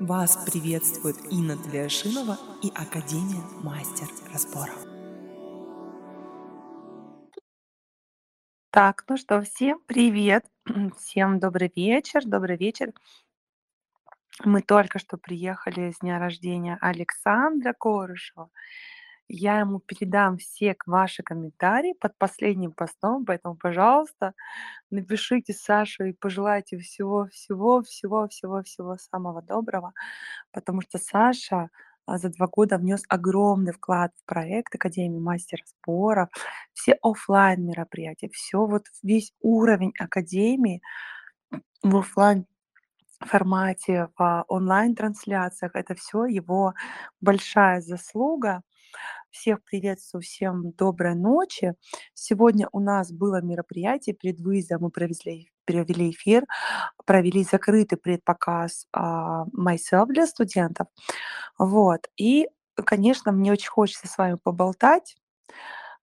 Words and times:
Вас 0.00 0.36
приветствует 0.44 1.16
Инна 1.30 1.56
Тлешинова 1.56 2.36
и 2.64 2.68
Академия 2.74 3.42
Мастер 3.62 4.08
Разборов. 4.32 4.76
Так, 8.70 9.04
ну 9.08 9.16
что, 9.16 9.40
всем 9.42 9.80
привет, 9.86 10.46
всем 10.98 11.38
добрый 11.38 11.72
вечер, 11.76 12.22
добрый 12.26 12.56
вечер. 12.56 12.92
Мы 14.44 14.62
только 14.62 14.98
что 14.98 15.16
приехали 15.16 15.92
с 15.92 16.00
дня 16.00 16.18
рождения 16.18 16.76
Александра 16.80 17.72
Корышева. 17.72 18.50
Я 19.28 19.60
ему 19.60 19.80
передам 19.80 20.36
все 20.36 20.76
ваши 20.86 21.22
комментарии 21.22 21.94
под 21.98 22.16
последним 22.18 22.72
постом, 22.72 23.24
поэтому, 23.24 23.56
пожалуйста, 23.56 24.34
напишите 24.90 25.54
Саше 25.54 26.10
и 26.10 26.12
пожелайте 26.12 26.78
всего, 26.78 27.28
всего, 27.32 27.82
всего, 27.82 28.28
всего, 28.28 28.62
всего 28.62 28.96
самого 28.98 29.42
доброго, 29.42 29.92
потому 30.52 30.82
что 30.82 30.98
Саша 30.98 31.70
а, 32.06 32.18
за 32.18 32.30
два 32.30 32.48
года 32.48 32.78
внес 32.78 33.02
огромный 33.08 33.72
вклад 33.72 34.12
в 34.16 34.26
проект 34.26 34.74
Академии 34.74 35.18
мастера 35.18 35.62
споров, 35.66 36.28
все 36.74 36.98
офлайн 37.02 37.64
мероприятия, 37.66 38.28
все 38.30 38.66
вот 38.66 38.86
весь 39.02 39.32
уровень 39.40 39.92
Академии 39.98 40.82
в 41.82 41.96
офлайн 41.96 42.46
формате, 43.20 44.08
в 44.18 44.44
онлайн-трансляциях. 44.48 45.72
Это 45.74 45.94
все 45.94 46.26
его 46.26 46.74
большая 47.20 47.80
заслуга. 47.80 48.62
Всех 49.34 49.64
приветствую, 49.64 50.22
всем 50.22 50.70
доброй 50.70 51.16
ночи. 51.16 51.74
Сегодня 52.14 52.68
у 52.70 52.78
нас 52.78 53.10
было 53.10 53.42
мероприятие 53.42 54.14
перед 54.14 54.40
выездом, 54.40 54.82
мы 54.82 54.90
провели, 54.90 55.50
провели 55.64 56.12
эфир, 56.12 56.44
провели 57.04 57.42
закрытый 57.42 57.98
предпоказ 57.98 58.86
uh, 58.96 59.46
Myself 59.52 60.06
для 60.06 60.28
студентов. 60.28 60.86
Вот. 61.58 62.06
И, 62.16 62.46
конечно, 62.76 63.32
мне 63.32 63.50
очень 63.50 63.70
хочется 63.70 64.06
с 64.06 64.16
вами 64.16 64.38
поболтать. 64.40 65.16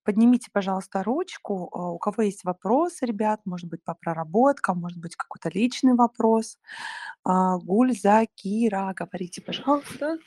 Поднимите, 0.04 0.50
пожалуйста, 0.52 1.02
ручку. 1.02 1.70
У 1.72 2.00
кого 2.00 2.24
есть 2.24 2.44
вопросы, 2.44 3.06
ребят, 3.06 3.40
может 3.46 3.70
быть, 3.70 3.82
по 3.86 3.94
проработкам, 3.96 4.80
может 4.80 5.00
быть, 5.00 5.16
какой-то 5.16 5.50
личный 5.58 5.94
вопрос. 5.94 6.58
Гульза, 7.24 8.26
Кира, 8.36 8.94
говорите, 8.94 9.42
пожалуйста. 9.42 10.18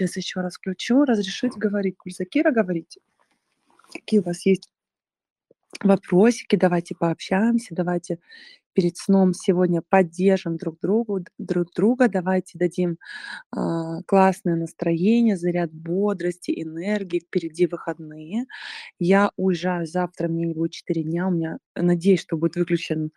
Сейчас 0.00 0.16
еще 0.16 0.40
раз 0.40 0.54
включу. 0.54 1.04
Разрешите 1.04 1.58
говорить. 1.58 1.96
Гульзакира, 2.02 2.52
говорите. 2.52 3.00
Какие 3.92 4.20
у 4.20 4.22
вас 4.22 4.46
есть 4.46 4.70
вопросики? 5.82 6.56
Давайте 6.56 6.94
пообщаемся. 6.98 7.74
Давайте 7.74 8.18
перед 8.72 8.96
сном 8.96 9.34
сегодня 9.34 9.82
поддержим 9.86 10.56
друг 10.56 10.78
другу, 10.80 11.20
друг 11.36 11.70
друга. 11.74 12.08
Давайте 12.08 12.58
дадим 12.58 12.96
э, 13.54 13.58
классное 14.06 14.56
настроение, 14.56 15.36
заряд 15.36 15.70
бодрости, 15.70 16.50
энергии. 16.62 17.20
Впереди 17.20 17.66
выходные. 17.66 18.46
Я 18.98 19.32
уезжаю 19.36 19.86
завтра, 19.86 20.28
мне 20.28 20.46
не 20.46 20.54
будет 20.54 20.72
4 20.72 21.02
дня. 21.02 21.28
У 21.28 21.30
меня, 21.30 21.58
надеюсь, 21.74 22.20
что 22.20 22.38
будет 22.38 22.56
выключен 22.56 23.10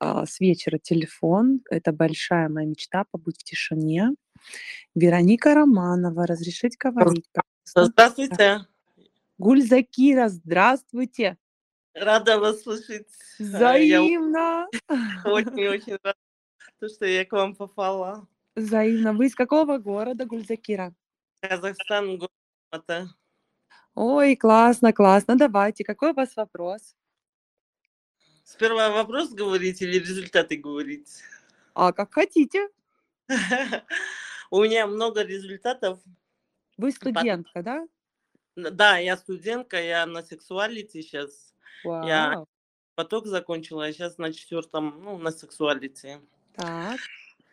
э, 0.00 0.24
с 0.26 0.40
вечера 0.40 0.78
телефон. 0.78 1.62
Это 1.70 1.92
большая 1.92 2.50
моя 2.50 2.66
мечта, 2.66 3.04
побыть 3.10 3.40
в 3.40 3.44
тишине. 3.44 4.10
Вероника 4.94 5.54
Романова, 5.54 6.26
разрешить 6.26 6.76
говорить? 6.76 7.26
Здравствуйте. 7.64 8.66
Гульзакира, 9.38 10.28
здравствуйте. 10.28 11.36
Рада 11.94 12.38
вас 12.38 12.62
слышать. 12.62 13.08
Взаимно. 13.38 14.66
Очень-очень 15.24 15.98
рада, 16.02 16.18
то, 16.80 16.88
что 16.88 17.06
я 17.06 17.24
к 17.24 17.32
вам 17.32 17.54
попала. 17.54 18.26
Взаимно. 18.56 19.12
Вы 19.12 19.26
из 19.26 19.34
какого 19.34 19.78
города, 19.78 20.24
Гульзакира? 20.24 20.94
Казахстан, 21.40 22.18
город 22.18 22.32
Алматы. 22.70 23.08
Ой, 23.94 24.36
классно, 24.36 24.92
классно. 24.92 25.36
Давайте, 25.36 25.84
какой 25.84 26.10
у 26.10 26.14
вас 26.14 26.36
вопрос? 26.36 26.94
Сперва 28.44 28.90
вопрос 28.90 29.30
говорить 29.30 29.82
или 29.82 29.98
результаты 29.98 30.56
говорить? 30.56 31.22
А 31.74 31.92
как 31.92 32.14
хотите. 32.14 32.68
У 34.50 34.62
меня 34.62 34.86
много 34.86 35.22
результатов. 35.22 36.00
Вы 36.76 36.92
студентка, 36.92 37.62
да? 37.62 37.88
Да, 38.56 38.98
я 38.98 39.16
студентка, 39.16 39.80
я 39.80 40.06
на 40.06 40.22
сексуалити 40.22 41.02
сейчас. 41.02 41.54
Я 41.84 42.32
Вау. 42.34 42.48
поток 42.94 43.26
закончила, 43.26 43.86
а 43.86 43.92
сейчас 43.92 44.18
на 44.18 44.32
четвертом, 44.32 45.00
ну, 45.02 45.18
на 45.18 45.30
сексуалити. 45.30 46.18
Так. 46.54 46.98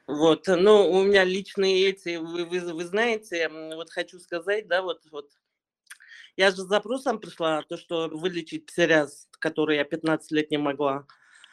Вот, 0.08 0.48
ну, 0.48 0.92
у 0.92 1.04
меня 1.04 1.24
личные 1.24 1.90
эти, 1.90 2.18
вы, 2.18 2.46
вы, 2.46 2.60
вы 2.60 2.86
знаете, 2.86 3.50
вот 3.50 3.90
хочу 3.90 4.20
сказать, 4.20 4.68
да, 4.68 4.84
вот, 4.84 5.02
вот, 5.12 5.32
я 6.38 6.52
же 6.52 6.58
с 6.58 6.66
запросом 6.66 7.20
пришла, 7.20 7.64
то, 7.64 7.78
что 7.78 8.08
вылечить 8.10 8.68
псориаз, 8.68 9.28
который 9.40 9.78
я 9.78 9.84
15 9.84 10.32
лет 10.32 10.52
не 10.52 10.58
могла 10.58 11.08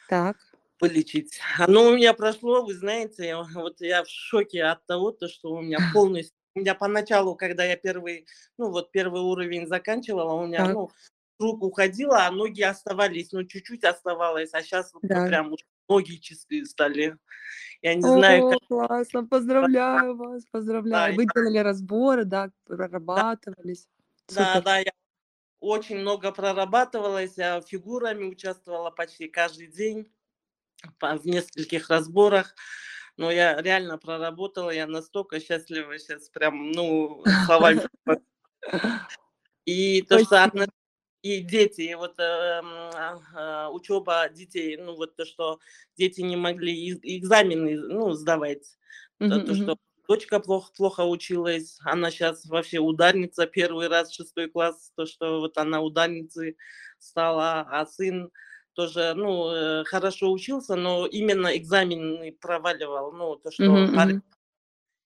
Так. 0.07 0.37
Вылечить. 0.79 1.39
Оно 1.57 1.87
у 1.87 1.95
меня 1.95 2.13
прошло, 2.13 2.63
вы 2.65 2.73
знаете, 2.73 3.35
вот 3.53 3.81
я 3.81 4.03
в 4.03 4.09
шоке 4.09 4.63
от 4.63 4.85
того, 4.85 5.11
то, 5.11 5.27
что 5.27 5.51
у 5.51 5.61
меня 5.61 5.77
полностью, 5.93 6.33
у 6.55 6.59
меня 6.59 6.75
поначалу, 6.75 7.35
когда 7.35 7.63
я 7.63 7.75
первый, 7.77 8.27
ну, 8.57 8.69
вот 8.71 8.91
первый 8.91 9.21
уровень 9.21 9.67
заканчивала, 9.67 10.33
у 10.33 10.45
меня, 10.47 10.65
Так. 10.65 10.73
ну, 10.73 10.91
рук 11.39 11.63
уходила, 11.63 12.25
а 12.25 12.31
ноги 12.31 12.61
оставались, 12.61 13.31
ну, 13.31 13.43
чуть-чуть 13.43 13.83
оставалось, 13.83 14.53
а 14.53 14.61
сейчас 14.61 14.93
вот 14.93 15.03
Да. 15.03 15.25
прям 15.25 15.51
уже 15.53 15.63
ноги 15.89 16.15
чистые 16.15 16.65
стали. 16.65 17.17
Я 17.81 17.95
не 17.95 18.01
знаю, 18.01 18.43
О, 18.45 18.49
как... 18.51 18.59
классно, 18.67 19.27
поздравляю 19.27 20.15
вас, 20.15 20.43
поздравляю. 20.51 21.11
Да, 21.11 21.15
Вы 21.15 21.23
я- 21.23 21.29
делали 21.33 21.57
разборы, 21.59 22.25
да, 22.25 22.51
прорабатывались. 22.65 23.87
Да, 24.29 24.53
Супер. 24.53 24.63
да, 24.63 24.77
я 24.79 24.91
очень 25.59 25.97
много 25.97 26.31
прорабатывалась, 26.31 27.37
я 27.37 27.61
фигурами 27.61 28.25
участвовала 28.25 28.89
почти 28.89 29.27
каждый 29.27 29.67
день 29.67 30.11
в 30.99 31.25
нескольких 31.25 31.89
разборах. 31.89 32.55
Но 33.15 33.31
я 33.31 33.61
реально 33.61 33.97
проработала, 33.97 34.71
я 34.71 34.87
настолько 34.87 35.39
счастлива 35.39 35.97
сейчас, 35.99 36.29
прям, 36.29 36.71
ну, 36.71 37.23
словами. 37.45 37.81
И 39.65 40.01
то, 40.01 40.19
что 40.19 40.51
и 41.21 41.39
дети, 41.39 41.81
и 41.81 41.95
вот 41.95 42.19
эм, 42.19 42.65
а, 43.33 43.69
учеба 43.71 44.27
детей, 44.27 44.75
ну 44.75 44.93
вот 44.95 45.15
то, 45.15 45.25
что 45.25 45.59
дети 45.97 46.19
не 46.19 46.35
могли 46.35 46.91
экзамены, 46.91 47.77
ну, 47.79 48.11
сдавать, 48.11 48.77
то, 49.19 49.25
Мгм, 49.27 49.45
то, 49.45 49.55
что 49.55 49.77
дочка 50.09 50.41
плохо, 50.41 50.73
плохо 50.75 51.05
училась, 51.05 51.79
она 51.85 52.11
сейчас 52.11 52.45
вообще 52.45 52.79
ударница, 52.79 53.47
первый 53.47 53.87
раз 53.87 54.11
шестой 54.11 54.49
класс, 54.49 54.91
то, 54.97 55.05
что 55.05 55.39
вот 55.39 55.57
она 55.57 55.81
ударницей 55.81 56.57
стала, 56.99 57.61
а 57.69 57.85
сын 57.85 58.29
тоже, 58.73 59.13
ну, 59.15 59.49
э, 59.51 59.83
хорошо 59.85 60.31
учился, 60.31 60.75
но 60.75 61.05
именно 61.07 61.55
экзамены 61.57 62.31
проваливал, 62.41 63.11
ну, 63.13 63.35
то, 63.37 63.51
что 63.51 63.63
Мгм, 63.65 63.95
парень- 63.95 64.21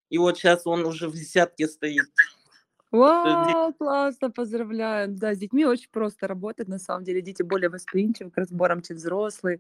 и 0.09 0.17
вот 0.17 0.38
сейчас 0.38 0.67
он 0.67 0.85
уже 0.85 1.09
в 1.09 1.13
десятке 1.13 1.67
стоит. 1.67 2.06
Вау, 2.91 3.73
классно, 3.73 4.31
поздравляю. 4.31 5.09
Да, 5.09 5.35
с 5.35 5.38
детьми 5.39 5.66
очень 5.66 5.89
просто 5.91 6.27
работать, 6.27 6.69
на 6.69 6.79
самом 6.79 7.03
деле. 7.03 7.22
Дети 7.22 7.44
более 7.44 7.69
восприимчивы 7.69 8.31
к 8.31 8.38
разборам, 8.38 8.81
чем 8.81 8.95
взрослые. 8.97 9.59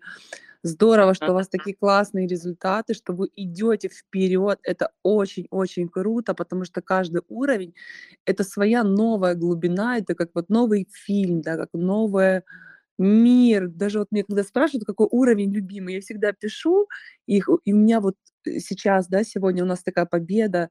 Здорово, 0.63 1.13
что 1.13 1.31
у 1.31 1.35
вас 1.35 1.49
такие 1.49 1.75
классные 1.75 2.27
результаты, 2.27 2.93
что 2.93 3.13
вы 3.13 3.29
идете 3.35 3.89
вперед. 3.89 4.59
Это 4.63 4.91
очень-очень 5.03 5.89
круто, 5.89 6.33
потому 6.35 6.65
что 6.65 6.81
каждый 6.81 7.21
уровень— 7.29 7.75
это 8.25 8.43
своя 8.45 8.83
новая 8.83 9.35
глубина, 9.35 9.97
это 9.99 10.15
как 10.15 10.31
вот 10.33 10.49
новый 10.49 10.87
фильм, 10.91 11.41
да, 11.41 11.57
как 11.57 11.69
новый 11.73 12.43
мир. 12.97 13.67
Даже 13.69 13.99
вот 13.99 14.07
мне 14.11 14.23
когда 14.23 14.43
спрашивают, 14.43 14.85
какой 14.85 15.07
уровень 15.11 15.51
любимый, 15.53 15.95
я 15.95 16.01
всегда 16.01 16.33
пишу 16.33 16.87
их, 17.27 17.49
и 17.65 17.73
у 17.73 17.77
меня 17.77 18.01
вот 18.01 18.15
э, 18.45 18.59
сейчас, 18.59 19.07
да, 19.07 19.23
сегодня 19.23 19.63
у 19.63 19.67
нас 19.67 19.83
такая 19.83 20.05
победа, 20.05 20.69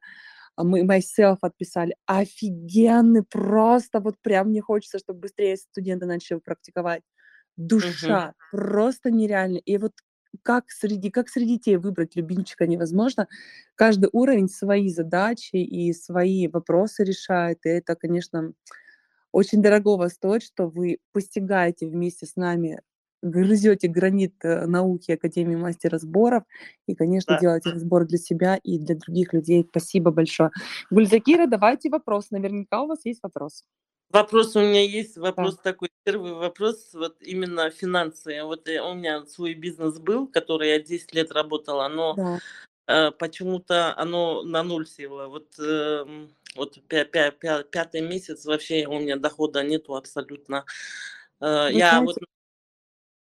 а 0.57 0.65
мы 0.65 0.83
myself 0.83 1.39
отписали. 1.43 1.97
Офигенный, 2.07 3.23
просто 3.25 4.01
вот 4.01 4.17
прям 4.23 4.49
мне 4.49 4.63
хочется, 4.63 4.99
чтобы 4.99 5.21
быстрее 5.21 5.57
студенты 5.57 6.07
начали 6.07 6.39
практиковать. 6.39 7.03
Душа, 7.57 8.35
просто 8.51 9.11
нереально. 9.11 9.59
И 9.59 9.79
вот 9.79 9.93
как 10.43 10.71
среди, 10.71 11.11
как 11.11 11.29
среди 11.29 11.55
детей 11.57 11.77
выбрать 11.77 12.17
любимчика 12.17 12.67
невозможно. 12.67 13.29
Каждый 13.75 14.11
уровень 14.13 14.49
свои 14.49 14.89
задачи 14.91 15.57
и 15.57 15.93
свои 15.95 16.49
вопросы 16.49 17.05
решает. 17.05 17.59
И 17.65 17.69
это, 17.71 17.97
конечно, 17.97 18.53
очень 19.37 19.61
дорогого 19.61 20.09
стоит, 20.09 20.43
что 20.43 20.67
вы 20.67 20.97
постигаете 21.13 21.87
вместе 21.87 22.25
с 22.25 22.37
нами, 22.37 22.81
грызете 23.23 23.87
гранит 23.87 24.33
э, 24.43 24.65
науки 24.65 25.13
Академии 25.13 25.57
мастера 25.57 25.99
сборов 25.99 26.45
и, 26.87 26.95
конечно, 26.95 27.35
Да. 27.35 27.41
делаете 27.41 27.71
разбор 27.71 28.07
для 28.07 28.17
себя 28.17 28.59
и 28.63 28.79
для 28.79 28.95
других 28.95 29.35
людей. 29.35 29.67
Спасибо 29.69 30.11
большое. 30.11 30.53
Гульзакира, 30.91 31.47
давайте 31.47 31.91
вопрос. 31.91 32.31
Наверняка 32.31 32.81
у 32.81 32.87
вас 32.87 33.05
есть 33.05 33.23
вопрос. 33.23 33.65
Вопрос 34.09 34.57
у 34.57 34.61
меня 34.61 34.83
есть, 34.83 35.19
вопрос 35.19 35.59
такой, 35.59 35.91
первый 36.05 36.33
вопрос, 36.33 36.95
вот 36.95 37.17
именно 37.21 37.69
финансы. 37.69 38.43
Вот 38.43 38.67
э, 38.69 38.81
у 38.81 38.95
меня 38.95 39.27
свой 39.27 39.53
бизнес 39.53 39.99
был, 39.99 40.29
который 40.29 40.71
я 40.71 40.81
10 40.81 41.13
лет 41.13 41.31
работала, 41.31 41.89
но 41.89 42.15
Да. 42.15 42.39
Э, 42.87 43.11
почему-то 43.13 43.97
оно 43.97 44.43
на 44.43 44.63
ноль 44.63 44.87
село. 44.87 45.29
Вот, 45.29 45.59
эм, 45.59 46.35
вот 46.55 46.79
пятый 46.89 48.01
месяц 48.01 48.45
вообще 48.47 48.87
у 48.87 48.99
меня 48.99 49.17
дохода 49.17 49.63
нету 49.63 49.95
абсолютно. 49.95 50.65
Э, 51.41 51.67
Вы 51.67 51.79
я 51.79 52.01
вот, 52.01 52.17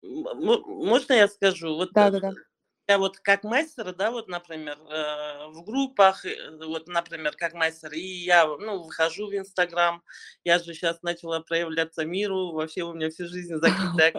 можно 0.04 1.14
я 1.14 1.28
скажу? 1.28 1.76
Вот 1.76 1.92
Да-да-да. 1.94 2.34
я 2.88 2.98
вот 2.98 3.20
как 3.20 3.44
мастер, 3.44 3.94
да, 3.94 4.12
вот, 4.12 4.28
например, 4.28 4.78
э, 4.90 5.48
в 5.50 5.64
группах, 5.64 6.26
вот, 6.60 6.88
например, 6.88 7.34
как 7.38 7.54
мастер, 7.54 7.94
и 7.94 8.00
я, 8.00 8.46
ну, 8.46 8.84
выхожу 8.84 9.28
в 9.28 9.36
Инстаграм, 9.36 10.02
я 10.44 10.60
же 10.60 10.74
сейчас 10.74 11.02
начала 11.04 11.40
проявляться 11.42 12.04
миру, 12.04 12.52
вообще 12.52 12.84
у 12.84 12.94
меня 12.94 13.10
всю 13.10 13.28
жизнь 13.28 13.56
закрытая. 13.58 14.14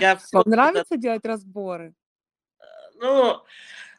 Я 0.00 0.16
Вам 0.16 0.18
все 0.18 0.42
нравится 0.44 0.96
делать 0.96 1.24
разборы? 1.24 1.94
Ну, 2.98 3.42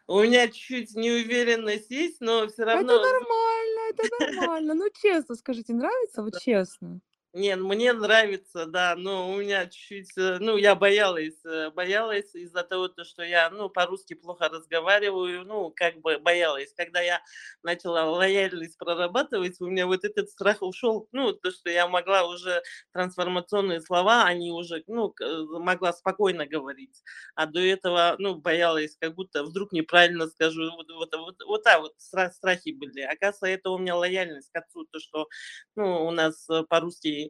у 0.08 0.24
меня 0.24 0.48
чуть 0.50 0.96
неуверенность 0.96 1.92
есть, 1.92 2.22
но 2.22 2.48
все 2.48 2.64
Это 2.64 2.66
равно 2.66 2.94
нормально, 3.00 3.80
это 3.92 4.04
нормально. 4.20 4.74
Ну, 4.74 4.90
честно 5.02 5.36
скажите, 5.36 5.74
нравится? 5.74 6.24
Вот 6.24 6.40
честно. 6.40 7.02
Не, 7.40 7.56
мне 7.56 7.94
нравится, 7.94 8.66
да, 8.66 8.96
но 8.96 9.30
у 9.30 9.36
меня 9.38 9.66
чуть-чуть, 9.68 10.18
э, 10.18 10.38
ну, 10.40 10.58
я 10.58 10.74
боялась, 10.76 11.36
э, 11.46 11.70
боялась 11.72 12.34
из-за 12.34 12.64
того, 12.64 12.88
то, 12.88 13.04
что 13.04 13.22
я, 13.22 13.50
ну, 13.52 13.70
по-русски 13.70 14.16
плохо 14.16 14.50
разговариваю, 14.50 15.46
ну, 15.46 15.72
как 15.76 15.98
бы 16.02 16.18
боялась. 16.18 16.74
Когда 16.74 17.00
я 17.02 17.22
начала 17.62 18.06
лояльность 18.06 18.78
прорабатывать, 18.80 19.62
у 19.62 19.68
меня 19.68 19.86
вот 19.86 20.04
этот 20.04 20.30
страх 20.32 20.62
ушел, 20.64 21.10
ну, 21.12 21.32
то, 21.34 21.52
что 21.52 21.70
я 21.70 21.88
могла 21.88 22.24
уже 22.28 22.64
трансформационные 22.94 23.82
слова, 23.82 24.24
они 24.24 24.52
уже, 24.52 24.84
ну, 24.88 25.14
э, 25.22 25.44
могла 25.60 25.94
спокойно 25.94 26.48
говорить. 26.48 27.04
А 27.36 27.46
до 27.46 27.60
этого, 27.60 28.16
ну, 28.18 28.36
боялась, 28.36 28.96
как 29.00 29.14
будто 29.14 29.44
вдруг 29.44 29.74
неправильно 29.74 30.28
скажу. 30.28 30.72
Вот, 30.72 30.90
вот, 30.92 31.14
вот, 31.16 31.36
вот 31.46 31.64
так 31.64 31.82
вот 31.82 31.94
стра- 32.00 32.32
страхи 32.32 32.72
были. 32.72 33.02
Оказывается, 33.02 33.48
это 33.48 33.70
у 33.70 33.78
меня 33.78 33.96
лояльность 33.96 34.50
к 34.52 34.56
отцу, 34.58 34.86
то, 34.92 35.00
что, 35.00 35.28
ну, 35.76 36.06
у 36.08 36.12
нас 36.12 36.48
по-русски 36.70 37.27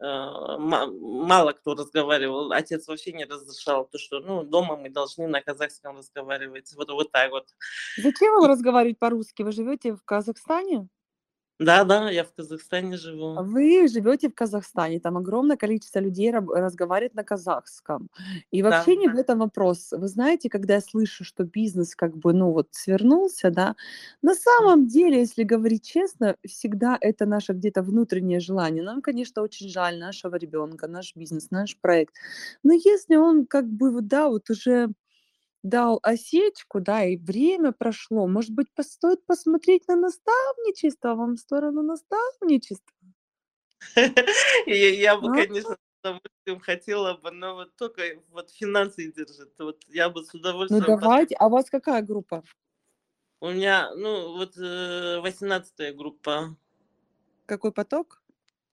ма- 0.00 0.86
мало 0.86 1.52
кто 1.52 1.74
разговаривал. 1.74 2.52
Отец 2.52 2.86
вообще 2.88 3.12
не 3.12 3.24
разрешал, 3.24 3.86
то, 3.86 3.98
что, 3.98 4.20
ну, 4.20 4.42
дома 4.42 4.76
мы 4.76 4.90
должны 4.90 5.26
на 5.28 5.40
казахском 5.40 5.98
разговаривать. 5.98 6.72
Вот, 6.76 6.90
вот 6.90 7.12
так 7.12 7.30
вот. 7.30 7.48
Зачем 7.96 8.32
вам 8.34 8.50
разговаривать 8.50 8.98
по-русски? 8.98 9.42
Вы 9.42 9.52
живете 9.52 9.94
в 9.94 10.02
Казахстане? 10.04 10.88
Да, 11.60 11.84
да, 11.84 12.10
я 12.10 12.24
в 12.24 12.32
Казахстане 12.34 12.96
живу. 12.96 13.34
Вы 13.42 13.88
живете 13.88 14.28
в 14.28 14.34
Казахстане, 14.34 15.00
там 15.00 15.16
огромное 15.16 15.56
количество 15.56 15.98
людей 15.98 16.30
раб- 16.30 16.50
разговаривает 16.50 17.14
на 17.14 17.24
казахском. 17.24 18.08
И 18.52 18.62
Да. 18.62 18.70
вообще 18.70 18.96
не 18.96 19.08
в 19.08 19.16
этом 19.16 19.40
вопрос. 19.40 19.88
Вы 19.90 20.06
знаете, 20.06 20.48
когда 20.48 20.74
я 20.74 20.80
слышу, 20.80 21.24
что 21.24 21.42
бизнес 21.44 21.96
как 21.96 22.16
бы, 22.16 22.32
ну 22.32 22.52
вот, 22.52 22.68
свернулся, 22.70 23.50
да, 23.50 23.74
на 24.22 24.34
самом 24.36 24.86
деле, 24.86 25.18
если 25.20 25.42
говорить 25.42 25.84
честно, 25.84 26.36
всегда 26.46 26.96
это 27.00 27.26
наше 27.26 27.52
где-то 27.52 27.82
внутреннее 27.82 28.38
желание. 28.38 28.84
Нам, 28.84 29.02
конечно, 29.02 29.42
очень 29.42 29.68
жаль 29.68 29.98
нашего 29.98 30.36
ребенка, 30.36 30.86
наш 30.86 31.16
бизнес, 31.16 31.50
наш 31.50 31.76
проект. 31.80 32.14
Но 32.62 32.72
если 32.72 33.16
он 33.16 33.46
как 33.46 33.66
бы, 33.68 33.90
вот, 33.90 34.06
да, 34.06 34.28
вот 34.28 34.48
уже 34.50 34.90
дал 35.64 35.98
осечку, 36.02 36.80
да, 36.80 37.04
и 37.04 37.16
время 37.16 37.72
прошло, 37.72 38.28
может 38.28 38.52
быть, 38.52 38.68
стоит 38.80 39.26
посмотреть 39.26 39.88
на 39.88 39.96
наставничество, 39.96 41.14
вам 41.14 41.34
в 41.34 41.40
сторону 41.40 41.82
наставничества? 41.82 42.92
Я 44.66 45.18
бы, 45.18 45.28
А? 45.30 45.32
конечно, 45.34 45.74
с 45.76 45.78
удовольствием 46.04 46.60
хотела 46.60 47.14
бы, 47.14 47.30
но 47.30 47.54
вот 47.54 47.74
только 47.76 48.02
вот 48.30 48.50
финансы 48.50 49.10
держит. 49.10 49.52
Вот 49.58 49.82
я 49.88 50.10
бы 50.10 50.22
с 50.22 50.32
Ну 50.34 50.38
удовольствием 50.40 50.82
пошла. 50.84 51.00
давайте, 51.00 51.34
а 51.36 51.46
у 51.46 51.50
вас 51.50 51.70
какая 51.70 52.02
группа? 52.02 52.44
У 53.40 53.50
меня, 53.50 53.94
ну, 53.94 54.36
вот 54.36 54.56
э, 54.58 55.20
18 55.20 55.96
группа, 55.96 56.56
Какой 57.46 57.72
поток? 57.72 58.22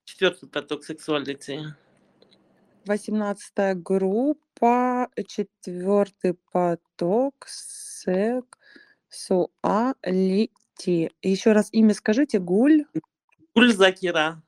четвертый 0.03 0.49
поток 0.49 0.83
сексуалити. 0.83 1.61
18 2.85 3.77
группа, 3.81 5.07
четвертый 5.27 6.35
поток, 6.51 7.47
сексуалити. 7.47 8.31
Еще 11.21 11.51
раз 11.51 11.69
имя 11.71 11.93
скажите, 11.93 12.39
Гуль, 12.39 12.85
Гульзакира 13.55 14.41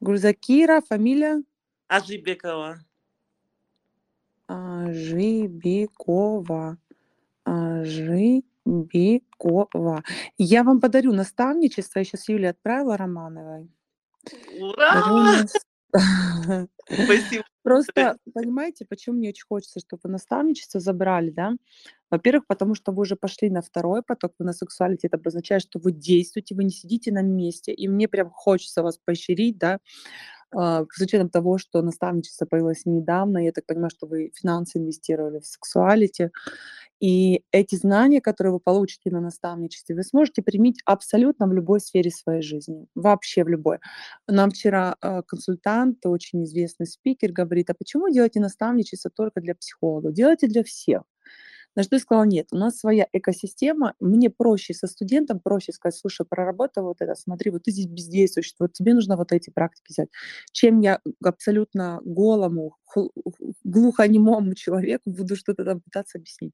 Гульзакира, 0.00 0.80
фамилия? 0.80 1.42
Ажибекова. 1.88 2.84
Ажибекова. 4.46 5.98
Ажибекова. 7.44 8.34
Я 10.38 10.62
вам 10.62 10.80
подарю 10.80 11.12
наставничество. 11.12 11.98
Я 12.00 12.04
сейчас 12.04 12.28
Юле 12.28 12.50
отправила 12.50 12.96
Романовой. 12.96 13.70
Дарю 14.24 14.66
Ура! 14.68 14.94
нас- 15.42 15.52
Спасибо. 15.94 17.44
Просто, 17.62 18.16
понимаете, 18.34 18.84
почему 18.88 19.16
мне 19.16 19.30
очень 19.30 19.46
хочется, 19.48 19.80
чтобы 19.80 20.00
вы 20.04 20.10
наставничество 20.10 20.80
забрали, 20.80 21.30
да? 21.30 21.52
Во-первых, 22.10 22.46
потому 22.46 22.74
что 22.74 22.92
вы 22.92 23.02
уже 23.02 23.16
пошли 23.16 23.50
на 23.50 23.62
второй 23.62 24.02
поток, 24.02 24.32
вы 24.38 24.44
на 24.44 24.52
сексуалити, 24.52 25.06
это 25.06 25.16
обозначает, 25.16 25.62
что 25.62 25.78
вы 25.78 25.92
действуете, 25.92 26.54
вы 26.54 26.64
не 26.64 26.70
сидите 26.70 27.10
на 27.12 27.22
месте, 27.22 27.72
и 27.72 27.88
мне 27.88 28.06
прям 28.08 28.30
хочется 28.30 28.82
вас 28.82 28.98
поощрить, 29.04 29.58
да, 29.58 29.78
с 30.54 31.00
учетом 31.00 31.28
того, 31.28 31.58
что 31.58 31.82
наставничество 31.82 32.46
появилось 32.46 32.82
недавно, 32.84 33.38
я 33.38 33.52
так 33.52 33.66
понимаю, 33.66 33.90
что 33.90 34.06
вы 34.06 34.32
финансы 34.34 34.78
инвестировали 34.78 35.40
в 35.40 35.46
сексуалити, 35.46 36.30
и 37.00 37.42
эти 37.52 37.74
знания, 37.74 38.20
которые 38.20 38.54
вы 38.54 38.60
получите 38.60 39.10
на 39.10 39.20
наставничестве, 39.20 39.94
вы 39.94 40.04
сможете 40.04 40.42
применить 40.42 40.80
абсолютно 40.84 41.46
в 41.46 41.52
любой 41.52 41.80
сфере 41.80 42.10
своей 42.10 42.42
жизни, 42.42 42.86
вообще 42.94 43.44
в 43.44 43.48
любой. 43.48 43.78
Нам 44.28 44.50
вчера 44.50 44.96
а, 45.00 45.22
консультант, 45.22 46.06
очень 46.06 46.44
известный 46.44 46.86
спикер, 46.86 47.32
говорит, 47.32 47.70
а 47.70 47.74
почему 47.74 48.08
делаете 48.08 48.40
наставничество 48.40 49.10
только 49.10 49.40
для 49.40 49.54
психологов? 49.54 50.12
Делайте 50.14 50.46
для 50.46 50.62
всех. 50.64 51.02
На 51.76 51.82
что 51.82 51.96
я 51.96 52.00
сказала, 52.00 52.24
нет, 52.24 52.48
у 52.52 52.56
нас 52.56 52.78
своя 52.78 53.08
экосистема, 53.12 53.94
мне 54.00 54.30
проще 54.30 54.74
со 54.74 54.86
студентом, 54.86 55.40
проще 55.40 55.72
сказать, 55.72 55.96
слушай, 55.98 56.24
проработай 56.28 56.82
вот 56.82 56.96
это, 57.00 57.14
смотри, 57.16 57.50
вот 57.50 57.64
ты 57.64 57.72
здесь 57.72 57.86
бездействуешь, 57.86 58.54
вот 58.60 58.72
тебе 58.72 58.94
нужно 58.94 59.16
вот 59.16 59.32
эти 59.32 59.50
практики 59.50 59.86
взять, 59.90 60.08
чем 60.52 60.80
я 60.80 61.00
абсолютно 61.24 62.00
голому, 62.04 62.76
глухонемому 63.64 64.54
человеку 64.54 65.10
буду 65.10 65.36
что-то 65.36 65.64
там 65.64 65.80
пытаться 65.80 66.18
объяснить. 66.18 66.52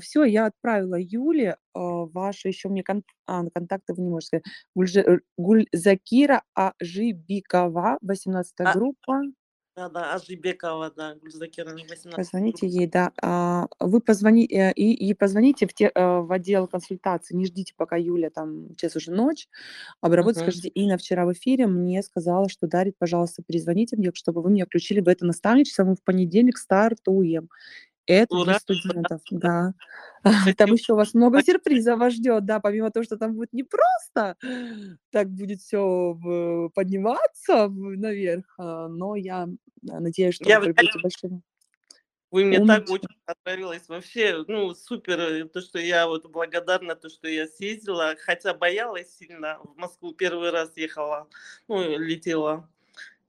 Все, 0.00 0.24
я 0.24 0.46
отправила 0.46 0.96
Юле, 1.00 1.56
а, 1.74 1.80
ваши 2.06 2.48
еще 2.48 2.68
мне 2.68 2.82
кон- 2.84 3.04
а, 3.26 3.44
контакты 3.54 3.94
вы 3.94 4.02
не 4.02 4.10
можете 4.10 4.42
сказать. 4.76 4.96
Э, 5.06 5.18
Гульзакира 5.38 6.42
Ажибикова, 6.54 7.98
18 8.02 8.66
А, 8.70 8.74
группа. 8.74 9.22
Да, 9.80 9.88
да, 9.88 10.12
Ажибекова, 10.12 10.92
да, 10.94 11.14
Гульзакира, 11.14 11.70
18 11.70 12.14
Позвоните 12.14 12.66
ей, 12.66 12.86
да. 12.86 13.12
А, 13.22 13.66
Вы 13.78 14.00
позвоните 14.00 14.72
и, 14.76 14.92
и 14.92 15.14
позвоните 15.14 15.66
в, 15.66 15.72
те, 15.72 15.90
э, 15.94 16.20
в 16.20 16.30
отдел 16.30 16.66
консультации. 16.66 17.34
Не 17.34 17.46
ждите, 17.46 17.72
пока 17.74 17.96
Юля 17.96 18.28
там 18.28 18.68
сейчас 18.72 18.96
уже 18.96 19.10
ночь 19.10 19.48
обработает. 20.02 20.36
Мгм. 20.36 20.52
Скажите, 20.52 20.68
Инна 20.68 20.98
вчера 20.98 21.24
в 21.24 21.32
эфире 21.32 21.66
мне 21.66 22.02
сказала, 22.02 22.50
что 22.50 22.66
дарит, 22.66 22.98
пожалуйста, 22.98 23.42
перезвоните 23.42 23.96
мне, 23.96 24.10
чтобы 24.12 24.42
вы 24.42 24.50
меня 24.50 24.66
включили 24.66 25.00
в 25.00 25.08
это 25.08 25.24
наставничество. 25.24 25.84
Мы 25.84 25.94
в 25.94 26.02
понедельник 26.02 26.58
стартуем. 26.58 27.48
Это 28.10 28.34
для 28.34 28.42
Ура! 28.42 28.58
студентов, 28.58 29.20
да. 29.30 29.72
Там 30.56 30.72
еще 30.72 30.92
у 30.92 30.96
вас 30.96 31.14
много 31.14 31.42
сюрпризов 31.42 31.98
вас 31.98 32.14
ждет, 32.14 32.44
да, 32.44 32.60
помимо 32.60 32.90
того, 32.90 33.04
что 33.04 33.16
там 33.16 33.34
будет 33.34 33.52
не 33.52 33.62
просто, 33.62 34.36
так 35.10 35.30
будет 35.30 35.60
все 35.60 36.18
подниматься 36.74 37.68
в- 37.68 37.96
наверх, 37.96 38.44
а, 38.58 38.88
но 38.88 39.16
я 39.16 39.44
а, 39.88 40.00
надеюсь, 40.00 40.34
что 40.34 40.48
Я, 40.48 40.60
вы 40.60 40.74
будете 40.74 40.98
большим 40.98 41.42
Вы 42.30 42.44
мне 42.44 42.66
так 42.66 42.90
очень 42.90 43.08
понравилось. 43.24 43.88
Вообще, 43.88 44.44
ну, 44.46 44.74
супер, 44.74 45.20
э, 45.20 45.44
то, 45.44 45.60
что 45.60 45.78
я 45.78 46.06
вот 46.06 46.30
благодарна, 46.30 46.96
то, 46.96 47.08
что 47.08 47.28
я 47.28 47.46
съездила, 47.46 48.14
хотя 48.18 48.52
боялась 48.52 49.16
сильно. 49.16 49.58
В 49.64 49.76
Москву 49.78 50.12
первый 50.12 50.50
раз 50.50 50.76
ехала, 50.76 51.28
ну, 51.66 51.98
летела. 51.98 52.68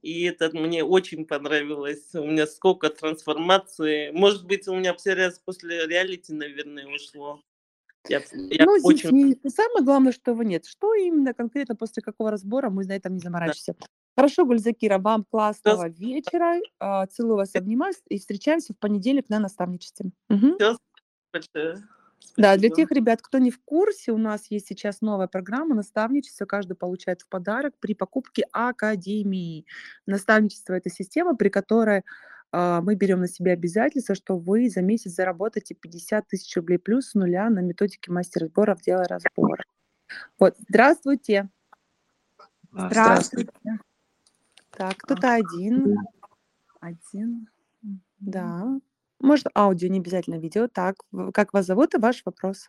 И 0.02 0.24
это 0.24 0.50
мне 0.52 0.84
очень 0.84 1.24
понравилось. 1.24 2.12
У 2.14 2.26
меня 2.26 2.46
сколько 2.46 2.90
трансформаций. 2.90 4.10
Может 4.12 4.46
быть, 4.46 4.66
у 4.66 4.74
меня 4.74 4.94
все 4.94 5.14
раз 5.14 5.38
после 5.38 5.86
реалити, 5.86 6.32
наверное, 6.32 6.86
ушло. 6.86 7.40
Я, 8.08 8.20
я 8.32 8.64
Ну, 8.64 8.78
здесь 8.78 9.04
очень... 9.04 9.38
не 9.42 9.50
самое 9.50 9.84
главное, 9.84 10.10
что 10.10 10.32
его 10.32 10.42
нет. 10.42 10.66
Что 10.66 10.92
именно 10.94 11.34
конкретно 11.34 11.76
после 11.76 12.02
какого 12.02 12.32
разбора, 12.32 12.68
мы 12.68 12.84
на 12.84 12.96
этом 12.96 13.14
не 13.14 13.20
заморачиваемся. 13.20 13.76
Хорошо, 14.16 14.44
Гульзакира, 14.44 14.98
вам 14.98 15.24
классного 15.30 15.88
вечера. 15.88 16.60
а, 16.80 17.06
Целую 17.06 17.36
вас, 17.36 17.54
обнимаю 17.54 17.94
и 18.08 18.18
встречаемся 18.18 18.74
в 18.74 18.78
понедельник 18.78 19.28
на 19.28 19.38
наставничестве. 19.38 20.10
Всё, 20.28 20.76
большое. 21.32 21.76
Да, 22.36 22.56
для 22.56 22.70
тех 22.70 22.90
ребят, 22.90 23.20
кто 23.20 23.38
не 23.38 23.50
в 23.50 23.60
курсе, 23.62 24.12
у 24.12 24.18
нас 24.18 24.46
есть 24.50 24.66
сейчас 24.66 25.00
новая 25.00 25.26
программа 25.26 25.74
наставничество. 25.74 26.46
Каждый 26.46 26.74
получает 26.74 27.22
в 27.22 27.28
подарок 27.28 27.74
при 27.78 27.94
покупке 27.94 28.46
академии. 28.52 29.66
Наставничество– 30.06 30.72
это 30.72 30.88
система, 30.88 31.36
при 31.36 31.50
которой 31.50 32.04
а, 32.52 32.80
мы 32.82 32.94
берем 32.94 33.20
на 33.20 33.28
себя 33.28 33.52
обязательство, 33.52 34.14
что 34.14 34.36
вы 34.38 34.68
за 34.68 34.82
месяц 34.82 35.12
заработаете 35.12 35.74
50 35.74 36.28
тысяч 36.28 36.54
рублей 36.56 36.78
плюс 36.78 37.08
с 37.08 37.14
нуля 37.14 37.48
на 37.50 37.60
методике 37.60 38.12
мастер 38.12 38.46
сборов 38.46 38.80
дела 38.82 39.04
разбора. 39.04 39.64
Вот, 40.38 40.56
здравствуйте. 40.68 41.48
Здравствуйте. 42.72 43.52
Так, 44.70 44.96
кто-то 44.96 45.34
один. 45.34 45.96
Один. 46.80 47.48
Да. 48.20 48.78
Может, 49.22 49.46
аудио, 49.54 49.88
не 49.88 50.00
обязательно 50.00 50.34
видео. 50.38 50.68
Так, 50.68 50.96
как 51.32 51.52
вас 51.54 51.66
зовут 51.66 51.94
и 51.94 51.98
ваш 51.98 52.22
вопрос? 52.26 52.68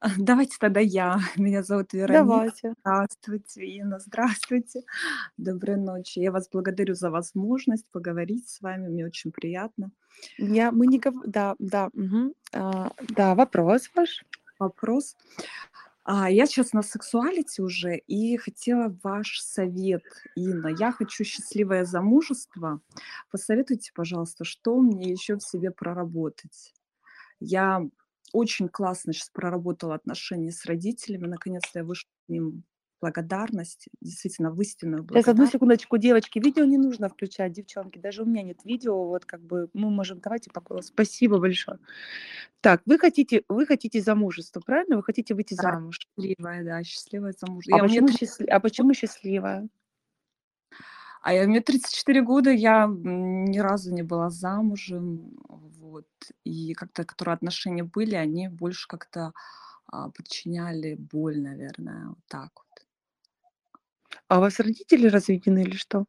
А, 0.00 0.08
Давайте 0.18 0.56
тогда 0.60 0.80
я. 0.80 1.18
Меня 1.36 1.62
зовут 1.62 1.92
Вероника. 1.92 2.24
Давайте. 2.24 2.74
Здравствуйте, 2.80 3.66
Инна. 3.66 3.98
Здравствуйте. 3.98 4.82
Доброй 5.36 5.76
ночи. 5.76 6.20
Я 6.20 6.30
вас 6.32 6.48
благодарю 6.50 6.94
за 6.94 7.10
возможность 7.10 7.86
поговорить 7.90 8.48
с 8.48 8.60
вами. 8.60 8.88
Мне 8.88 9.04
очень 9.06 9.32
приятно. 9.32 9.90
Я, 10.38 10.70
мы 10.72 10.86
не 10.86 10.98
гов- 11.00 11.24
Да, 11.26 11.56
да, 11.58 11.90
мгм. 11.92 12.34
А, 12.52 12.92
да, 13.08 13.34
вопрос 13.34 13.90
ваш. 13.94 14.24
Вопрос. 14.60 15.16
А, 16.10 16.30
я 16.30 16.46
сейчас 16.46 16.72
на 16.72 16.80
сексуалите 16.80 17.60
уже 17.60 17.98
и 17.98 18.38
хотела 18.38 18.96
ваш 19.02 19.42
совет, 19.42 20.02
Инна. 20.36 20.68
Я 20.68 20.90
хочу 20.90 21.22
счастливое 21.22 21.84
замужество. 21.84 22.80
Посоветуйте, 23.30 23.92
пожалуйста, 23.94 24.44
что 24.44 24.80
мне 24.80 25.10
еще 25.10 25.36
в 25.36 25.42
себе 25.42 25.70
проработать. 25.70 26.72
Я 27.40 27.82
очень 28.32 28.70
классно 28.70 29.12
сейчас 29.12 29.28
проработала 29.28 29.94
отношения 29.96 30.50
с 30.50 30.64
родителями. 30.64 31.26
Наконец-то 31.26 31.80
я 31.80 31.84
вышла 31.84 32.08
к 32.24 32.30
ним 32.30 32.64
благодарность, 33.00 33.88
действительно 34.00 34.50
в 34.50 34.60
истинную 34.60 34.98
Сейчас, 34.98 35.04
одну 35.06 35.14
благодарность. 35.14 35.52
секундочку, 35.52 35.96
девочки. 35.98 36.38
Видео 36.38 36.64
не 36.64 36.78
нужно 36.78 37.08
включать, 37.08 37.52
девчонки. 37.52 37.98
Даже 37.98 38.22
у 38.22 38.26
меня 38.26 38.42
нет 38.42 38.64
видео. 38.64 39.06
Вот 39.06 39.24
как 39.24 39.40
бы 39.42 39.68
мы 39.72 39.90
можем... 39.90 40.20
Давайте 40.20 40.50
по 40.50 40.60
голосу. 40.60 40.88
Спасибо 40.88 41.38
большое. 41.38 41.78
Так, 42.60 42.82
вы 42.86 42.98
хотите, 42.98 43.44
вы 43.48 43.66
хотите 43.66 44.00
замужество, 44.00 44.60
правильно? 44.60 44.96
Вы 44.96 45.02
хотите 45.02 45.34
выйти 45.34 45.54
Да, 45.54 45.62
замуж. 45.74 45.98
счастливая, 46.00 46.64
да, 46.64 46.82
счастливое 46.82 47.34
замужество. 47.38 47.76
А 47.76 47.78
Я, 47.78 47.84
мне 47.84 48.00
почему, 48.00 48.06
30 48.08 48.20
счастли... 48.20 48.46
а 48.46 48.60
почему 48.60 48.94
счастливая? 48.94 49.68
А 51.22 51.32
я, 51.32 51.46
мне 51.46 51.60
34 51.60 52.22
года, 52.22 52.50
я 52.50 52.86
ни 52.88 53.58
разу 53.58 53.92
не 53.92 54.02
была 54.02 54.30
замужем, 54.30 55.36
вот, 55.48 56.06
и 56.44 56.74
как-то, 56.74 57.04
которые 57.04 57.34
отношения 57.34 57.82
были, 57.84 58.14
они 58.14 58.48
больше 58.48 58.86
как-то 58.88 59.32
а, 59.86 60.10
причиняли 60.10 60.94
боль, 60.94 61.40
наверное, 61.40 62.08
вот 62.08 62.18
так 62.28 62.50
вот. 62.54 62.86
А 64.28 64.38
у 64.38 64.40
вас 64.40 64.58
родители 64.60 65.06
разведены 65.06 65.62
или 65.64 65.76
что? 65.76 66.06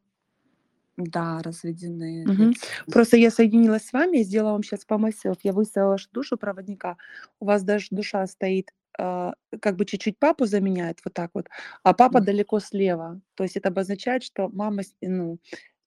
Да, 0.97 1.41
разведены 1.41 2.25
лет 2.37 2.51
Просто 2.89 3.15
я 3.17 3.31
соединилась 3.31 3.85
с 3.87 3.93
вами, 3.93 4.17
я 4.17 4.23
сделала 4.23 4.51
вам 4.53 4.63
сейчас 4.63 4.83
по 4.85 4.95
myself. 4.95 5.37
Я 5.43 5.53
выставила 5.53 5.97
душу 6.11 6.37
проводника. 6.37 6.97
У 7.39 7.45
вас 7.45 7.63
даже 7.63 7.87
душа 7.91 8.25
стоит, 8.27 8.71
а, 8.97 9.33
как 9.61 9.77
бы 9.77 9.85
чуть-чуть 9.85 10.19
папу 10.19 10.45
заменяет, 10.45 10.99
вот 11.05 11.13
так 11.13 11.31
вот, 11.33 11.47
а 11.83 11.93
папа 11.93 12.19
Мгм. 12.19 12.25
далеко 12.25 12.59
слева. 12.59 13.21
То 13.35 13.43
есть 13.43 13.55
это 13.55 13.69
обозначает, 13.69 14.23
что 14.23 14.49
мама 14.49 14.81
ну, 15.01 15.39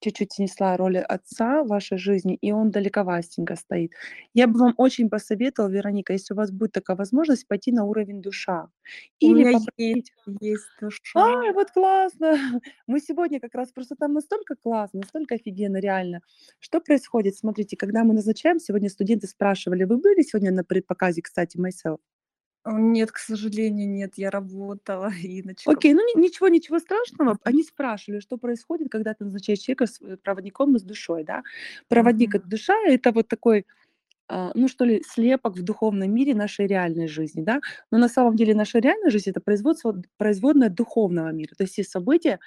чуть-чуть 0.03 0.33
снесла 0.35 0.77
роль 0.77 0.99
отца 0.99 1.63
в 1.65 1.69
вашей 1.69 1.99
жизни, 1.99 2.35
и 2.35 2.53
он 2.53 2.71
далековастенько 2.71 3.57
стоит. 3.57 3.93
Я 4.35 4.47
бы 4.49 4.59
вам 4.59 4.75
очень 4.77 5.09
посоветовала, 5.11 5.71
Вероника, 5.71 6.13
если 6.13 6.35
у 6.35 6.37
вас 6.37 6.51
будет 6.51 6.73
такая 6.73 6.97
возможность, 6.97 7.49
пойти 7.49 7.73
на 7.73 7.85
уровень 7.85 8.23
душа. 8.23 8.69
У 9.23 9.31
Или 9.31 9.35
меня 9.35 9.53
есть, 9.53 9.71
попросить 9.77 10.13
есть 10.41 10.71
душа. 10.81 11.17
Ай, 11.17 11.53
вот 11.53 11.71
классно! 11.71 12.33
Мы 12.87 13.01
сегодня 13.01 13.41
как 13.41 13.55
раз 13.55 13.73
просто 13.73 13.97
там 13.97 14.15
настолько 14.15 14.55
классно, 14.57 15.01
настолько 15.01 15.35
офигенно, 15.37 15.77
реально. 15.79 16.21
Что 16.59 16.81
происходит? 16.81 17.37
Смотрите, 17.37 17.77
когда 17.77 18.05
мы 18.05 18.15
назначаем, 18.15 18.59
сегодня 18.59 18.89
студенты 18.89 19.27
спрашивали, 19.27 19.85
вы 19.85 19.99
были 19.99 20.23
сегодня 20.23 20.53
на 20.53 20.65
предпоказе, 20.65 21.23
кстати, 21.23 21.59
myself? 21.59 21.99
Нет, 22.65 23.11
к 23.11 23.19
сожалению, 23.19 23.89
нет, 23.91 24.13
я 24.17 24.31
работала, 24.31 25.11
Иночка. 25.23 25.71
Окей, 25.73 25.95
ну 25.95 26.01
ни- 26.01 26.21
ничего, 26.21 26.47
ничего 26.49 26.79
страшного. 26.79 27.37
Они 27.43 27.65
спрашивали, 27.65 28.21
что 28.21 28.37
происходит, 28.39 28.89
когда 28.91 29.15
ты 29.15 29.25
назначаешь 29.25 29.59
человека 29.59 29.87
с 29.87 30.01
э, 30.01 30.17
проводником 30.17 30.77
и 30.77 30.79
с 30.79 30.83
душой, 30.83 31.25
да? 31.25 31.43
Проводник 31.89 32.35
Мгм. 32.35 32.39
это 32.39 32.49
душа, 32.49 32.75
это 32.87 33.11
вот 33.13 33.27
такой 33.29 33.67
а, 34.29 34.53
ну 34.55 34.69
что 34.69 34.85
ли, 34.87 35.03
слепок 35.07 35.57
в 35.57 35.63
духовном 35.63 36.13
мире 36.15 36.35
нашей 36.35 36.67
реальной 36.67 37.09
жизни, 37.09 37.43
да. 37.43 37.61
Но 37.91 37.99
на 37.99 38.09
самом 38.09 38.37
деле 38.37 38.55
наша 38.55 38.79
реальная 38.81 39.11
жизнь 39.11 39.31
это 39.31 39.41
производство, 39.41 40.03
производное 40.19 40.71
духовного 40.71 41.33
мира. 41.33 41.55
То 41.57 41.65
есть 41.65 41.75
все 41.75 41.85
события 41.85 42.41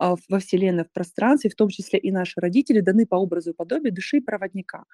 во 0.00 0.38
Вселенной, 0.38 0.84
в 0.84 0.92
пространстве, 0.92 1.50
в 1.50 1.54
том 1.54 1.68
числе 1.68 1.98
и 1.98 2.10
наши 2.10 2.40
родители, 2.40 2.80
даны 2.80 3.06
по 3.06 3.16
образу 3.16 3.50
и 3.50 3.54
подобию 3.54 3.92
души 3.94 4.20
проводника. 4.20 4.84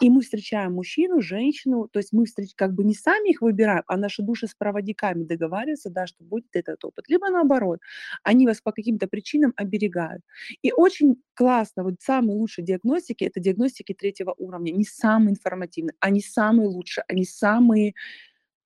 И 0.00 0.10
мы 0.10 0.22
встречаем 0.22 0.72
мужчину, 0.74 1.20
женщину, 1.20 1.88
то 1.92 1.98
есть 1.98 2.12
мы 2.12 2.24
встреч, 2.26 2.52
как 2.56 2.72
бы 2.74 2.84
не 2.84 2.94
сами 2.94 3.30
их 3.30 3.42
выбираем, 3.42 3.82
а 3.86 3.96
наши 3.96 4.22
души 4.22 4.46
с 4.46 4.54
проводниками 4.54 5.24
договариваются, 5.24 5.90
да, 5.90 6.06
что 6.06 6.24
будет 6.24 6.46
этот 6.54 6.84
опыт. 6.84 7.04
Либо 7.08 7.28
наоборот, 7.30 7.80
они 8.22 8.46
вас 8.46 8.60
по 8.60 8.72
каким-то 8.72 9.06
причинам 9.06 9.52
оберегают. 9.56 10.22
И 10.62 10.72
очень 10.72 11.16
классно, 11.34 11.84
вот 11.84 11.94
самые 12.00 12.36
лучшие 12.36 12.64
диагностики, 12.64 13.24
это 13.24 13.40
диагностики 13.40 13.92
третьего 13.94 14.34
уровня, 14.38 14.72
не 14.72 14.84
самые 14.84 15.32
информативные, 15.32 15.94
они 16.00 16.20
самые 16.20 16.68
лучшие, 16.68 17.04
они 17.08 17.24
самые 17.24 17.94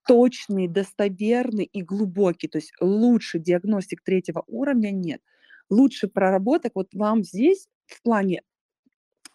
точные, 0.07 0.69
достоверные 0.69 1.67
и 1.67 1.83
глубокие. 1.83 2.49
То 2.51 2.59
есть 2.59 2.73
лучше 2.81 3.39
диагностик 3.39 4.03
третьего 4.03 4.45
уровня 4.47 4.91
нет. 4.91 5.21
Лучше 5.71 6.09
проработок 6.09 6.73
вот 6.75 6.89
вам 6.95 7.25
здесь 7.25 7.69
в 7.87 8.03
плане 8.03 8.43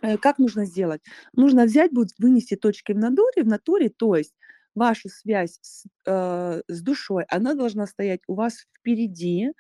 э, 0.02 0.18
как 0.18 0.40
нужно 0.40 0.66
сделать? 0.66 1.02
Нужно 1.34 1.66
взять, 1.66 1.92
будет 1.92 2.14
вынести 2.20 2.56
точки 2.56 2.92
в 2.94 2.98
натуре, 2.98 3.44
в 3.44 3.48
натуре, 3.48 3.90
то 3.90 4.16
есть 4.16 4.34
вашу 4.76 5.10
связь 5.10 5.60
с, 5.62 5.86
э, 6.08 6.62
с 6.68 6.82
душой, 6.82 7.26
она 7.30 7.54
должна 7.56 7.88
стоять 7.88 8.22
у 8.28 8.36
вас 8.36 8.66
впереди, 8.80 9.52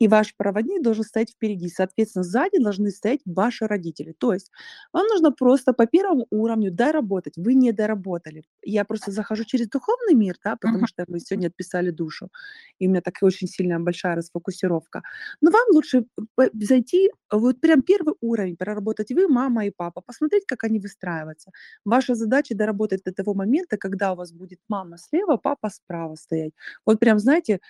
и 0.00 0.08
ваш 0.08 0.34
проводник 0.36 0.82
должен 0.82 1.04
стоять 1.04 1.30
впереди. 1.30 1.68
Соответственно, 1.68 2.24
сзади 2.24 2.58
должны 2.60 2.90
стоять 2.90 3.20
ваши 3.26 3.66
родители. 3.66 4.14
То 4.18 4.32
есть 4.32 4.50
вам 4.92 5.06
нужно 5.06 5.30
просто 5.30 5.72
по 5.74 5.86
первому 5.86 6.26
уровню 6.30 6.72
доработать. 6.72 7.34
Вы 7.36 7.54
не 7.54 7.72
доработали. 7.72 8.44
Я 8.62 8.84
просто 8.84 9.12
захожу 9.12 9.44
через 9.44 9.68
духовный 9.68 10.14
мир, 10.14 10.36
да, 10.44 10.56
потому 10.60 10.86
что 10.86 11.04
мы 11.08 11.20
сегодня 11.20 11.48
отписали 11.48 11.90
душу, 11.90 12.30
и 12.78 12.86
у 12.88 12.90
меня 12.90 13.02
такая 13.02 13.28
очень 13.28 13.46
сильная 13.46 13.78
большая 13.78 14.16
расфокусировка. 14.16 15.02
Но 15.40 15.50
вам 15.50 15.66
лучше 15.72 16.06
зайти, 16.54 17.10
вот 17.30 17.60
прям 17.60 17.82
первый 17.82 18.14
уровень 18.20 18.56
проработать 18.56 19.10
вы, 19.12 19.28
мама 19.28 19.66
и 19.66 19.70
папа, 19.76 20.00
посмотреть, 20.00 20.44
как 20.46 20.64
они 20.64 20.80
выстраиваются. 20.80 21.50
Ваша 21.84 22.14
задача 22.14 22.54
доработать 22.54 23.02
до 23.04 23.12
того 23.12 23.34
момента, 23.34 23.76
когда 23.76 24.12
у 24.12 24.16
вас 24.16 24.32
будет 24.32 24.58
мама 24.68 24.96
слева, 24.98 25.36
папа 25.36 25.68
справа 25.70 26.14
стоять. 26.16 26.52
Вот 26.86 26.98
прям, 27.00 27.18
знаете, 27.18 27.60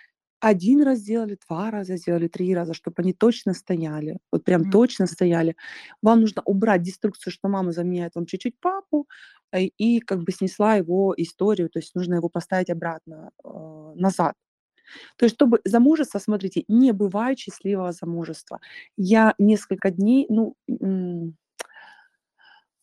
один 0.41 0.83
раз 0.83 0.99
сделали, 1.01 1.39
два 1.49 1.71
раза 1.71 1.97
сделали, 1.97 2.29
три 2.29 2.55
раза, 2.55 2.75
чтобы 2.75 2.97
они 3.03 3.13
точно 3.13 3.55
стояли, 3.55 4.19
вот 4.33 4.45
прям 4.45 4.65
Мгм. 4.65 4.67
точно 4.67 5.07
стояли. 5.07 5.57
Вам 6.03 6.21
нужно 6.23 6.43
убрать 6.45 6.83
деструкцию, 6.83 7.33
что 7.33 7.49
мама 7.49 7.73
заменяет 7.73 8.15
вам 8.17 8.27
чуть-чуть 8.27 8.59
папу, 8.61 9.09
э, 9.53 9.65
и 9.65 10.01
как 10.01 10.23
бы 10.25 10.33
снесла 10.33 10.77
его 10.77 11.15
историю, 11.17 11.69
то 11.71 11.79
есть 11.79 11.95
нужно 11.95 12.15
его 12.17 12.29
поставить 12.29 12.71
обратно 12.71 13.31
э, 13.45 13.49
назад. 13.97 14.35
То 15.17 15.25
есть, 15.27 15.37
чтобы 15.37 15.61
замужество, 15.65 16.19
смотрите, 16.19 16.65
не 16.69 16.93
бывает 16.93 17.39
счастливого 17.39 17.93
замужества. 17.93 18.61
Я 18.97 19.35
несколько 19.39 19.91
дней, 19.91 20.27
ну, 20.29 20.55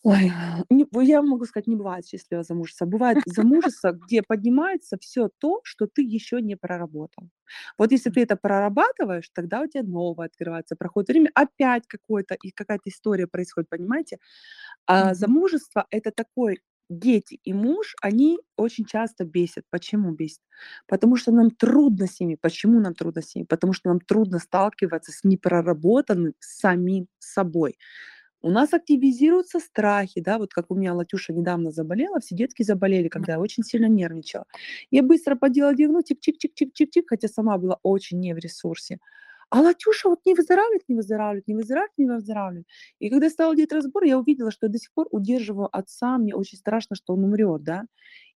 ой, 0.09 0.31
не, 0.69 0.85
б- 0.85 1.03
я 1.05 1.21
могу 1.21 1.45
сказать, 1.45 1.67
не 1.67 1.75
бывает 1.75 2.05
счастливого 2.07 2.43
замужества. 2.43 2.85
Бывает 2.85 3.19
замужество, 3.25 3.91
где 3.91 4.21
поднимается 4.23 4.97
все 5.01 5.29
то, 5.39 5.59
что 5.63 5.87
ты 5.87 6.01
еще 6.01 6.41
не 6.41 6.55
проработал. 6.55 7.29
Вот 7.77 7.91
если 7.91 8.09
ты 8.09 8.21
это 8.21 8.37
прорабатываешь, 8.37 9.29
тогда 9.33 9.61
у 9.61 9.67
тебя 9.67 9.83
новое 9.83 10.27
открывается, 10.27 10.75
проходит 10.77 11.09
время, 11.09 11.31
опять 11.35 11.87
какое-то, 11.87 12.35
и 12.35 12.51
какая-то 12.51 12.83
история 12.89 13.27
происходит, 13.27 13.69
понимаете? 13.69 14.17
А 14.87 15.13
замужество 15.13 15.87
это 15.91 16.11
такой 16.11 16.59
дети 16.89 17.39
и 17.43 17.53
муж, 17.53 17.95
они 18.01 18.39
очень 18.57 18.85
часто 18.85 19.25
бесят. 19.25 19.65
Почему 19.71 20.11
бесят? 20.13 20.41
Потому 20.87 21.17
что 21.17 21.31
нам 21.33 21.51
трудно 21.51 22.07
с 22.07 22.19
ними. 22.21 22.37
Почему 22.41 22.79
нам 22.79 22.95
трудно 22.95 23.21
с 23.21 23.35
ними? 23.35 23.45
Потому 23.45 23.73
что 23.73 23.89
нам 23.89 23.99
трудно 23.99 24.39
сталкиваться 24.39 25.11
с 25.11 25.23
непроработанным 25.25 26.33
самим 26.39 27.07
собой. 27.19 27.77
У 28.43 28.51
нас 28.51 28.73
активизируются 28.73 29.59
страхи, 29.59 30.21
да, 30.21 30.37
вот 30.37 30.53
как 30.53 30.69
у 30.71 30.75
меня 30.75 30.93
Латюша 30.93 31.33
недавно 31.33 31.71
заболела, 31.71 32.19
все 32.19 32.35
детки 32.35 32.63
заболели, 32.63 33.07
когда 33.09 33.33
я 33.33 33.39
очень 33.39 33.63
сильно 33.63 33.87
нервничала. 33.87 34.45
Я 34.91 35.01
быстро 35.03 35.35
поделала 35.35 35.73
диагностик, 35.75 36.19
чик-чик-чик-чик-чик, 36.19 37.03
хотя 37.07 37.27
сама 37.27 37.57
была 37.57 37.79
очень 37.83 38.19
не 38.19 38.33
в 38.33 38.37
ресурсе. 38.37 38.99
А 39.49 39.61
Латюша 39.61 40.09
вот 40.09 40.19
не 40.25 40.33
выздоравливает, 40.35 40.83
не 40.89 40.95
выздоравливает, 40.95 41.47
не 41.47 41.55
выздоравливает, 41.55 41.97
не 41.97 42.05
выздоравливает. 42.05 42.67
И 42.99 43.09
когда 43.09 43.25
я 43.27 43.31
стала 43.31 43.55
делать 43.55 43.71
разбор, 43.73 44.03
я 44.03 44.19
увидела, 44.19 44.51
что 44.51 44.67
я 44.67 44.71
до 44.71 44.77
сих 44.77 44.91
пор 44.93 45.07
удерживаю 45.11 45.69
отца, 45.75 46.17
мне 46.17 46.35
очень 46.35 46.57
страшно, 46.57 46.95
что 46.97 47.13
он 47.13 47.23
умрет, 47.23 47.63
да. 47.63 47.85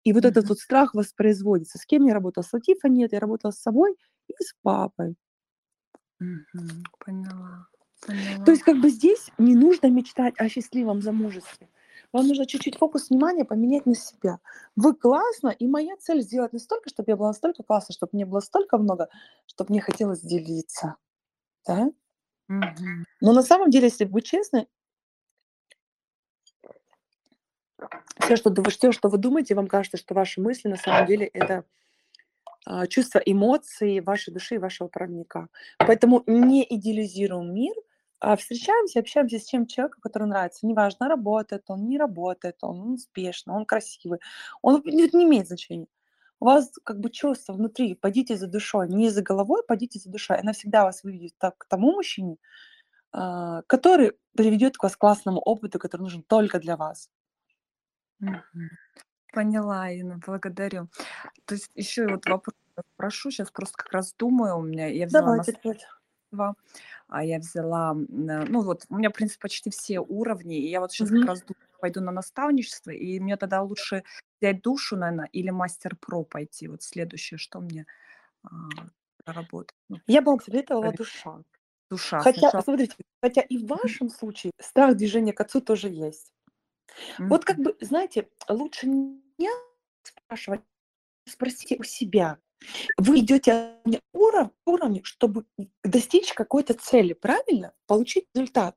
И 0.05 0.13
вот 0.13 0.25
этот 0.25 0.45
Мгм. 0.45 0.49
вот 0.49 0.59
страх 0.59 0.95
воспроизводится. 0.95 1.77
С 1.79 1.85
кем 1.85 2.05
я 2.05 2.13
работала? 2.13 2.43
С 2.43 2.53
Латифа 2.53 2.89
нет, 2.89 3.13
я 3.13 3.19
работала 3.19 3.51
с 3.51 3.61
собой 3.61 3.95
и 4.29 4.33
с 4.43 4.53
папой. 4.63 5.15
Мгм. 6.19 6.83
Поняла. 6.99 7.67
Поняла. 8.05 8.45
То 8.45 8.51
есть 8.51 8.63
как 8.63 8.79
бы 8.81 8.89
здесь 8.89 9.29
не 9.37 9.55
нужно 9.55 9.87
мечтать 9.87 10.33
о 10.37 10.49
счастливом 10.49 11.01
замужестве. 11.01 11.69
Вам 12.11 12.27
нужно 12.27 12.45
чуть-чуть 12.45 12.77
фокус 12.77 13.09
внимания 13.09 13.45
поменять 13.45 13.85
на 13.85 13.95
себя. 13.95 14.39
Вы 14.75 14.93
классно, 14.95 15.49
и 15.49 15.67
моя 15.67 15.95
цель 15.97 16.21
сделать 16.21 16.51
настолько, 16.51 16.89
чтобы 16.89 17.11
я 17.11 17.15
была 17.15 17.29
настолько 17.29 17.63
классно, 17.63 17.93
чтобы 17.93 18.09
мне 18.13 18.25
было 18.25 18.39
столько 18.41 18.77
много, 18.77 19.07
чтобы 19.45 19.71
мне 19.71 19.81
хотелось 19.81 20.19
делиться. 20.21 20.95
Да? 21.67 21.91
Мгм. 22.47 23.05
Но 23.21 23.33
на 23.33 23.43
самом 23.43 23.69
деле, 23.69 23.85
если 23.85 24.05
быть 24.05 24.25
честной, 24.25 24.67
все, 28.19 28.35
что, 28.35 28.49
вы- 28.49 28.63
всё, 28.71 28.91
что 28.91 29.09
вы 29.09 29.17
думаете, 29.17 29.55
вам 29.55 29.67
кажется, 29.67 29.97
что 29.97 30.13
ваши 30.13 30.41
мысли 30.41 30.67
на 30.67 30.77
самом 30.77 31.05
деле 31.07 31.27
это 31.27 31.65
а, 32.65 32.85
чувства, 32.87 33.19
эмоции 33.19 33.99
вашей 34.01 34.33
души 34.33 34.55
и 34.55 34.59
вашего 34.59 34.87
проводника. 34.87 35.47
Поэтому 35.79 36.23
не 36.27 36.65
идеализируем 36.69 37.53
мир, 37.53 37.73
а 38.21 38.35
встречаемся, 38.35 38.99
общаемся 38.99 39.39
с 39.39 39.45
тем 39.45 39.65
человеком, 39.65 39.99
который 40.01 40.27
нравится. 40.27 40.67
Неважно, 40.67 41.09
работает 41.09 41.63
он, 41.67 41.87
не 41.87 41.97
работает 41.97 42.57
он, 42.61 42.93
успешный, 42.93 43.55
он 43.55 43.65
красивый. 43.65 44.19
Он 44.61 44.81
не, 44.85 45.09
не 45.11 45.23
имеет 45.25 45.47
значения. 45.47 45.87
У 46.39 46.45
вас 46.45 46.71
как 46.83 46.99
бы 46.99 47.09
чувство 47.09 47.53
внутри, 47.53 47.95
пойдите 47.95 48.37
за 48.37 48.47
душой, 48.47 48.87
не 48.89 49.09
за 49.09 49.23
головой, 49.23 49.63
пойдите 49.67 49.97
за 49.99 50.09
душой. 50.09 50.37
Она 50.37 50.53
всегда 50.53 50.83
вас 50.83 51.03
выведет 51.03 51.33
так, 51.39 51.57
к 51.57 51.65
тому 51.65 51.93
мужчине, 51.93 52.37
а, 53.11 53.63
который 53.63 54.13
приведет 54.37 54.77
к 54.77 54.83
вас 54.83 54.95
к 54.95 54.99
классному 54.99 55.39
опыту, 55.39 55.79
который 55.79 56.03
нужен 56.03 56.21
только 56.21 56.59
для 56.59 56.77
вас. 56.77 57.09
Поняла, 59.33 59.89
Инна, 59.89 60.19
благодарю. 60.23 60.89
То 61.45 61.55
есть 61.55 61.71
еще 61.73 62.07
вот 62.07 62.25
вопрос 62.27 62.55
спрошу, 62.93 63.31
сейчас 63.31 63.51
просто 63.51 63.77
как 63.77 63.91
раз 63.91 64.13
думаю, 64.13 64.57
у 64.57 64.61
меня, 64.61 64.87
я 64.87 65.07
взяла 65.07 65.25
Давайте, 65.25 65.53
давайте. 65.63 65.85
наставничество, 66.31 66.47
а 66.47 66.53
я 67.23 67.39
взяла, 67.39 67.93
э, 67.93 68.45
ну 68.47 68.61
вот, 68.63 68.85
у 68.89 68.95
меня, 68.95 69.09
в 69.09 69.13
принципе, 69.13 69.41
почти 69.41 69.69
все 69.69 69.99
уровни, 69.99 70.57
и 70.57 70.69
я 70.69 70.79
вот 70.81 70.91
сейчас 70.91 71.09
Мгм. 71.09 71.11
как 71.11 71.25
раз 71.27 71.43
пойду 71.79 72.01
на 72.01 72.11
наставничество, 72.11 72.91
и 72.91 73.19
мне 73.19 73.37
тогда 73.37 73.61
лучше 73.63 74.03
взять 74.41 74.61
душу, 74.61 74.95
наверное, 74.97 75.27
или 75.31 75.49
мастер-про 75.49 76.23
пойти, 76.23 76.67
вот 76.67 76.83
следующее, 76.83 77.37
что 77.37 77.59
мне 77.59 77.85
а, 78.43 78.49
проработать. 79.25 79.75
Ну, 79.89 80.01
Я 80.07 80.21
бы 80.21 80.31
вам 80.31 80.41
советовала 80.41 80.91
Правильно. 80.91 80.97
душа. 80.97 81.43
душа 81.89 82.25
Хотя, 82.25 82.51
сначала. 82.51 82.63
смотрите, 82.63 82.95
хотя 83.21 83.41
и 83.41 83.57
в 83.57 83.67
вашем 83.67 84.09
случае 84.09 84.51
страх 84.61 84.95
движения 84.97 85.33
к 85.33 85.41
отцу 85.41 85.61
тоже 85.61 85.89
есть. 85.89 86.33
Вот 87.29 87.45
как 87.45 87.57
бы, 87.59 87.75
знаете, 87.81 88.29
лучше 88.49 88.87
не 88.87 89.49
спрашивать, 90.03 90.61
спросите 91.27 91.77
у 91.79 91.83
себя. 91.83 92.39
Вы 92.97 93.19
идете 93.19 93.75
на 93.85 93.99
уров- 94.13 94.51
уровне, 94.65 95.01
чтобы 95.03 95.45
достичь 95.83 96.33
какой-то 96.33 96.73
цели, 96.73 97.13
правильно? 97.13 97.73
Получить 97.87 98.25
результат. 98.33 98.75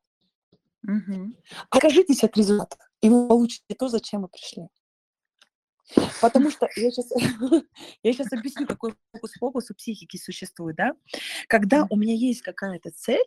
Мгм. 0.83 1.37
Откажитесь 1.71 2.25
от 2.25 2.37
результата, 2.37 2.77
и 3.01 3.09
вы 3.09 3.29
получите 3.29 3.75
то, 3.79 3.89
зачем 3.89 4.23
вы 4.23 4.29
пришли. 4.29 4.69
Потому 6.21 6.51
что 6.51 6.67
я 6.77 6.91
сейчас, 6.91 7.11
я 8.03 8.13
сейчас 8.13 8.33
объясню, 8.33 8.67
какой 8.67 8.95
фокус-фокус 9.13 9.71
у 9.71 9.75
психики 9.75 10.17
существует, 10.17 10.77
да? 10.77 10.93
Когда 11.47 11.87
у 11.91 11.97
меня 11.97 12.15
есть 12.15 12.43
какая-то 12.43 12.91
цель, 12.91 13.25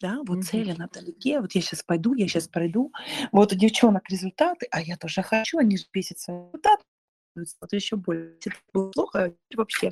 да, 0.00 0.18
вот 0.18 0.38
Мгм. 0.38 0.42
цель, 0.42 0.70
она 0.72 0.86
вдалеке, 0.86 1.40
вот 1.40 1.52
я 1.52 1.60
сейчас 1.60 1.82
пойду, 1.82 2.14
я 2.14 2.26
сейчас 2.28 2.48
пройду, 2.48 2.92
вот 3.32 3.52
у 3.52 3.56
девчонок 3.56 4.08
результаты, 4.08 4.66
а 4.70 4.80
я 4.80 4.96
тоже 4.96 5.22
хочу, 5.22 5.58
они 5.58 5.76
же 5.76 5.84
бесятся. 5.92 6.32
Результат, 6.52 6.80
вот 7.34 7.72
еще 7.72 7.96
было 7.96 8.36
плохо, 8.72 9.34
вообще 9.54 9.90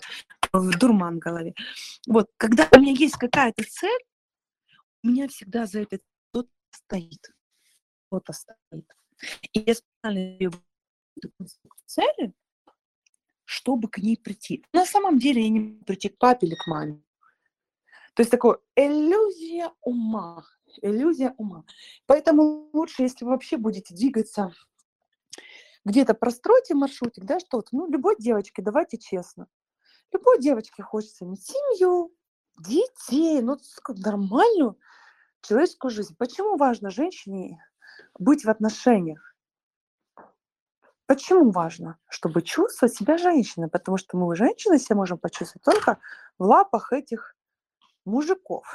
в 0.53 0.79
дурман 0.79 1.17
в 1.17 1.19
голове. 1.21 1.55
Вот, 2.07 2.31
когда 2.37 2.69
у 2.73 2.81
меня 2.81 2.93
есть 2.93 3.17
какая-то 3.17 3.63
цель, 3.65 4.05
у 5.03 5.09
меня 5.09 5.29
всегда 5.29 5.67
за 5.67 5.81
этой 5.81 6.01
кто-то 6.29 6.51
стоит. 6.71 7.35
Кто-то 8.07 8.33
стоит. 8.33 8.87
И 9.53 9.61
я 9.61 9.75
специально 9.75 10.51
цели, 11.87 12.35
чтобы 13.45 13.89
к 13.89 13.99
ней 13.99 14.17
прийти. 14.17 14.65
На 14.73 14.87
самом 14.87 15.19
деле 15.19 15.43
я 15.43 15.49
не 15.49 15.61
могу 15.61 15.85
прийти 15.85 16.09
к 16.09 16.19
папе 16.19 16.47
или 16.47 16.55
к 16.55 16.67
маме. 16.67 17.03
То 18.15 18.23
есть 18.23 18.31
такое 18.31 18.59
иллюзия 18.77 19.71
ума. 19.81 20.45
Иллюзия 20.83 21.35
ума. 21.37 21.65
Поэтому 22.07 22.71
лучше, 22.73 23.03
если 23.03 23.25
вы 23.25 23.33
вообще 23.33 23.57
будете 23.57 23.95
двигаться, 23.95 24.53
где-то 25.85 26.15
простройте 26.15 26.75
маршрутик, 26.75 27.25
да, 27.25 27.41
что-то. 27.41 27.69
Ну, 27.73 27.91
любой 27.91 28.17
девочке, 28.19 28.63
давайте 28.63 28.99
честно. 28.99 29.47
Любой 30.13 30.41
девочке 30.41 30.83
хочется 30.83 31.25
иметь 31.25 31.45
семью, 31.45 32.15
детей, 32.59 33.41
ну, 33.43 33.57
нормальную 33.89 34.79
человеческую 35.43 35.91
жизнь. 35.91 36.15
Почему 36.19 36.57
важно 36.57 36.91
женщине 36.91 37.65
быть 38.19 38.45
в 38.45 38.51
отношениях? 38.51 39.35
Почему 41.07 41.51
важно? 41.51 41.99
Чтобы 42.09 42.43
чувствовать 42.43 42.95
себя 42.95 43.19
женщиной. 43.19 43.69
Потому 43.69 43.97
что 43.97 44.17
мы, 44.17 44.37
женщины, 44.37 44.79
себя 44.79 44.97
можем 44.97 45.19
почувствовать 45.19 45.65
только 45.65 45.99
в 46.39 46.45
лапах 46.45 46.93
этих 46.93 47.35
мужиков. 48.05 48.67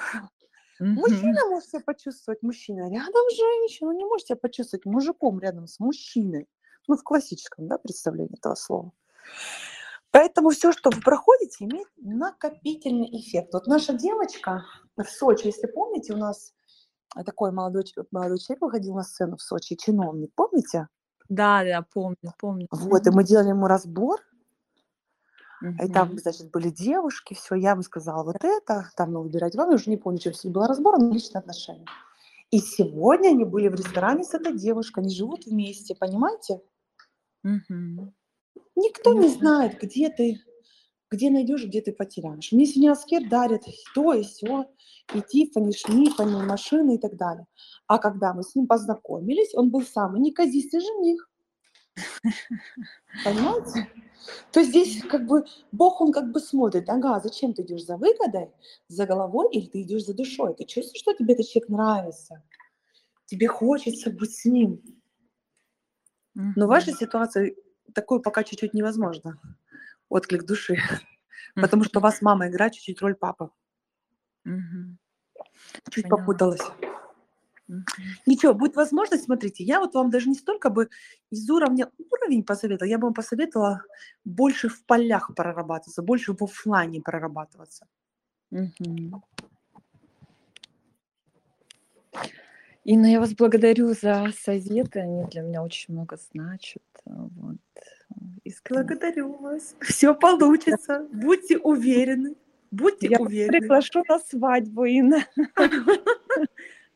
Мгм. 0.79 0.95
Мужчина 0.95 1.47
может 1.47 1.69
себя 1.69 1.81
почувствовать 1.85 2.41
мужчиной, 2.43 2.91
рядом 2.91 3.29
женщина 3.29 3.91
не 3.91 4.03
может 4.03 4.27
себя 4.27 4.35
почувствовать 4.35 4.85
мужиком 4.85 5.39
рядом 5.39 5.67
с 5.67 5.79
мужчиной. 5.79 6.47
Ну, 6.87 6.97
в 6.97 7.03
классическом 7.03 7.67
да, 7.67 7.77
представлении 7.77 8.37
этого 8.37 8.55
слова. 8.55 8.91
Поэтому 10.11 10.51
все, 10.51 10.71
что 10.71 10.91
вы 10.91 11.01
проходите, 11.01 11.65
имеет 11.65 11.87
накопительный 11.97 13.09
эффект. 13.19 13.53
Вот 13.53 13.67
наша 13.67 13.93
девочка 13.93 14.63
в 14.95 15.03
Сочи, 15.03 15.47
если 15.47 15.67
помните, 15.67 16.13
у 16.13 16.17
нас 16.17 16.53
такой 17.25 17.51
молодой, 17.51 17.83
молодой 18.11 18.39
человек 18.39 18.61
выходил 18.61 18.95
на 18.95 19.03
сцену 19.03 19.37
в 19.37 19.41
Сочи, 19.41 19.75
чиновник, 19.75 20.31
помните? 20.35 20.87
Да, 21.27 21.63
да, 21.63 21.85
помню, 21.93 22.33
помню. 22.39 22.67
Вот, 22.71 23.07
и 23.07 23.09
мы 23.09 23.23
делали 23.23 23.49
ему 23.49 23.67
разбор, 23.67 24.21
и 25.81 25.87
там, 25.91 26.17
значит, 26.19 26.51
были 26.51 26.69
девушки, 26.69 27.33
все, 27.33 27.55
я 27.55 27.71
ему 27.71 27.81
сказала 27.81 28.23
вот 28.23 28.37
это, 28.43 28.89
там, 28.95 29.13
ну, 29.13 29.21
выбирать 29.21 29.55
вам, 29.55 29.69
я 29.69 29.75
уже 29.75 29.89
не 29.89 29.97
помню, 29.97 30.19
что 30.19 30.33
сегодня 30.33 30.61
был 30.61 30.67
разбор, 30.67 30.99
но 30.99 31.11
личные 31.11 31.39
отношения. 31.39 31.85
И 32.51 32.59
сегодня 32.59 33.29
они 33.29 33.45
были 33.45 33.67
в 33.69 33.75
ресторане 33.75 34.23
с 34.23 34.33
этой 34.33 34.53
девушкой, 34.53 34.99
они 34.99 35.13
живут 35.13 35.45
вместе, 35.45 35.95
понимаете? 35.95 36.61
Мгм. 37.45 38.11
Никто 38.75 39.13
не 39.13 39.19
Понятно. 39.19 39.37
знает, 39.37 39.79
где 39.79 40.09
ты, 40.09 40.41
где 41.11 41.29
найдешь, 41.29 41.65
где 41.65 41.79
ты 41.81 41.93
потеряешь. 41.93 42.51
Мне 42.51 42.65
сегодня 42.65 42.91
Аскер 42.91 43.29
дарит 43.29 43.61
то 43.93 44.13
и 44.13 44.23
все, 44.23 44.65
и 45.13 45.21
Тиффани, 45.21 45.71
Шмиффани, 45.71 46.43
машины 46.43 46.95
и 46.95 46.97
так 46.97 47.15
далее. 47.17 47.45
А 47.85 47.99
когда 47.99 48.33
мы 48.33 48.41
с 48.41 48.55
ним 48.55 48.65
познакомились, 48.65 49.53
он 49.53 49.69
был 49.69 49.83
самый 49.83 50.21
неказистый 50.21 50.79
жених. 50.79 51.29
Понимаете? 53.23 53.87
То 54.51 54.59
есть 54.61 54.71
здесь 54.71 55.03
как 55.03 55.27
бы 55.27 55.45
Бог, 55.71 56.01
он 56.01 56.11
как 56.11 56.31
бы 56.31 56.39
смотрит, 56.39 56.89
ага, 56.89 57.19
зачем 57.19 57.53
ты 57.53 57.61
идешь 57.61 57.85
за 57.85 57.97
выгодой, 57.97 58.49
за 58.87 59.05
головой, 59.05 59.49
или 59.51 59.67
ты 59.67 59.83
идешь 59.83 60.05
за 60.05 60.15
душой? 60.15 60.55
Ты 60.55 60.65
чувствуешь, 60.65 60.99
что 60.99 61.13
тебе 61.13 61.35
этот 61.35 61.47
человек 61.47 61.69
нравится? 61.69 62.41
Тебе 63.27 63.47
хочется 63.47 64.09
быть 64.09 64.35
с 64.35 64.45
ним. 64.45 64.81
Но 66.35 66.65
в 66.65 66.69
вашей 66.69 66.93
ситуации 66.93 67.57
такое 67.93 68.19
пока 68.19 68.43
чуть-чуть 68.43 68.73
невозможно. 68.73 69.39
Отклик 70.09 70.43
души. 70.43 70.77
Потому 71.55 71.83
что 71.83 71.99
у 71.99 72.01
вас 72.01 72.21
мама 72.21 72.49
играет 72.49 72.73
чуть-чуть 72.73 73.01
роль 73.01 73.15
папы. 73.15 73.49
Чуть 75.89 76.03
Поняла. 76.03 76.17
попуталась. 76.17 76.61
Ничего, 78.25 78.53
будет 78.53 78.75
возможность, 78.75 79.23
смотрите, 79.23 79.63
я 79.63 79.79
вот 79.79 79.95
вам 79.95 80.11
даже 80.11 80.29
не 80.29 80.35
столько 80.35 80.69
бы 80.69 80.89
из 81.31 81.49
уровня 81.49 81.89
уровень 82.11 82.43
посоветовала, 82.43 82.89
я 82.89 82.99
бы 82.99 83.05
вам 83.07 83.13
посоветовала 83.15 83.81
больше 84.23 84.69
в 84.69 84.85
полях 84.85 85.33
прорабатываться, 85.35 86.03
больше 86.03 86.33
в 86.33 86.43
оффлайне 86.43 87.01
прорабатываться. 87.01 87.87
Мгм. 88.51 89.23
Инна, 92.85 93.07
я 93.07 93.19
вас 93.19 93.33
благодарю 93.33 93.87
за 93.93 94.31
советы, 94.43 94.99
они 94.99 95.25
для 95.25 95.41
меня 95.41 95.63
очень 95.63 95.93
много 95.95 96.17
значат. 96.31 96.83
а, 97.07 97.27
Вот. 97.35 97.57
Искренне. 98.43 98.83
Благодарю 98.83 99.33
вас. 99.37 99.75
Все 99.81 100.13
получится. 100.13 101.07
Будьте 101.11 101.57
уверены. 101.57 102.35
Будьте 102.69 103.07
Я 103.07 103.17
уверены. 103.19 103.59
приглашу 103.59 104.03
на 104.07 104.19
свадьбу, 104.19 104.85
Инна. 104.85 105.25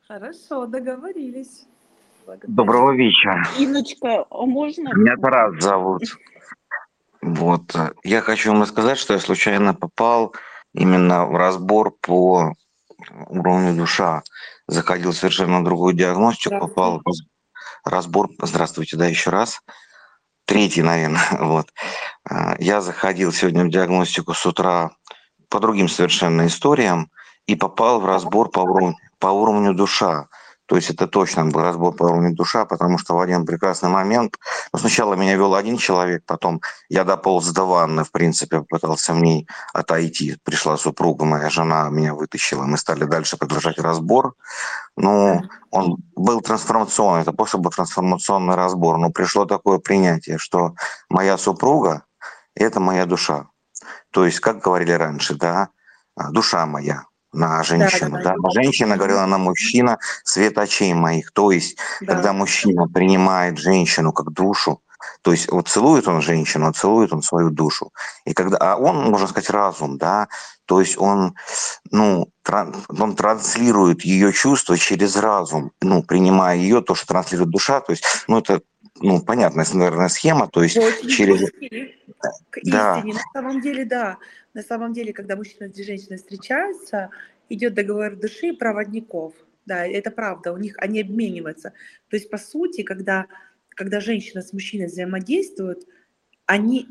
Хорошо, 0.08 0.68
договорились. 0.68 1.66
Благодарю. 2.26 2.54
Доброго 2.54 2.92
вечера. 2.96 3.44
Инночка, 3.58 4.26
а 4.30 4.46
можно? 4.46 4.94
Меня 4.94 5.16
Тарас 5.18 5.56
зовут. 5.64 6.04
Вот. 7.22 7.76
Я 8.04 8.22
хочу 8.22 8.52
вам 8.52 8.62
рассказать, 8.62 9.00
что 9.00 9.14
я 9.14 9.20
случайно 9.20 9.74
попал 9.74 10.36
именно 10.74 11.26
в 11.26 11.36
разбор 11.36 11.96
по 12.02 12.54
уровню 13.28 13.76
душа. 13.76 14.24
Заходил 14.68 15.14
совершенно 15.14 15.64
другую 15.64 15.94
диагностику, 15.94 16.60
попал 16.60 17.00
в 17.00 17.06
раз- 17.08 17.22
разбор. 17.86 18.30
Здравствуйте, 18.42 18.98
да, 18.98 19.08
еще 19.08 19.30
раз. 19.30 19.60
Третий, 20.46 20.82
наверное. 20.82 21.22
Вот. 21.40 21.70
А, 22.30 22.56
Я 22.60 22.82
заходил 22.82 23.32
сегодня 23.32 23.66
в 23.66 23.70
диагностику 23.70 24.34
с 24.34 24.46
утра 24.46 24.92
по 25.50 25.60
другим 25.60 25.88
совершенно 25.90 26.48
историям. 26.48 27.10
и 27.48 27.56
попал 27.56 28.00
в 28.00 28.06
разбор 28.06 28.50
по 28.52 28.60
уровню, 28.60 28.96
по 29.20 29.28
уровню 29.28 29.74
душа. 29.74 30.28
То 30.70 30.76
есть 30.76 30.92
это 30.92 31.08
точно 31.08 31.46
был 31.46 31.62
разбор 31.62 31.96
по 31.96 32.04
уровню 32.04 32.36
душа, 32.36 32.64
потому 32.64 33.00
что 33.00 33.16
в 33.16 33.20
один 33.20 33.44
прекрасный 33.44 33.90
момент, 33.90 34.38
ну, 34.72 34.78
сначала 34.78 35.16
меня 35.16 35.36
вел 35.36 35.56
один 35.56 35.78
человек, 35.78 36.24
потом 36.28 36.62
я 36.90 37.04
дополз 37.04 37.48
до 37.50 37.66
ванны, 37.66 38.04
в 38.04 38.12
принципе, 38.12 38.60
попытался 38.60 39.14
в 39.14 39.20
ней 39.20 39.48
отойти. 39.74 40.38
Пришла 40.44 40.78
супруга, 40.78 41.26
моя 41.26 41.50
жена 41.50 41.90
меня 41.90 42.14
вытащила, 42.14 42.66
мы 42.66 42.78
стали 42.78 43.06
дальше 43.06 43.36
продолжать 43.36 43.80
разбор. 43.80 44.36
Ну, 44.96 45.42
он 45.72 45.98
был 46.16 46.42
трансформационный, 46.42 47.24
это 47.24 47.34
после 47.34 47.60
был 47.60 47.72
трансформационный 47.72 48.54
разбор, 48.54 49.00
но 49.00 49.10
пришло 49.10 49.46
такое 49.46 49.80
принятие, 49.80 50.38
что 50.38 50.76
моя 51.10 51.40
супруга– 51.40 52.04
это 52.54 52.80
моя 52.80 53.08
душа. 53.08 53.48
То 54.12 54.24
есть, 54.24 54.40
как 54.40 54.60
говорили 54.60 54.92
раньше, 54.92 55.34
да, 55.34 55.70
душа 56.30 56.68
моя, 56.68 57.06
на 57.34 57.64
женщину. 57.64 58.18
Да, 58.18 58.24
да, 58.24 58.36
да. 58.42 58.50
Женщина 58.52 58.98
говорила 58.98 59.26
на 59.26 59.38
мужчина 59.38 59.98
свет 60.24 60.58
очей 60.58 60.94
моих. 60.94 61.32
То 61.32 61.52
есть, 61.52 61.78
да. 62.02 62.16
когда 62.16 62.34
мужчина 62.34 62.88
принимает 62.88 63.58
женщину 63.58 64.12
как 64.12 64.32
душу, 64.32 64.82
то 65.22 65.32
есть 65.32 65.50
вот 65.52 65.68
целует 65.68 66.08
он 66.08 66.22
женщину, 66.22 66.68
а 66.68 66.74
целует 66.74 67.14
он 67.14 67.22
свою 67.22 67.50
душу. 67.50 67.92
И 68.26 68.34
когда, 68.34 68.58
а 68.58 68.76
он, 68.76 69.10
можно 69.10 69.28
сказать, 69.28 69.50
разум, 69.50 69.98
да, 69.98 70.28
то 70.66 70.82
есть 70.82 70.98
он, 70.98 71.36
ну, 71.90 72.30
тран, 72.44 72.76
он 72.90 73.16
транслирует 73.16 74.04
ее 74.04 74.34
чувства 74.34 74.78
через 74.78 75.16
разум, 75.16 75.72
ну, 75.82 76.04
принимая 76.04 76.58
ее, 76.58 76.82
то, 76.82 76.96
что 76.96 77.08
транслирует 77.08 77.50
душа, 77.50 77.80
то 77.82 77.92
есть, 77.92 78.04
ну, 78.28 78.40
это 78.40 78.62
ну, 79.02 79.22
понятная, 79.22 79.66
наверное, 79.74 80.10
схема, 80.10 80.48
то 80.48 80.64
есть 80.64 80.78
Очень 80.78 81.10
через... 81.10 81.40
К 81.40 81.54
истине. 81.54 81.96
Да. 82.64 83.04
На 83.04 83.22
самом 83.34 83.62
деле, 83.62 83.86
да. 83.86 84.18
На 84.60 84.64
самом 84.64 84.92
деле, 84.92 85.14
когда 85.14 85.38
мужчина 85.38 85.70
и 85.70 85.84
женщина 85.84 86.18
встречаются, 86.18 87.12
идет 87.48 87.76
договор 87.76 88.18
души 88.18 88.52
проводников. 88.54 89.34
Да, 89.66 89.88
это 89.88 90.12
правда, 90.12 90.52
у 90.52 90.58
них 90.58 90.76
они 90.80 91.00
обмениваются. 91.00 91.72
То 92.10 92.18
есть, 92.18 92.30
по 92.30 92.38
сути, 92.38 92.84
когда, 92.84 93.28
когда 93.70 94.02
женщина 94.02 94.42
с 94.42 94.52
мужчиной 94.52 94.88
взаимодействуют, 94.88 95.88
они 96.46 96.90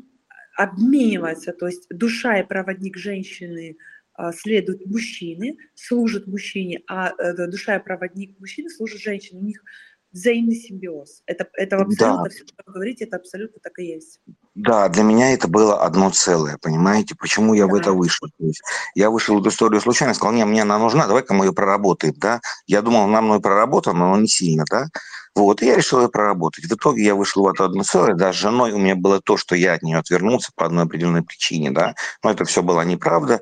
обмениваются, 0.57 1.53
то 1.53 1.67
есть 1.67 1.85
душа 1.91 2.39
и 2.39 2.47
проводник 2.47 2.97
женщины 2.97 3.77
а, 4.15 4.33
следуют 4.33 4.87
мужчине, 4.87 5.57
служат 5.75 6.25
мужчине, 6.25 6.81
а 6.87 7.13
э, 7.19 7.45
душа 7.45 7.75
и 7.75 7.83
проводник 7.83 8.39
мужчины 8.39 8.71
служат 8.71 8.99
женщине. 8.99 9.41
У 9.41 9.45
них 9.45 9.63
взаимный 10.11 10.55
симбиоз. 10.55 11.21
Это, 11.25 11.47
это 11.53 11.77
абсолютно 11.77 12.23
да. 12.23 12.29
все, 12.29 12.43
что 12.45 12.53
вы 12.65 12.73
говорите, 12.73 13.05
это 13.05 13.17
абсолютно 13.17 13.59
так 13.61 13.77
и 13.79 13.85
есть. 13.85 14.19
Да, 14.55 14.89
для 14.89 15.03
меня 15.03 15.33
это 15.33 15.47
было 15.47 15.83
одно 15.83 16.09
целое, 16.09 16.57
понимаете, 16.61 17.15
почему 17.15 17.53
я 17.53 17.67
да. 17.67 17.71
в 17.71 17.75
это 17.75 17.91
вышел. 17.93 18.27
То 18.37 18.45
есть 18.45 18.61
я 18.95 19.09
вышел 19.09 19.35
в 19.37 19.41
эту 19.41 19.49
историю 19.49 19.81
случайно, 19.81 20.13
сказал, 20.13 20.33
не, 20.33 20.45
мне 20.45 20.63
она 20.63 20.77
нужна, 20.79 21.07
давай-ка 21.07 21.33
мы 21.33 21.45
ее 21.45 21.53
проработаем, 21.53 22.13
да. 22.17 22.41
Я 22.67 22.81
думал, 22.81 23.07
нам 23.07 23.25
мной 23.25 23.39
проработано, 23.39 23.99
но 23.99 24.17
не 24.17 24.27
сильно, 24.27 24.65
да. 24.69 24.87
Вот, 25.35 25.61
и 25.61 25.67
я 25.67 25.77
решил 25.77 26.01
ее 26.01 26.09
проработать. 26.09 26.65
В 26.65 26.73
итоге 26.73 27.03
я 27.03 27.15
вышел 27.15 27.43
в 27.43 27.47
это 27.47 27.65
одно 27.65 27.83
целое, 27.83 28.15
да, 28.15 28.33
с 28.33 28.35
женой 28.35 28.71
у 28.71 28.77
меня 28.77 28.95
было 28.95 29.21
то, 29.21 29.37
что 29.37 29.55
я 29.55 29.73
от 29.73 29.83
нее 29.83 29.97
отвернулся 29.97 30.51
по 30.55 30.65
одной 30.65 30.85
определенной 30.85 31.23
причине, 31.23 31.71
да, 31.71 31.95
но 32.23 32.31
это 32.31 32.43
все 32.45 32.63
была 32.63 32.83
неправда, 32.83 33.41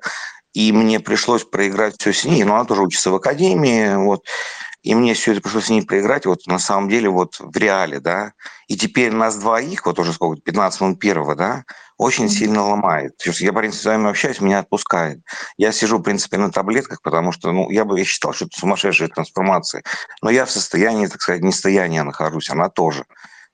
и 0.58 0.72
мне 0.72 1.00
пришлось 1.00 1.44
проиграть 1.44 1.98
все 2.00 2.12
с 2.12 2.26
ней, 2.26 2.44
но 2.44 2.56
она 2.56 2.66
тоже 2.66 2.82
учится 2.82 3.12
в 3.12 3.16
академии, 3.16 3.94
вот, 3.94 4.26
и 4.82 4.96
мне 4.96 5.14
все 5.14 5.34
это 5.34 5.42
пришлось 5.42 5.66
с 5.66 5.70
ней 5.70 5.84
проиграть 5.84 6.26
вот 6.26 6.48
на 6.48 6.58
самом 6.58 6.90
деле 6.90 7.10
вот 7.10 7.36
в 7.40 7.56
реале, 7.56 8.00
да. 8.00 8.32
И 8.68 8.76
теперь 8.76 9.12
нас 9.12 9.36
двоих, 9.36 9.86
вот 9.86 10.00
уже 10.00 10.14
сколько, 10.14 10.42
15 10.42 10.82
минут 10.82 11.00
первого, 11.00 11.36
да, 11.36 11.64
очень 12.00 12.26
mm-hmm. 12.26 12.30
сильно 12.30 12.64
ломает. 12.64 13.22
Я, 13.24 13.52
в 13.52 13.56
принципе, 13.56 13.84
с 13.84 13.86
вами 13.86 14.10
общаюсь, 14.10 14.42
меня 14.42 14.58
отпускает. 14.58 15.20
Я 15.58 15.72
сижу, 15.72 16.00
в 16.00 16.02
принципе, 16.02 16.38
на 16.38 16.50
таблетках, 16.50 17.04
потому 17.04 17.32
что, 17.32 17.52
ну, 17.52 17.70
я 17.70 17.86
бы 17.86 18.00
я 18.00 18.04
считал, 18.04 18.34
что 18.34 18.46
это 18.46 18.60
сумасшедшая 18.60 19.10
трансформация. 19.10 19.84
Но 20.24 20.32
я 20.32 20.46
в 20.46 20.50
состоянии, 20.50 21.06
так 21.06 21.22
сказать, 21.22 21.44
не 21.44 21.52
состояния 21.52 22.02
нахожусь, 22.02 22.50
она 22.50 22.70
тоже. 22.70 23.06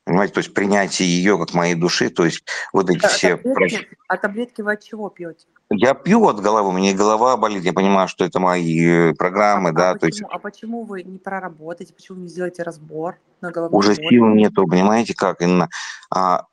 Понимаете, 0.06 0.34
то 0.34 0.40
есть 0.40 0.54
принятие 0.54 1.08
ее 1.08 1.38
как 1.38 1.54
моей 1.54 1.76
души, 1.76 2.10
то 2.10 2.26
есть 2.26 2.44
вот 2.74 2.90
эти 2.90 3.06
а 3.06 3.08
все... 3.08 3.38
Таблетки, 3.38 3.88
а 4.08 4.18
таблетки 4.18 4.62
вы 4.62 4.74
от 4.74 4.84
чего 4.84 5.10
пьете? 5.10 5.46
Я 5.70 5.94
пью 5.94 6.28
от 6.28 6.42
головы, 6.42 6.70
у 6.70 6.72
меня 6.74 6.94
голова 6.94 7.38
болит, 7.38 7.64
я 7.64 7.74
понимаю, 7.74 8.08
что 8.08 8.26
это 8.26 8.40
мои 8.40 8.86
э, 8.86 9.14
программы, 9.14 9.70
а, 9.70 9.74
да. 9.74 9.90
А, 9.92 9.94
то 9.94 10.02
почему, 10.02 10.28
есть... 10.28 10.36
а 10.36 10.40
почему 10.40 10.84
вы 10.84 11.04
не 11.04 11.18
проработаете, 11.18 11.94
почему 11.94 12.20
не 12.20 12.28
сделаете 12.28 12.64
разбор 12.64 13.18
на 13.42 13.52
голову? 13.52 13.78
Уже 13.78 13.96
сил 13.96 14.26
нету, 14.28 14.68
понимаете 14.68 15.14
как, 15.16 15.42
Инна? 15.42 15.70
А, 16.14 16.46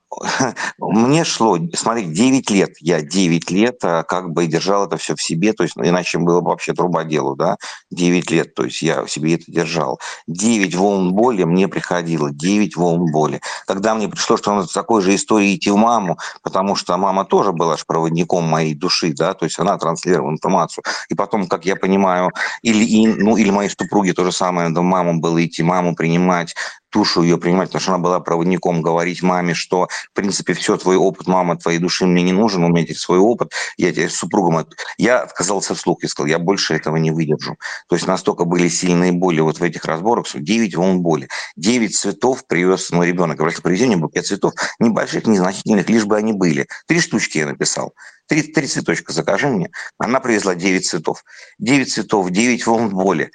мне 0.78 1.24
шло, 1.24 1.58
смотри, 1.74 2.04
9 2.04 2.50
лет, 2.50 2.74
я 2.80 3.00
9 3.00 3.50
лет 3.50 3.78
а, 3.84 4.02
как 4.02 4.30
бы 4.32 4.46
держал 4.46 4.86
это 4.86 4.96
все 4.96 5.14
в 5.14 5.22
себе, 5.22 5.52
то 5.52 5.62
есть 5.62 5.76
ну, 5.76 5.84
иначе 5.84 6.18
было 6.18 6.40
бы 6.40 6.50
вообще 6.50 6.72
труба 6.72 7.04
делу, 7.04 7.36
да, 7.36 7.56
9 7.90 8.30
лет, 8.30 8.54
то 8.54 8.64
есть 8.64 8.82
я 8.82 9.04
в 9.04 9.10
себе 9.10 9.34
это 9.34 9.44
держал. 9.46 10.00
9 10.26 10.74
волн 10.74 11.12
боли 11.12 11.44
мне 11.44 11.68
приходило, 11.68 12.30
9 12.32 12.76
волн 12.76 13.10
боли. 13.12 13.40
Когда 13.66 13.94
мне 13.94 14.08
пришло, 14.08 14.36
что 14.36 14.54
надо 14.54 14.72
такой 14.72 15.00
же 15.02 15.14
истории 15.14 15.54
идти 15.54 15.70
в 15.70 15.76
маму, 15.76 16.18
потому 16.42 16.74
что 16.74 16.96
мама 16.96 17.24
тоже 17.24 17.52
была 17.52 17.76
же 17.76 17.84
проводником 17.86 18.44
моей 18.44 18.74
души, 18.74 19.12
да, 19.16 19.34
то 19.34 19.44
есть 19.44 19.58
она 19.58 19.78
транслировала 19.78 20.32
информацию. 20.32 20.82
И 21.08 21.14
потом, 21.14 21.46
как 21.46 21.64
я 21.64 21.76
понимаю, 21.76 22.32
или, 22.62 23.06
ну, 23.06 23.36
или 23.36 23.50
моей 23.50 23.70
супруге 23.70 24.12
то 24.12 24.24
же 24.24 24.32
самое, 24.32 24.70
да, 24.70 24.82
маму 24.82 25.20
было 25.20 25.44
идти, 25.44 25.62
маму 25.62 25.94
принимать, 25.94 26.54
душу 26.92 27.22
ее 27.22 27.38
принимать, 27.38 27.68
потому 27.68 27.80
что 27.80 27.94
она 27.94 28.02
была 28.02 28.20
проводником, 28.20 28.82
говорить 28.82 29.22
маме, 29.22 29.54
что, 29.54 29.88
в 30.10 30.14
принципе, 30.14 30.54
все, 30.54 30.76
твой 30.76 30.96
опыт, 30.96 31.26
мама, 31.26 31.56
твоей 31.56 31.78
души 31.78 32.06
мне 32.06 32.22
не 32.22 32.32
нужен, 32.32 32.64
у 32.64 32.68
меня 32.68 32.82
теперь 32.82 32.96
свой 32.96 33.18
опыт, 33.18 33.52
я 33.76 33.90
теперь 33.92 34.10
с 34.10 34.16
супругом... 34.16 34.66
Я 34.98 35.20
отказался 35.20 35.74
вслух 35.74 36.02
и 36.02 36.08
сказал, 36.08 36.26
я 36.26 36.38
больше 36.38 36.74
этого 36.74 36.96
не 36.96 37.10
выдержу. 37.10 37.56
То 37.88 37.96
есть 37.96 38.06
настолько 38.06 38.44
были 38.44 38.68
сильные 38.68 39.12
боли 39.12 39.40
вот 39.40 39.58
в 39.58 39.62
этих 39.62 39.84
разборах, 39.84 40.26
что 40.26 40.40
9 40.40 40.76
волн 40.76 41.00
боли. 41.00 41.28
9 41.56 41.96
цветов 41.96 42.46
привез 42.46 42.90
мой 42.90 43.06
ребенок. 43.06 43.38
Говорит, 43.38 43.62
привези 43.62 43.86
мне 43.86 43.96
букет 43.96 44.26
цветов, 44.26 44.54
небольших, 44.78 45.26
незначительных, 45.26 45.88
лишь 45.88 46.04
бы 46.04 46.16
они 46.16 46.32
были. 46.32 46.66
Три 46.86 47.00
штучки 47.00 47.38
я 47.38 47.46
написал. 47.46 47.94
Три, 48.30 48.42
три 48.42 48.68
цветочка 48.68 49.12
закажи 49.12 49.48
мне. 49.48 49.70
Она 49.98 50.20
привезла 50.20 50.54
9 50.54 50.86
цветов. 50.86 51.24
9 51.58 51.92
цветов, 51.92 52.30
9 52.30 52.64
волн 52.64 52.90
боли. 52.90 53.32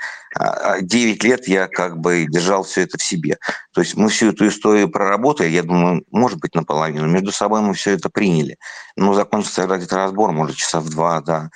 9 0.79 1.23
а, 1.23 1.27
лет 1.27 1.49
я 1.49 1.67
как 1.67 1.97
бы 1.97 2.25
держал 2.29 2.63
все 2.63 2.83
это 2.83 2.97
в 2.97 3.03
себе. 3.03 3.37
То 3.73 3.81
есть 3.81 3.95
мы 3.97 4.07
всю 4.07 4.29
эту 4.29 4.47
историю 4.47 4.87
проработали, 4.87 5.49
я 5.49 5.63
думаю, 5.63 6.05
может 6.11 6.39
быть, 6.39 6.55
наполовину. 6.55 7.07
Между 7.07 7.33
собой 7.33 7.59
мы 7.59 7.73
все 7.73 7.91
это 7.91 8.09
приняли. 8.09 8.55
Но 8.95 9.13
закончился 9.13 9.67
где-то 9.67 9.97
разбор, 9.97 10.31
может, 10.31 10.55
часа 10.55 10.79
в 10.79 10.89
два, 10.89 11.19
да. 11.19 11.49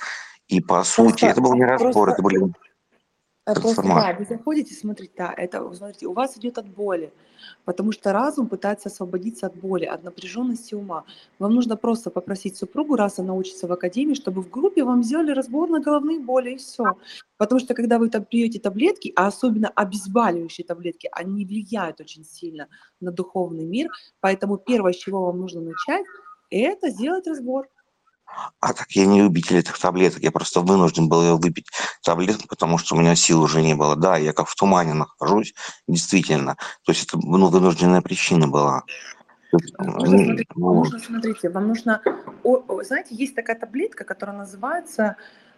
И 0.49 0.59
по 0.59 0.83
сути, 0.83 1.23
это 1.23 1.39
был 1.39 1.55
не 1.55 1.63
разбор, 1.63 1.93
просто... 1.93 2.11
это 2.15 2.21
были 2.21 2.39
просто, 3.53 3.83
да, 3.83 4.15
вы 4.17 4.25
заходите, 4.25 4.73
смотрите, 4.73 5.13
да, 5.17 5.33
это, 5.35 5.73
смотрите, 5.73 6.07
у 6.07 6.13
вас 6.13 6.37
идет 6.37 6.57
от 6.57 6.67
боли, 6.67 7.11
потому 7.65 7.91
что 7.91 8.13
разум 8.13 8.47
пытается 8.47 8.89
освободиться 8.89 9.47
от 9.47 9.55
боли, 9.55 9.85
от 9.85 10.03
напряженности 10.03 10.75
ума. 10.75 11.03
Вам 11.39 11.55
нужно 11.55 11.77
просто 11.77 12.09
попросить 12.09 12.57
супругу, 12.57 12.95
раз 12.95 13.19
она 13.19 13.33
учится 13.33 13.67
в 13.67 13.71
академии, 13.71 14.13
чтобы 14.13 14.41
в 14.41 14.49
группе 14.49 14.83
вам 14.83 15.03
сделали 15.03 15.31
разбор 15.31 15.69
на 15.69 15.79
головные 15.79 16.19
боли 16.19 16.51
и 16.51 16.57
все. 16.57 16.83
Потому 17.37 17.59
что 17.59 17.73
когда 17.73 17.99
вы 17.99 18.09
там 18.09 18.25
пьете 18.25 18.59
таблетки, 18.59 19.13
а 19.15 19.27
особенно 19.27 19.69
обезболивающие 19.69 20.65
таблетки, 20.65 21.09
они 21.11 21.45
влияют 21.45 22.01
очень 22.01 22.25
сильно 22.25 22.67
на 22.99 23.11
духовный 23.11 23.65
мир, 23.65 23.89
поэтому 24.19 24.57
первое, 24.57 24.93
с 24.93 24.97
чего 24.97 25.25
вам 25.25 25.39
нужно 25.39 25.61
начать, 25.61 26.05
это 26.49 26.89
сделать 26.89 27.27
разбор. 27.27 27.67
А 28.59 28.73
так 28.73 28.91
я 28.91 29.05
не 29.05 29.21
любитель 29.21 29.57
этих 29.57 29.77
таблеток, 29.77 30.21
я 30.21 30.31
просто 30.31 30.61
вынужден 30.61 31.07
был 31.09 31.21
ее 31.21 31.35
выпить 31.35 31.67
таблетку, 32.03 32.47
потому 32.47 32.77
что 32.77 32.95
у 32.95 32.99
меня 32.99 33.15
сил 33.15 33.41
уже 33.41 33.61
не 33.61 33.75
было. 33.75 33.95
Да, 33.95 34.17
я 34.17 34.33
как 34.33 34.47
в 34.47 34.55
тумане 34.55 34.93
нахожусь, 34.93 35.53
действительно. 35.87 36.55
То 36.83 36.91
есть 36.91 37.07
это 37.07 37.17
ну, 37.17 37.47
вынужденная 37.47 38.01
причина 38.01 38.47
была. 38.47 38.83
Нужно, 39.51 40.05
смотрите, 40.05 40.45
ну, 40.55 40.73
нужно, 40.75 40.99
смотрите, 40.99 41.49
вам 41.49 41.67
нужно, 41.69 42.01
знаете, 42.83 43.15
есть 43.15 43.33
такая 43.33 43.57
таблетка, 43.57 44.03
которая 44.03 44.37
называется 44.37 45.15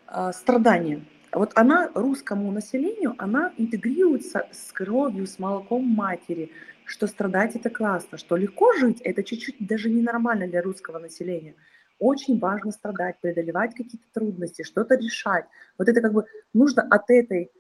э, 0.07 0.31
страдание. 0.33 1.03
Вот 1.33 1.51
она 1.55 1.89
русскому 1.93 2.51
населению, 2.51 3.15
она 3.17 3.51
интегрируется 3.57 4.47
с 4.51 4.71
кровью, 4.71 5.27
с 5.27 5.39
молоком 5.39 5.83
матери, 5.83 6.51
что 6.85 7.07
страдать 7.07 7.55
это 7.55 7.69
классно, 7.69 8.17
что 8.17 8.35
легко 8.37 8.73
жить, 8.73 9.01
это 9.01 9.23
чуть-чуть 9.23 9.55
даже 9.59 9.89
ненормально 9.89 10.47
для 10.47 10.61
русского 10.61 10.99
населения 10.99 11.55
очень 12.01 12.39
важно 12.39 12.71
страдать, 12.71 13.21
преодолевать 13.21 13.75
какие-то 13.75 14.07
трудности, 14.11 14.63
что-то 14.63 14.95
решать. 14.95 15.45
Вот 15.77 15.87
это 15.87 16.01
как 16.01 16.11
бы 16.11 16.25
нужно 16.53 16.81
от 16.81 17.09
этой 17.09 17.51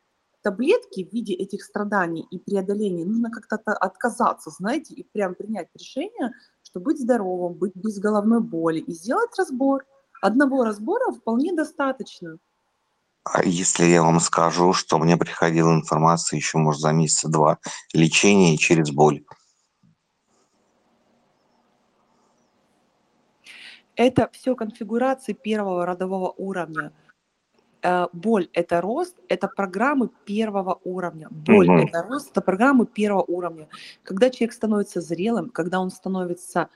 таблетки 0.41 1.05
в 1.05 1.13
виде 1.13 1.33
этих 1.33 1.63
страданий 1.63 2.25
и 2.31 2.39
преодоления 2.39 3.05
нужно 3.05 3.29
как-то 3.29 3.73
отказаться, 3.73 4.49
знаете, 4.49 4.95
и 4.95 5.03
прям 5.03 5.35
принять 5.35 5.67
решение, 5.75 6.31
что 6.63 6.79
быть 6.79 6.99
здоровым, 6.99 7.53
быть 7.53 7.75
без 7.75 7.99
головной 7.99 8.41
боли 8.41 8.79
и 8.79 8.91
сделать 8.91 9.29
разбор. 9.37 9.85
Одного 10.21 10.63
разбора 10.63 11.11
вполне 11.11 11.53
достаточно. 11.53 12.37
А 13.23 13.43
если 13.43 13.85
я 13.85 14.01
вам 14.01 14.19
скажу, 14.19 14.73
что 14.73 14.97
мне 14.97 15.17
приходила 15.17 15.71
информация 15.71 16.37
еще, 16.37 16.57
может, 16.57 16.81
за 16.81 16.91
месяца 16.91 17.29
два 17.29 17.59
лечения 17.93 18.57
через 18.57 18.89
боль? 18.89 19.23
Это 23.95 24.29
все 24.31 24.55
конфигурации 24.55 25.33
первого 25.33 25.85
родового 25.85 26.33
уровня. 26.37 26.91
э, 27.83 28.07
боль– 28.13 28.47
это 28.53 28.79
рост, 28.79 29.17
это 29.27 29.47
программы 29.47 30.09
первого 30.25 30.79
уровня. 30.83 31.27
Боль 31.31 31.67
Мгм.– 31.67 31.77
это 31.87 32.03
рост, 32.03 32.29
это 32.29 32.41
программы 32.41 32.85
первого 32.85 33.23
уровня. 33.23 33.67
Когда 34.03 34.29
человек 34.29 34.53
становится 34.53 35.01
зрелым, 35.01 35.49
когда 35.49 35.79
он 35.79 35.89
становится 35.89 36.69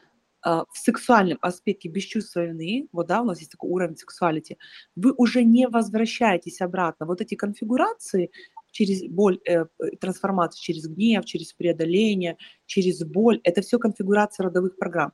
э, 0.47 0.63
в 0.71 0.77
сексуальном 0.77 1.37
аспекте 1.41 1.89
вины, 1.89 2.87
вот 2.91 3.07
да, 3.07 3.21
у 3.21 3.25
нас 3.25 3.39
есть 3.39 3.51
такой 3.51 3.69
уровень 3.69 3.97
сексуалити, 3.97 4.57
вы 4.95 5.13
уже 5.17 5.43
не 5.43 5.67
возвращаетесь 5.67 6.61
обратно. 6.61 7.05
Вот 7.05 7.21
эти 7.21 7.35
конфигурации 7.35 8.31
через 8.71 9.03
боль, 9.07 9.39
э, 9.47 9.65
трансформацию 9.99 10.61
через 10.61 10.87
гнев, 10.87 11.23
через 11.25 11.53
преодоление, 11.53 12.37
через 12.65 13.03
боль, 13.03 13.39
это 13.43 13.61
все 13.61 13.77
конфигурация 13.77 14.45
родовых 14.45 14.75
программ. 14.77 15.13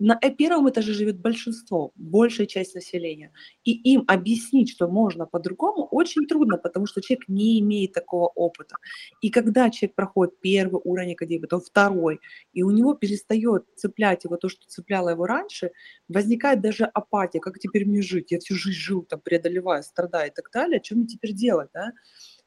На 0.00 0.18
э- 0.20 0.30
первом 0.30 0.68
этаже 0.68 0.92
живет 0.92 1.20
большинство, 1.20 1.92
большая 1.94 2.46
часть 2.46 2.74
населения. 2.74 3.32
И 3.64 3.72
им 3.92 4.04
объяснить, 4.08 4.70
что 4.70 4.88
можно 4.88 5.24
по-другому, 5.26 5.84
очень 5.90 6.26
трудно, 6.26 6.58
потому 6.58 6.86
что 6.86 7.00
человек 7.00 7.28
не 7.28 7.60
имеет 7.60 7.92
такого 7.92 8.26
опыта. 8.28 8.76
И 9.20 9.30
когда 9.30 9.70
человек 9.70 9.94
проходит 9.94 10.40
первый 10.40 10.80
уровень 10.84 11.12
академии, 11.12 11.42
потом 11.42 11.60
второй, 11.60 12.20
и 12.52 12.62
у 12.62 12.70
него 12.70 12.94
перестает 12.94 13.64
цеплять 13.76 14.24
его 14.24 14.36
то, 14.36 14.48
что 14.48 14.66
цепляло 14.66 15.10
его 15.10 15.26
раньше, 15.26 15.70
возникает 16.08 16.60
даже 16.60 16.84
апатия, 16.84 17.40
как 17.40 17.58
теперь 17.60 17.86
мне 17.86 18.02
жить? 18.02 18.32
Я 18.32 18.40
всю 18.40 18.56
жизнь 18.56 18.78
жил, 18.78 19.02
там, 19.02 19.20
преодолевая, 19.20 19.82
страдая 19.82 20.28
и 20.28 20.34
так 20.34 20.50
далее, 20.52 20.80
что 20.82 20.96
мне 20.96 21.06
теперь 21.06 21.32
делать, 21.32 21.70
да? 21.72 21.92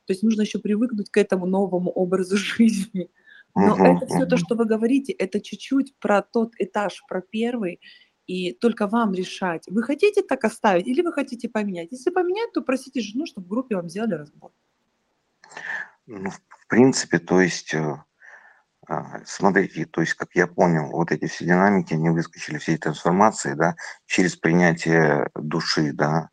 То 0.05 0.13
есть 0.13 0.23
нужно 0.23 0.41
еще 0.41 0.59
привыкнуть 0.59 1.09
к 1.09 1.17
этому 1.17 1.45
новому 1.45 1.91
образу 1.91 2.37
жизни. 2.37 3.09
Но 3.57 3.73
Мгм, 3.73 3.85
это 3.85 4.05
все 4.05 4.25
то, 4.25 4.35
мгм. 4.35 4.37
что 4.37 4.55
вы 4.55 4.65
говорите, 4.65 5.13
это 5.13 5.41
чуть-чуть 5.41 5.95
про 5.97 6.21
тот 6.21 6.53
этаж, 6.59 7.03
про 7.09 7.21
первый, 7.21 7.79
и 8.27 8.53
только 8.53 8.85
вам 8.87 9.13
решать, 9.13 9.63
вы 9.67 9.81
хотите 9.81 10.21
так 10.21 10.43
оставить 10.43 10.85
или 10.85 11.01
вы 11.01 11.11
хотите 11.11 11.49
поменять. 11.49 11.91
Если 11.91 12.11
поменять, 12.11 12.51
то 12.53 12.61
просите 12.61 13.01
жену, 13.01 13.25
чтобы 13.25 13.47
в 13.47 13.49
группе 13.49 13.75
вам 13.75 13.89
сделали 13.89 14.13
разбор. 14.13 14.51
Ну, 16.05 16.29
в 16.29 16.67
принципе, 16.67 17.17
то 17.17 17.41
есть, 17.41 17.73
э, 17.73 17.95
а, 18.87 19.21
смотрите, 19.25 19.85
то 19.85 20.01
есть, 20.01 20.13
как 20.13 20.35
я 20.35 20.45
понял, 20.45 20.91
вот 20.91 21.11
эти 21.11 21.25
все 21.25 21.45
динамики, 21.45 21.95
они 21.95 22.09
выскочили, 22.11 22.59
все 22.59 22.73
эти 22.73 22.81
трансформации, 22.81 23.55
да, 23.55 23.75
через 24.05 24.35
принятие 24.35 25.31
души, 25.33 25.93
да, 25.93 26.29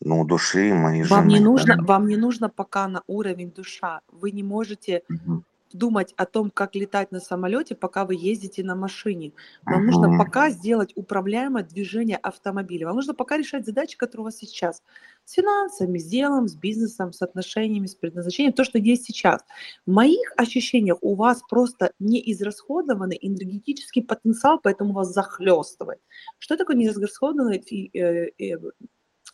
ну, 0.00 0.24
души 0.24 0.72
моей 0.72 1.04
Вам 1.04 1.28
не 1.28 1.38
жены, 1.38 1.44
нужно, 1.44 1.76
да. 1.76 1.84
вам 1.84 2.06
не 2.06 2.16
нужно 2.16 2.48
пока 2.48 2.88
на 2.88 3.02
уровень 3.06 3.52
душа. 3.52 4.00
Вы 4.08 4.30
не 4.30 4.42
можете 4.42 5.02
Мгм. 5.08 5.44
Думать 5.74 6.14
о 6.16 6.26
том, 6.26 6.50
как 6.50 6.74
летать 6.74 7.12
на 7.12 7.20
самолете, 7.20 7.74
пока 7.74 8.04
вы 8.04 8.14
ездите 8.14 8.62
на 8.64 8.74
машине. 8.74 9.32
Вам 9.64 9.86
нужно 9.86 10.08
Мгм. 10.08 10.18
пока 10.18 10.50
сделать 10.50 10.92
управляемое 10.96 11.64
движение 11.64 12.16
автомобиля. 12.16 12.86
Вам 12.86 12.96
нужно 12.96 13.14
пока 13.14 13.36
решать 13.36 13.66
задачи, 13.66 13.96
которые 13.96 14.22
у 14.22 14.24
вас 14.26 14.36
сейчас. 14.36 14.82
С 15.24 15.32
финансами, 15.32 15.98
с 15.98 16.04
делом, 16.06 16.48
с 16.48 16.54
бизнесом, 16.56 17.12
с 17.12 17.22
отношениями, 17.22 17.86
с 17.86 17.94
предназначением, 17.94 18.52
то, 18.52 18.64
что 18.64 18.78
есть 18.78 19.04
сейчас. 19.04 19.42
В 19.86 19.90
моих 19.90 20.32
ощущениях 20.36 20.98
у 21.00 21.14
вас 21.14 21.42
просто 21.48 21.92
не 21.98 22.20
израсходованный 22.32 23.18
энергетический 23.20 24.02
потенциал, 24.02 24.58
поэтому 24.62 24.92
вас 24.94 25.12
захлестывает. 25.12 26.00
Что 26.38 26.56
такое 26.56 26.76
неизрасходованный 26.76 27.58
э, 27.94 28.30
э, 28.38 28.58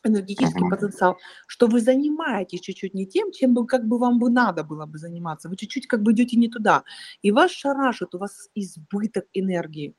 энергетический 0.04 0.60
Мгм. 0.60 0.70
потенциал, 0.70 1.18
что 1.46 1.66
вы 1.66 1.80
занимаетесь 1.80 2.60
чуть-чуть 2.60 2.94
не 2.94 3.06
тем, 3.06 3.32
чем 3.32 3.54
бы 3.54 3.66
как 3.66 3.86
бы 3.86 3.98
вам 3.98 4.18
бы 4.18 4.30
надо 4.30 4.64
было 4.64 4.86
бы 4.86 4.98
заниматься. 4.98 5.48
Вы 5.48 5.56
чуть-чуть 5.56 5.86
как 5.86 6.02
бы 6.02 6.12
идете 6.12 6.36
не 6.36 6.48
туда. 6.48 6.84
И 7.22 7.30
вас 7.32 7.50
шарашит, 7.50 8.14
у 8.14 8.18
вас 8.18 8.48
избыток 8.54 9.26
энергии 9.32 9.94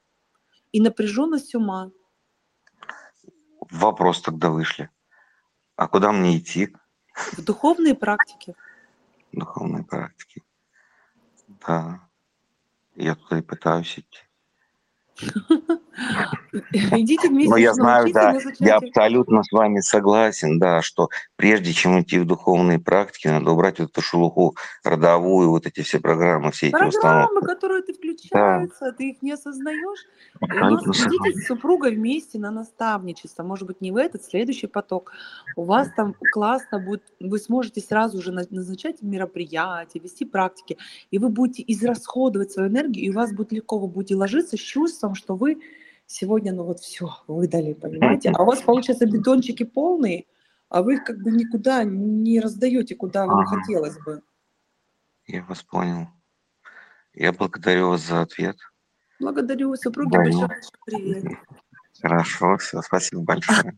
и 0.71 0.81
напряженность 0.81 1.55
ума. 1.55 1.91
Вопрос 3.71 4.21
тогда 4.21 4.49
вышли. 4.49 4.89
А 5.75 5.87
куда 5.87 6.11
мне 6.11 6.37
идти 6.37 6.75
В 7.37 7.43
духовные 7.43 7.95
практики. 7.95 8.55
в 9.31 9.37
духовной 9.39 9.83
практике? 9.83 10.41
Да, 11.67 12.07
я 12.95 13.15
туда 13.15 13.39
и 13.39 13.41
пытаюсь 13.41 13.99
идти. 13.99 14.19
Идите 16.71 17.29
вместе 17.29 17.49
Но 17.49 17.57
я 17.57 17.73
знаю, 17.73 18.11
да, 18.13 18.35
я 18.59 18.77
абсолютно 18.77 19.43
с 19.43 19.51
вами 19.51 19.79
согласен, 19.79 20.59
да, 20.59 20.81
что 20.81 21.09
прежде 21.35 21.73
чем 21.73 22.01
идти 22.01 22.19
в 22.19 22.25
духовные 22.25 22.79
практики, 22.79 23.27
надо 23.27 23.51
убрать 23.51 23.79
вот 23.79 23.91
эту 23.91 24.01
шелуху 24.01 24.55
родовую, 24.83 25.49
вот 25.49 25.65
эти 25.65 25.81
все 25.81 25.99
программы, 25.99 26.51
все 26.51 26.67
эти 26.67 26.71
Программы, 26.71 27.25
установки. 27.25 27.45
которые 27.45 27.81
ты 27.83 27.93
включаются, 27.93 28.91
ты 28.93 29.11
их 29.11 29.21
не 29.21 29.31
осознаешь. 29.33 30.05
И 30.41 30.45
у 30.45 30.45
Абсолютно 30.45 30.91
идите 30.91 31.39
с 31.39 31.47
супругой 31.47 31.95
вместе 31.95 32.39
на 32.39 32.51
наставничество. 32.51 33.43
Может 33.43 33.67
быть, 33.67 33.81
не 33.81 33.91
в 33.91 33.97
этот, 33.97 34.23
следующий 34.23 34.67
поток. 34.67 35.11
У 35.55 35.63
вас 35.63 35.89
там 35.95 36.15
классно 36.31 36.79
будет, 36.79 37.03
вы 37.19 37.39
сможете 37.39 37.81
сразу 37.81 38.21
же 38.21 38.31
на- 38.31 38.45
назначать 38.49 39.01
мероприятия, 39.01 39.99
вести 39.99 40.25
практики, 40.25 40.77
и 41.11 41.19
вы 41.19 41.29
будете 41.29 41.63
израсходовать 41.67 42.51
свою 42.51 42.69
энергию, 42.69 43.05
и 43.05 43.09
у 43.09 43.13
вас 43.13 43.33
будет 43.33 43.51
легко, 43.51 43.77
вы 43.79 43.87
будете 43.87 44.15
ложиться 44.15 44.57
с 44.57 44.59
чувством, 44.59 45.15
что 45.15 45.35
вы 45.35 45.59
сегодня, 46.09 46.51
ну 46.53 46.63
вот 46.63 46.79
все, 46.79 47.09
выдали, 47.27 47.73
понимаете? 47.73 48.31
А 48.31 48.41
у 48.41 48.45
вас, 48.45 48.61
получается, 48.61 49.05
бетончики 49.05 49.63
полные, 49.63 50.25
а 50.67 50.81
вы 50.81 50.95
их 50.95 51.03
как 51.03 51.19
бы 51.19 51.31
никуда 51.31 51.83
не 51.83 52.39
раздаете, 52.39 52.95
куда 52.95 53.27
вам 53.27 53.45
Ага. 53.45 53.61
хотелось 53.61 53.97
бы. 53.99 54.21
Я 55.27 55.43
вас 55.43 55.61
понял. 55.63 56.07
Я 57.13 57.31
благодарю 57.31 57.89
вас 57.89 58.01
за 58.01 58.21
ответ. 58.21 58.57
Благодарю, 59.19 59.75
супруге 59.75 60.17
Да, 60.17 60.23
большой 60.23 60.47
ну. 60.47 60.47
привет. 60.85 61.23
Хорошо, 62.01 62.57
все, 62.57 62.81
спасибо 62.81 63.21
большое. 63.21 63.77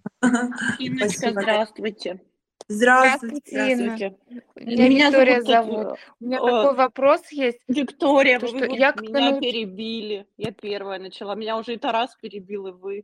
Инночка, 0.79 1.07
Спасибо. 1.09 1.41
здравствуйте. 1.41 2.21
Здравствуйте. 2.67 3.75
Здравствуйте. 3.75 4.17
Меня 4.55 5.09
Виктория 5.09 5.41
зовут, 5.41 5.73
зовут. 5.73 5.99
У 6.19 6.25
меня 6.25 6.37
э, 6.37 6.41
такой 6.41 6.75
вопрос 6.75 7.31
есть. 7.31 7.59
Виктория, 7.67 8.39
То, 8.39 8.47
вы 8.47 8.57
что 8.57 8.65
я 8.73 8.91
когда 8.93 9.19
меня 9.19 9.31
науч- 9.31 9.41
перебили. 9.41 10.27
Я 10.37 10.51
первая 10.51 10.99
начала. 10.99 11.35
Меня 11.35 11.57
уже 11.57 11.73
и 11.73 11.77
Тарас 11.77 12.15
перебил, 12.21 12.67
и 12.67 12.71
вы. 12.71 13.03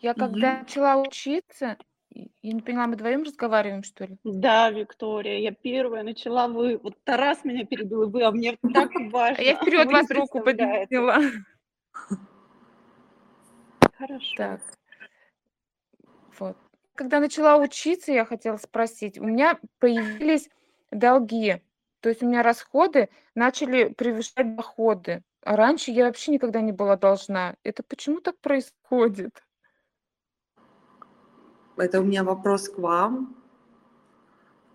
Я 0.00 0.14
когда 0.14 0.60
начала 0.60 0.96
учиться, 0.96 1.76
я 2.10 2.52
не 2.52 2.60
поняла, 2.60 2.86
мы 2.88 2.94
вдвоем 2.94 3.22
разговариваем, 3.22 3.84
что 3.84 4.04
ли? 4.04 4.16
Да, 4.24 4.70
Виктория, 4.70 5.38
я 5.38 5.52
первая 5.52 6.02
начала, 6.02 6.48
вы. 6.48 6.78
Вот 6.78 6.96
Тарас 7.04 7.44
меня 7.44 7.64
перебил, 7.64 8.02
и 8.02 8.06
вы, 8.10 8.22
а 8.24 8.32
мне 8.32 8.58
так 8.74 8.90
важно. 9.10 9.36
А 9.38 9.42
я 9.42 9.56
вперед 9.56 9.86
вас 9.90 10.10
руку 10.10 10.40
подняла. 10.40 11.18
Хорошо. 13.96 14.34
Так. 14.36 14.60
Вот. 16.38 16.56
Когда 17.02 17.18
начала 17.18 17.56
учиться, 17.56 18.12
я 18.12 18.24
хотела 18.24 18.58
спросить, 18.58 19.18
у 19.18 19.24
меня 19.24 19.58
появились 19.80 20.48
долги. 20.92 21.60
То 21.98 22.10
есть 22.10 22.22
у 22.22 22.28
меня 22.28 22.44
расходы 22.44 23.08
начали 23.34 23.88
превышать 23.88 24.54
доходы. 24.54 25.24
А 25.44 25.56
раньше 25.56 25.90
я 25.90 26.04
вообще 26.04 26.30
никогда 26.30 26.60
не 26.60 26.70
была 26.70 26.96
должна. 26.96 27.56
Это 27.64 27.82
почему 27.82 28.20
так 28.20 28.38
происходит? 28.38 29.42
Это 31.76 32.00
у 32.00 32.04
меня 32.04 32.22
вопрос 32.22 32.68
к 32.68 32.78
вам. 32.78 33.36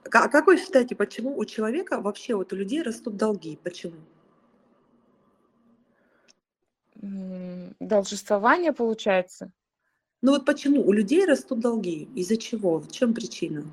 А 0.04 0.28
как 0.28 0.48
вы 0.48 0.58
считаете, 0.58 0.98
почему 0.98 1.38
у 1.38 1.46
человека 1.46 2.02
вообще 2.02 2.36
вот 2.36 2.52
у 2.52 2.58
людей 2.58 2.82
растут 2.82 3.16
долги? 3.16 3.58
Почему? 3.64 4.02
Должествование 7.80 8.74
получается? 8.74 9.54
Ну 10.28 10.34
вот 10.34 10.44
почему 10.44 10.86
у 10.86 10.92
людей 10.92 11.26
растут 11.26 11.62
долги? 11.62 12.10
Из-за 12.14 12.36
чего? 12.36 12.80
В 12.80 12.92
чем 12.92 13.14
причина? 13.14 13.64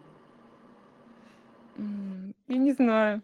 Я 2.46 2.56
не 2.58 2.72
знаю. 2.72 3.22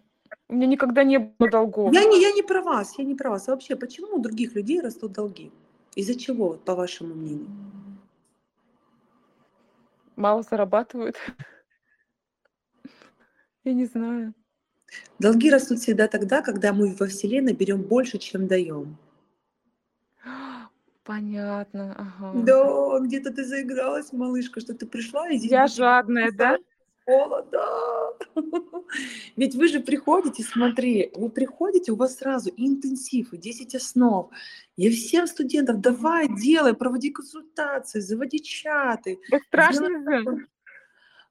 У 0.48 0.54
меня 0.56 0.66
никогда 0.66 1.04
не 1.04 1.20
было 1.20 1.48
долгов. 1.48 1.92
Я 1.94 2.06
не, 2.06 2.20
я 2.20 2.32
не 2.32 2.42
про 2.42 2.60
вас, 2.60 2.98
я 2.98 3.04
не 3.04 3.14
про 3.14 3.30
вас. 3.30 3.48
А 3.48 3.52
вообще, 3.52 3.76
почему 3.76 4.16
у 4.16 4.18
других 4.18 4.56
людей 4.56 4.80
растут 4.80 5.12
долги? 5.12 5.52
Из-за 5.94 6.18
чего, 6.18 6.48
вот, 6.48 6.64
по 6.64 6.74
вашему 6.74 7.14
мнению? 7.14 7.46
Мало 10.16 10.42
зарабатывают. 10.42 11.16
Я 13.64 13.74
не 13.74 13.84
знаю. 13.86 14.34
Долги 15.20 15.50
растут 15.50 15.78
всегда 15.78 16.08
тогда, 16.08 16.42
когда 16.42 16.72
мы 16.72 16.96
во 16.98 17.06
Вселенной 17.06 17.52
берем 17.52 17.82
больше, 17.82 18.18
чем 18.18 18.48
даем. 18.48 18.96
Понятно, 21.10 21.92
ага. 21.98 22.42
Да, 22.44 23.00
где-то 23.00 23.32
ты 23.32 23.44
заигралась, 23.44 24.12
малышка, 24.12 24.60
что 24.60 24.74
ты 24.74 24.86
пришла 24.86 25.28
и 25.28 25.38
здесь 25.38 25.50
Я 25.50 25.66
жадная, 25.66 26.30
да? 26.30 26.56
Пола, 27.04 27.44
да. 27.50 28.12
Ведь 29.36 29.56
вы 29.56 29.66
же 29.66 29.80
приходите, 29.80 30.44
смотри, 30.44 31.10
вы 31.16 31.28
приходите, 31.28 31.90
у 31.90 31.96
вас 31.96 32.14
сразу 32.18 32.50
и 32.50 32.64
интенсив, 32.64 33.32
и 33.32 33.38
10 33.38 33.74
основ. 33.74 34.30
Я 34.76 34.92
всем 34.92 35.26
студентам, 35.26 35.80
давай, 35.80 36.28
делай, 36.28 36.74
проводи 36.74 37.10
консультации, 37.10 37.98
заводи 37.98 38.40
чаты. 38.40 39.18
Да 39.32 39.38
страшно 39.48 39.88
же. 40.20 40.46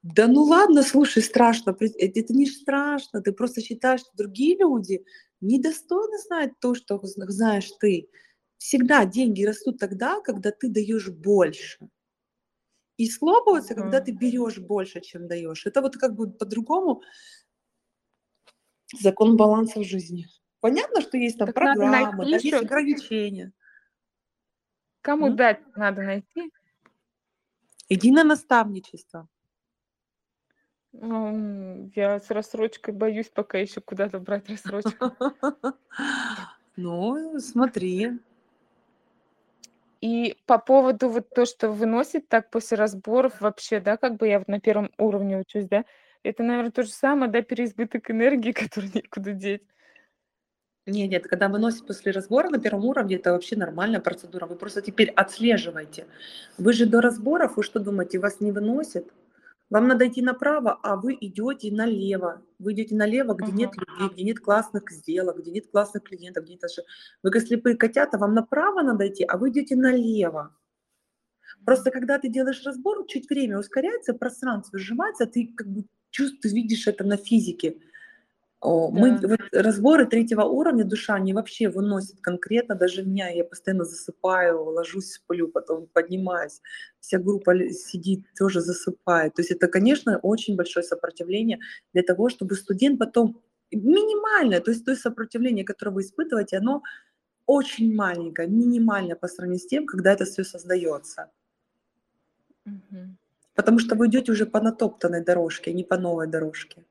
Да 0.02 0.26
ну 0.26 0.42
ладно, 0.42 0.82
слушай, 0.82 1.22
страшно. 1.22 1.74
э, 1.80 1.86
Это 1.96 2.34
не 2.34 2.44
страшно, 2.44 3.22
ты 3.22 3.32
просто 3.32 3.62
считаешь, 3.62 4.00
что 4.00 4.10
другие 4.14 4.58
люди 4.58 5.02
недостойны 5.40 6.18
знать 6.18 6.52
то, 6.60 6.74
что 6.74 7.00
зна- 7.02 7.24
знаешь 7.28 7.70
ты. 7.80 8.10
Всегда 8.60 9.06
деньги 9.06 9.42
растут 9.44 9.78
тогда, 9.78 10.20
когда 10.20 10.50
ты 10.52 10.68
даешь 10.68 11.08
больше. 11.08 11.88
И 12.98 13.08
слопываться, 13.08 13.74
когда 13.74 14.00
ты 14.00 14.12
берешь 14.12 14.58
больше, 14.58 15.00
чем 15.00 15.26
даешь. 15.26 15.64
Это 15.66 15.80
вот 15.80 15.96
как 15.96 16.14
бы 16.14 16.30
по-другому 16.30 17.02
закон 19.00 19.36
баланса 19.36 19.80
в 19.80 19.84
жизни. 19.84 20.26
Понятно, 20.60 21.00
что 21.00 21.16
есть 21.16 21.38
там 21.38 21.48
Так 21.48 21.54
программы, 21.54 22.24
да, 22.26 22.26
есть 22.36 22.52
ограничения. 22.62 23.52
кому 25.02 25.26
М? 25.28 25.36
дать 25.36 25.60
надо 25.76 26.02
найти. 26.02 26.50
Иди 27.88 28.10
на 28.12 28.24
наставничество. 28.24 29.28
М, 30.94 31.90
Я 31.94 32.18
с 32.18 32.30
рассрочкой 32.30 32.94
боюсь 32.94 33.28
пока 33.28 33.58
еще 33.58 33.80
куда-то 33.80 34.18
брать 34.18 34.48
рассрочку. 34.48 35.12
Ну, 36.76 37.38
смотри. 37.40 38.18
И 40.00 40.36
по 40.46 40.58
поводу 40.58 41.10
вот 41.10 41.28
то, 41.30 41.44
что 41.44 41.70
выносит 41.70 42.28
так 42.28 42.50
после 42.50 42.78
разборов 42.78 43.40
вообще, 43.40 43.80
да, 43.80 43.96
как 43.96 44.16
бы 44.16 44.28
я 44.28 44.38
вот 44.38 44.48
на 44.48 44.58
первом 44.58 44.90
уровне 44.98 45.38
учусь, 45.38 45.66
да, 45.66 45.84
это, 46.22 46.42
наверное, 46.42 46.70
то 46.70 46.82
же 46.82 46.90
самое, 46.90 47.30
да, 47.30 47.42
переизбыток 47.42 48.10
энергии, 48.10 48.52
который 48.52 48.90
некуда 48.94 49.32
деть. 49.32 49.62
Нет, 50.86 51.10
нет, 51.10 51.26
когда 51.28 51.48
выносит 51.48 51.86
после 51.86 52.12
разбора 52.12 52.48
на 52.48 52.58
первом 52.58 52.86
уровне, 52.86 53.16
это 53.16 53.32
вообще 53.32 53.54
нормальная 53.54 54.00
процедура. 54.00 54.46
Вы 54.46 54.56
просто 54.56 54.80
теперь 54.80 55.10
отслеживаете. 55.10 56.06
Вы 56.56 56.72
же 56.72 56.86
до 56.86 57.00
разборов, 57.00 57.56
вы 57.56 57.62
что 57.62 57.78
думаете, 57.78 58.18
вас 58.18 58.40
не 58.40 58.50
выносит? 58.50 59.12
Вам 59.70 59.86
надо 59.86 60.08
идти 60.08 60.20
направо, 60.20 60.78
а 60.82 60.96
вы 60.96 61.16
идете 61.20 61.72
налево. 61.72 62.42
Вы 62.58 62.72
идете 62.72 62.96
налево, 62.96 63.34
где 63.34 63.52
нет 63.52 63.70
Ага. 63.76 63.86
людей, 63.88 64.14
где 64.14 64.24
нет 64.24 64.40
классных 64.40 64.90
сделок, 64.90 65.38
где 65.38 65.52
нет 65.52 65.70
классных 65.70 66.02
клиентов, 66.02 66.44
где 66.44 66.54
нет 66.54 66.64
ошибок. 66.64 66.90
Вы 67.22 67.30
как 67.30 67.42
слепые 67.42 67.76
котята, 67.76 68.18
вам 68.18 68.34
направо 68.34 68.82
надо 68.82 69.08
идти, 69.08 69.24
а 69.24 69.38
вы 69.38 69.50
идете 69.50 69.76
налево. 69.76 70.56
Просто 71.64 71.90
когда 71.92 72.18
ты 72.18 72.28
делаешь 72.28 72.62
разбор, 72.64 73.06
чуть 73.06 73.30
время 73.30 73.58
ускоряется, 73.58 74.12
пространство 74.14 74.78
сжимается, 74.78 75.26
ты 75.26 75.52
как 75.56 75.68
бы 75.68 75.84
чувствуешь, 76.10 76.52
видишь 76.54 76.88
это 76.88 77.04
на 77.04 77.16
физике. 77.16 77.78
Мы 78.62 79.18
Да. 79.18 79.28
вот 79.28 79.40
разборы 79.52 80.06
третьего 80.06 80.42
уровня 80.42 80.84
душа 80.84 81.14
они 81.14 81.32
вообще 81.32 81.68
выносят 81.70 82.20
конкретно, 82.20 82.74
даже 82.74 83.02
меня, 83.02 83.28
я 83.30 83.44
постоянно 83.44 83.84
засыпаю, 83.84 84.62
ложусь, 84.64 85.12
сплю, 85.14 85.48
потом 85.48 85.86
поднимаюсь, 85.92 86.60
вся 87.00 87.18
группа 87.18 87.54
сидит, 87.70 88.24
тоже 88.38 88.60
засыпает. 88.60 89.34
То 89.34 89.40
есть 89.42 89.50
это, 89.52 89.66
конечно, 89.68 90.18
очень 90.18 90.56
большое 90.56 90.84
сопротивление 90.84 91.58
для 91.94 92.02
того, 92.02 92.28
чтобы 92.28 92.54
студент 92.54 92.98
потом 92.98 93.40
минимальное, 93.72 94.60
то 94.60 94.70
есть 94.72 94.84
то 94.84 94.94
сопротивление, 94.94 95.64
которое 95.64 95.92
вы 95.92 96.02
испытываете, 96.02 96.58
оно 96.58 96.82
очень 97.46 97.94
маленькое, 97.94 98.48
минимальное 98.48 99.16
по 99.16 99.28
сравнению 99.28 99.60
с 99.60 99.66
тем, 99.68 99.86
когда 99.86 100.12
это 100.14 100.24
все 100.26 100.44
создается. 100.44 101.30
Мгм. 102.66 103.16
Потому 103.54 103.78
что 103.78 103.94
вы 103.96 104.06
идете 104.08 104.32
уже 104.32 104.46
по 104.46 104.60
натоптанной 104.60 105.24
дорожке, 105.24 105.70
а 105.70 105.74
не 105.74 105.84
по 105.84 105.96
новой 105.98 106.26
дорожке. 106.26 106.84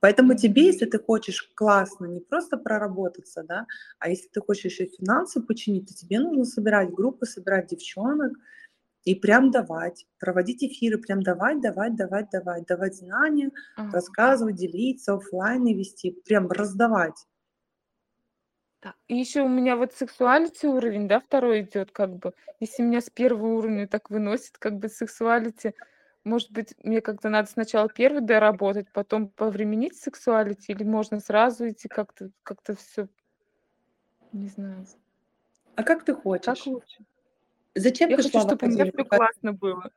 Поэтому 0.00 0.36
тебе, 0.36 0.66
если 0.66 0.86
ты 0.86 0.98
хочешь 0.98 1.50
классно 1.54 2.06
не 2.06 2.20
просто 2.20 2.56
проработаться, 2.58 3.42
да, 3.44 3.66
а 3.98 4.08
если 4.10 4.28
ты 4.28 4.40
хочешь 4.40 4.66
еще 4.72 4.86
финансы 4.86 5.40
починить, 5.42 5.88
то 5.88 5.94
тебе 5.94 6.20
нужно 6.20 6.44
собирать 6.44 6.90
группы, 6.92 7.26
собирать 7.26 7.68
девчонок 7.68 8.32
и 9.04 9.14
прям 9.16 9.50
давать, 9.50 10.06
проводить 10.20 10.62
эфиры, 10.64 10.98
прям 10.98 11.22
давать, 11.22 11.60
давать, 11.60 11.96
давать, 11.96 12.30
давать, 12.30 12.66
давать 12.66 12.96
знания, 12.96 13.50
Ага. 13.76 13.92
рассказывать, 13.92 14.56
делиться, 14.56 15.14
оффлайны 15.16 15.74
вести, 15.74 16.12
прям 16.24 16.48
раздавать. 16.50 17.26
Так, 18.80 18.96
и 19.08 19.16
еще 19.16 19.42
у 19.42 19.48
меня 19.48 19.76
вот 19.76 19.92
сексуалити 19.92 20.66
уровень, 20.68 21.08
да, 21.08 21.18
второй 21.20 21.62
идет, 21.62 21.90
как 21.90 22.16
бы. 22.16 22.32
Если 22.60 22.82
меня 22.82 23.00
с 23.00 23.10
первого 23.10 23.54
уровня 23.54 23.88
так 23.88 24.08
выносит, 24.10 24.58
как 24.58 24.78
бы 24.78 24.88
сексуалити, 24.88 25.74
может 26.24 26.50
быть, 26.50 26.74
мне 26.82 27.00
как-то 27.00 27.28
надо 27.28 27.48
сначала 27.48 27.88
первый 27.88 28.20
доработать, 28.20 28.90
потом 28.92 29.28
повременить 29.28 29.96
сексуалити, 29.96 30.72
или 30.72 30.84
можно 30.84 31.20
сразу 31.20 31.68
идти 31.68 31.88
как-то, 31.88 32.30
как-то 32.42 32.74
все, 32.76 33.08
не 34.32 34.48
знаю. 34.48 34.86
А 35.76 35.82
как 35.82 36.04
ты 36.04 36.12
Как 36.12 36.22
хочешь? 36.22 36.66
лучше? 36.66 37.04
Зачем 37.74 38.10
Я 38.10 38.16
ты 38.16 38.24
хочу, 38.24 38.40
чтобы 38.40 38.66
у 38.66 38.70
меня 38.70 38.90
все 38.92 39.04
классно 39.04 39.52
было. 39.52 39.90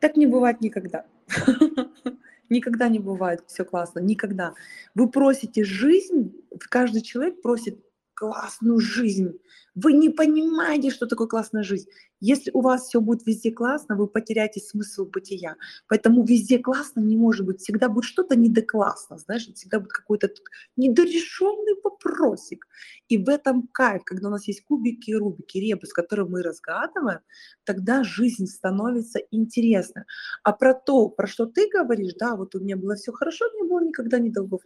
Так 0.00 0.16
не 0.16 0.26
бывает 0.26 0.60
никогда. 0.60 1.06
Никогда 2.48 2.88
не 2.88 2.98
бывает 2.98 3.44
все 3.46 3.62
классно, 3.62 4.00
никогда. 4.00 4.54
Вы 4.94 5.10
просите 5.10 5.64
жизнь, 5.64 6.34
каждый 6.70 7.02
человек 7.02 7.42
просит 7.42 7.78
классную 8.14 8.80
жизнь. 8.80 9.38
Вы 9.74 9.92
не 9.92 10.08
понимаете, 10.08 10.90
что 10.90 11.06
такое 11.06 11.26
классная 11.26 11.62
жизнь. 11.62 11.90
Если 12.20 12.50
у 12.52 12.60
вас 12.60 12.88
все 12.88 13.00
будет 13.00 13.26
везде 13.26 13.50
классно, 13.52 13.96
вы 13.96 14.06
потеряете 14.08 14.60
смысл 14.60 15.06
бытия. 15.06 15.56
Поэтому 15.88 16.24
везде 16.24 16.58
классно 16.58 17.00
не 17.00 17.16
может 17.16 17.46
быть. 17.46 17.60
Всегда 17.60 17.88
будет 17.88 18.04
что-то 18.04 18.36
недоклассно, 18.36 19.18
знаешь, 19.18 19.46
всегда 19.54 19.80
будет 19.80 19.92
какой-то 19.92 20.30
недорешенный 20.76 21.74
вопросик. 21.82 22.66
И 23.08 23.18
в 23.18 23.28
этом 23.28 23.68
кайф, 23.72 24.04
когда 24.04 24.28
у 24.28 24.30
нас 24.30 24.46
есть 24.48 24.64
кубики, 24.64 25.12
рубики, 25.12 25.58
ребус, 25.58 25.92
которые 25.92 26.26
мы 26.26 26.42
разгадываем, 26.42 27.20
тогда 27.64 28.04
жизнь 28.04 28.46
становится 28.46 29.18
интересна. 29.30 30.04
А 30.42 30.52
про 30.52 30.74
то, 30.74 31.08
про 31.08 31.26
что 31.26 31.46
ты 31.46 31.68
говоришь, 31.68 32.14
да, 32.18 32.36
вот 32.36 32.54
у 32.54 32.60
меня 32.60 32.76
было 32.76 32.96
все 32.96 33.12
хорошо, 33.12 33.46
не 33.54 33.68
было 33.68 33.80
никогда 33.80 34.18
ни 34.18 34.30
долгов. 34.30 34.62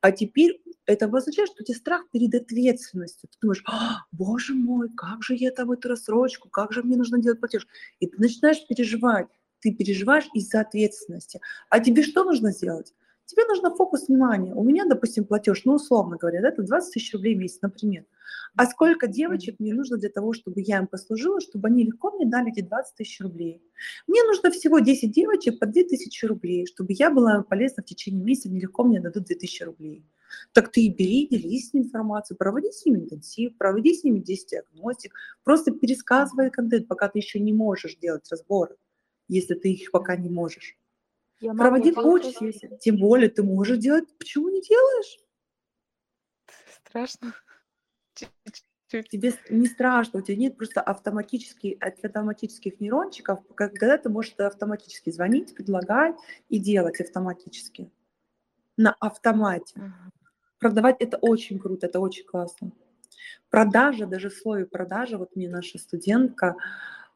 А 0.00 0.12
теперь 0.12 0.62
это 0.86 1.06
означает, 1.06 1.48
что 1.48 1.62
у 1.62 1.64
тебя 1.64 1.76
страх 1.78 2.02
перед 2.12 2.34
ответственностью. 2.34 3.28
Ты 3.30 3.38
думаешь, 3.40 3.62
«А, 3.66 4.04
боже 4.12 4.54
мой, 4.54 4.88
как 4.96 5.22
же 5.22 5.34
я 5.34 5.50
там 5.50 5.70
эту 5.72 5.88
рассрочку, 5.88 6.48
как 6.48 6.72
же 6.72 6.81
мне 6.84 6.96
нужно 6.96 7.20
делать 7.20 7.40
платеж. 7.40 7.66
И 8.00 8.06
ты 8.06 8.16
начинаешь 8.18 8.66
переживать. 8.66 9.28
Ты 9.60 9.72
переживаешь 9.72 10.28
из-за 10.34 10.60
ответственности. 10.60 11.40
А 11.70 11.80
тебе 11.80 12.02
что 12.02 12.24
нужно 12.24 12.50
сделать? 12.52 12.92
Тебе 13.26 13.44
нужно 13.46 13.74
фокус 13.74 14.08
внимания. 14.08 14.54
У 14.54 14.62
меня, 14.62 14.84
допустим, 14.84 15.24
платеж, 15.24 15.62
ну, 15.64 15.74
условно 15.74 16.16
говоря, 16.16 16.42
да, 16.42 16.48
это 16.48 16.62
20 16.62 16.92
тысяч 16.92 17.12
рублей 17.14 17.34
в 17.34 17.38
месяц, 17.38 17.60
например. 17.62 18.04
А 18.56 18.66
сколько 18.66 19.06
девочек 19.06 19.56
мне 19.58 19.72
нужно 19.72 19.96
для 19.96 20.10
того, 20.10 20.32
чтобы 20.32 20.60
я 20.60 20.78
им 20.78 20.86
послужила, 20.86 21.40
чтобы 21.40 21.68
они 21.68 21.84
легко 21.84 22.10
мне 22.10 22.26
дали 22.26 22.50
эти 22.52 22.60
20 22.60 22.96
тысяч 22.96 23.20
рублей? 23.20 23.62
Мне 24.06 24.22
нужно 24.24 24.50
всего 24.50 24.80
10 24.80 25.10
девочек 25.10 25.58
по 25.58 25.66
2 25.66 25.72
тысячи 25.84 26.26
рублей, 26.26 26.66
чтобы 26.66 26.88
я 26.92 27.10
была 27.10 27.42
полезна 27.42 27.82
в 27.82 27.86
течение 27.86 28.22
месяца, 28.22 28.50
мне 28.50 28.60
легко 28.60 28.84
мне 28.84 29.00
дадут 29.00 29.24
2 29.24 29.36
тысячи 29.36 29.62
рублей. 29.62 30.04
Так 30.52 30.70
ты 30.72 30.82
и 30.82 30.94
бери, 30.94 31.28
делись 31.28 31.70
с 31.70 31.74
ними 31.74 31.84
информацией, 31.84 32.36
проводи 32.36 32.70
с 32.70 32.84
ними 32.84 33.00
интенсив, 33.00 33.56
проводи 33.56 33.94
с 33.94 34.04
ними 34.04 34.20
10 34.20 34.50
диагностик, 34.50 35.14
просто 35.44 35.72
пересказывай 35.72 36.50
контент, 36.50 36.88
пока 36.88 37.08
ты 37.08 37.18
еще 37.18 37.40
не 37.40 37.52
можешь 37.52 37.96
делать 37.96 38.28
разборы, 38.30 38.76
если 39.28 39.54
ты 39.54 39.72
их 39.72 39.90
пока 39.90 40.16
не 40.16 40.28
можешь. 40.28 40.76
Я 41.40 41.54
Проводи 41.54 41.90
могу 41.90 42.18
коуч, 42.18 42.36
если 42.40 42.78
тем 42.80 42.98
более 42.98 43.28
ты 43.28 43.42
можешь 43.42 43.78
делать, 43.78 44.04
почему 44.18 44.48
не 44.48 44.62
делаешь? 44.62 45.18
Страшно. 46.86 47.34
Тебе 48.88 49.32
не 49.48 49.66
страшно, 49.66 50.18
у 50.18 50.22
тебя 50.22 50.36
нет 50.36 50.56
просто 50.58 50.82
автоматически, 50.82 51.78
автоматических 51.80 52.78
нейрончиков, 52.78 53.40
когда 53.54 53.96
ты 53.96 54.10
можешь 54.10 54.34
автоматически 54.34 55.08
звонить, 55.08 55.54
предлагать 55.54 56.16
и 56.50 56.58
делать 56.58 57.00
автоматически. 57.00 57.90
На 58.76 58.92
автомате. 59.00 59.74
Ага. 59.76 60.12
Продавать 60.62 61.00
это 61.00 61.16
очень 61.16 61.58
круто, 61.58 61.88
это 61.88 61.98
очень 61.98 62.24
классно. 62.24 62.70
Продажа, 63.50 64.06
даже 64.06 64.30
в 64.30 64.34
слове 64.34 64.64
продажа, 64.64 65.18
вот 65.18 65.34
мне 65.34 65.48
наша 65.48 65.76
студентка, 65.76 66.54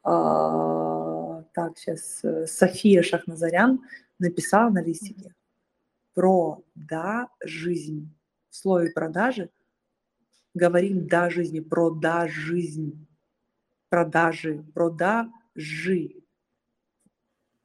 а, 0.02 1.44
так, 1.54 1.78
сейчас, 1.78 2.22
София 2.46 3.04
Шахназарян 3.04 3.84
написала 4.18 4.70
на 4.70 4.82
листике 4.82 5.32
про 6.12 6.64
да 6.74 7.28
жизнь. 7.40 8.12
В 8.50 8.56
слове 8.56 8.90
продажи 8.90 9.50
говорим 10.52 11.06
да 11.06 11.30
жизни, 11.30 11.60
прода 11.60 12.26
жизнь, 12.26 13.06
продажи, 13.90 14.64
продажи. 14.74 16.16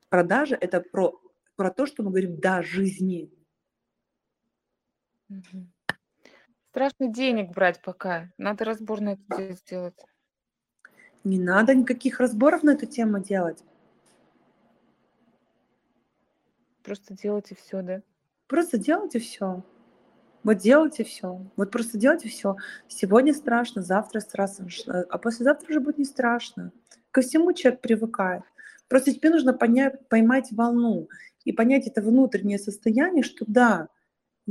Продажа 0.10 0.56
это 0.62 0.80
про, 0.80 1.20
про 1.56 1.72
то, 1.72 1.88
что 1.88 2.04
мы 2.04 2.12
говорим 2.12 2.40
да 2.40 2.62
жизни. 2.62 3.32
Мгм. 5.32 5.72
Страшно 6.72 7.08
денег 7.08 7.52
брать 7.52 7.82
пока. 7.82 8.30
Надо 8.38 8.66
разбор 8.66 9.00
на 9.00 9.14
это 9.14 9.22
дело 9.38 9.54
сделать. 9.54 10.06
Не 11.24 11.40
надо 11.40 11.74
никаких 11.74 12.20
разборов 12.20 12.64
на 12.64 12.72
эту 12.72 12.86
тему 12.86 13.20
делать. 13.20 13.64
Просто 16.84 17.14
делать 17.14 17.52
и 17.52 17.56
все, 17.56 17.82
да? 17.82 18.02
Просто 18.48 18.78
делайте 18.78 19.20
все. 19.20 19.64
Вот 20.44 20.58
делайте 20.58 21.04
все. 21.06 21.46
Вот 21.56 21.72
просто 21.72 21.98
делайте 21.98 22.28
все. 22.28 22.58
Сегодня 22.90 23.34
страшно, 23.34 23.82
завтра 23.84 24.20
страшно, 24.20 24.70
ш- 24.70 25.06
а 25.10 25.18
послезавтра 25.18 25.70
уже 25.70 25.80
будет 25.80 25.98
не 25.98 26.06
страшно. 26.06 26.74
Ко 27.12 27.22
всему 27.22 27.54
человек 27.54 27.82
привыкает. 27.82 28.44
Просто 28.90 29.14
тебе 29.14 29.30
нужно 29.30 29.54
понять, 29.54 30.06
поймать 30.10 30.52
волну 30.52 31.08
и 31.46 31.54
понять 31.54 31.88
это 31.88 32.02
внутреннее 32.02 32.60
состояние, 32.60 33.24
что 33.24 33.46
да, 33.48 33.88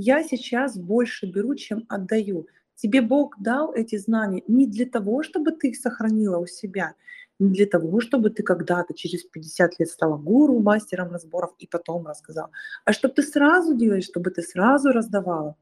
я 0.01 0.23
сейчас 0.23 0.79
больше 0.79 1.27
беру, 1.27 1.55
чем 1.55 1.85
отдаю. 1.89 2.47
Тебе 2.75 3.03
Бог 3.03 3.35
дал 3.39 3.75
эти 3.75 3.97
знания 3.99 4.43
не 4.49 4.67
для 4.67 4.87
того, 4.87 5.23
чтобы 5.23 5.53
ты 5.53 5.69
их 5.69 5.77
сохранила 5.77 6.39
у 6.39 6.47
себя, 6.47 6.95
не 7.39 7.51
для 7.51 7.67
того, 7.67 8.01
чтобы 8.01 8.31
ты 8.31 8.43
когда-то 8.43 8.95
через 8.95 9.25
50 9.25 9.79
лет 9.79 9.89
стала 9.91 10.17
гуру, 10.17 10.59
мастером 10.61 11.11
разборов 11.11 11.55
и 11.59 11.67
потом 11.67 12.07
рассказала, 12.07 12.51
а 12.87 12.93
чтобы 12.95 13.15
ты 13.15 13.23
сразу 13.23 13.77
делаешь, 13.77 14.05
чтобы 14.05 14.31
ты 14.31 14.43
сразу 14.43 14.91
раздавала. 14.91 15.57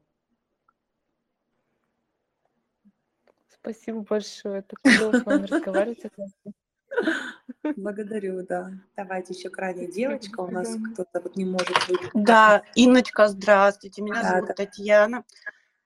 Спасибо 3.49 4.05
большое. 4.09 4.61
Так 4.61 4.79
клево 4.81 5.17
с 5.19 5.25
вами 5.25 5.45
разговаривать. 5.47 5.99
Благодарю, 7.75 8.43
да. 8.45 8.71
Давайте 8.95 9.33
еще 9.33 9.49
крайняя 9.49 9.87
девочка. 9.91 10.39
У 10.41 10.49
нас 10.49 10.75
кто-то 10.93 11.21
вот 11.21 11.35
не 11.35 11.45
может 11.45 11.75
быть. 11.87 11.99
Да, 12.13 12.63
Инночка, 12.75 13.27
здравствуйте. 13.27 14.01
Меня 14.01 14.21
Да, 14.21 14.29
зовут 14.29 14.47
да. 14.47 14.53
Татьяна. 14.53 15.23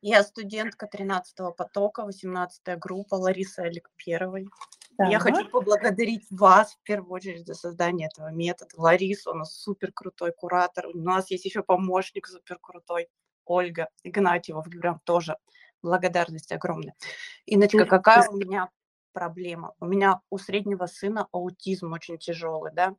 Я 0.02 0.24
студентка 0.24 0.86
13 0.88 1.56
потока, 1.56 2.04
18 2.04 2.78
группа 2.78 3.16
Лариса 3.16 3.64
Олег 3.64 3.90
Первой. 3.96 4.50
Я 5.00 5.20
Так. 5.20 5.22
хочу 5.36 5.50
поблагодарить 5.50 6.28
вас 6.30 6.74
в 6.74 6.84
первую 6.84 7.12
очередь 7.14 7.48
за 7.48 7.54
создание 7.56 8.10
этого 8.14 8.30
метода. 8.32 8.70
Ларису, 8.78 9.32
она 9.32 9.46
супер 9.46 9.92
крутой 9.94 10.34
куратор. 10.34 10.88
У 10.88 10.98
нас 10.98 11.32
есть 11.32 11.46
еще 11.46 11.64
помощник 11.64 12.28
супер 12.28 12.60
крутой. 12.62 13.08
Ольга 13.46 13.90
Игнатьева, 14.04 14.62
прям 14.62 15.00
тоже 15.04 15.36
благодарность 15.82 16.52
огромная. 16.52 16.94
Инночка, 17.46 17.80
Мгм. 17.80 17.88
какая 17.90 18.30
у 18.30 18.38
меня 18.38 18.70
проблема? 19.14 19.74
У 19.80 19.86
меня 19.86 20.20
у 20.30 20.38
среднего 20.38 20.86
сына 20.88 21.28
аутизм 21.32 21.94
очень 21.94 22.18
тяжелый, 22.18 22.72
да? 22.74 22.96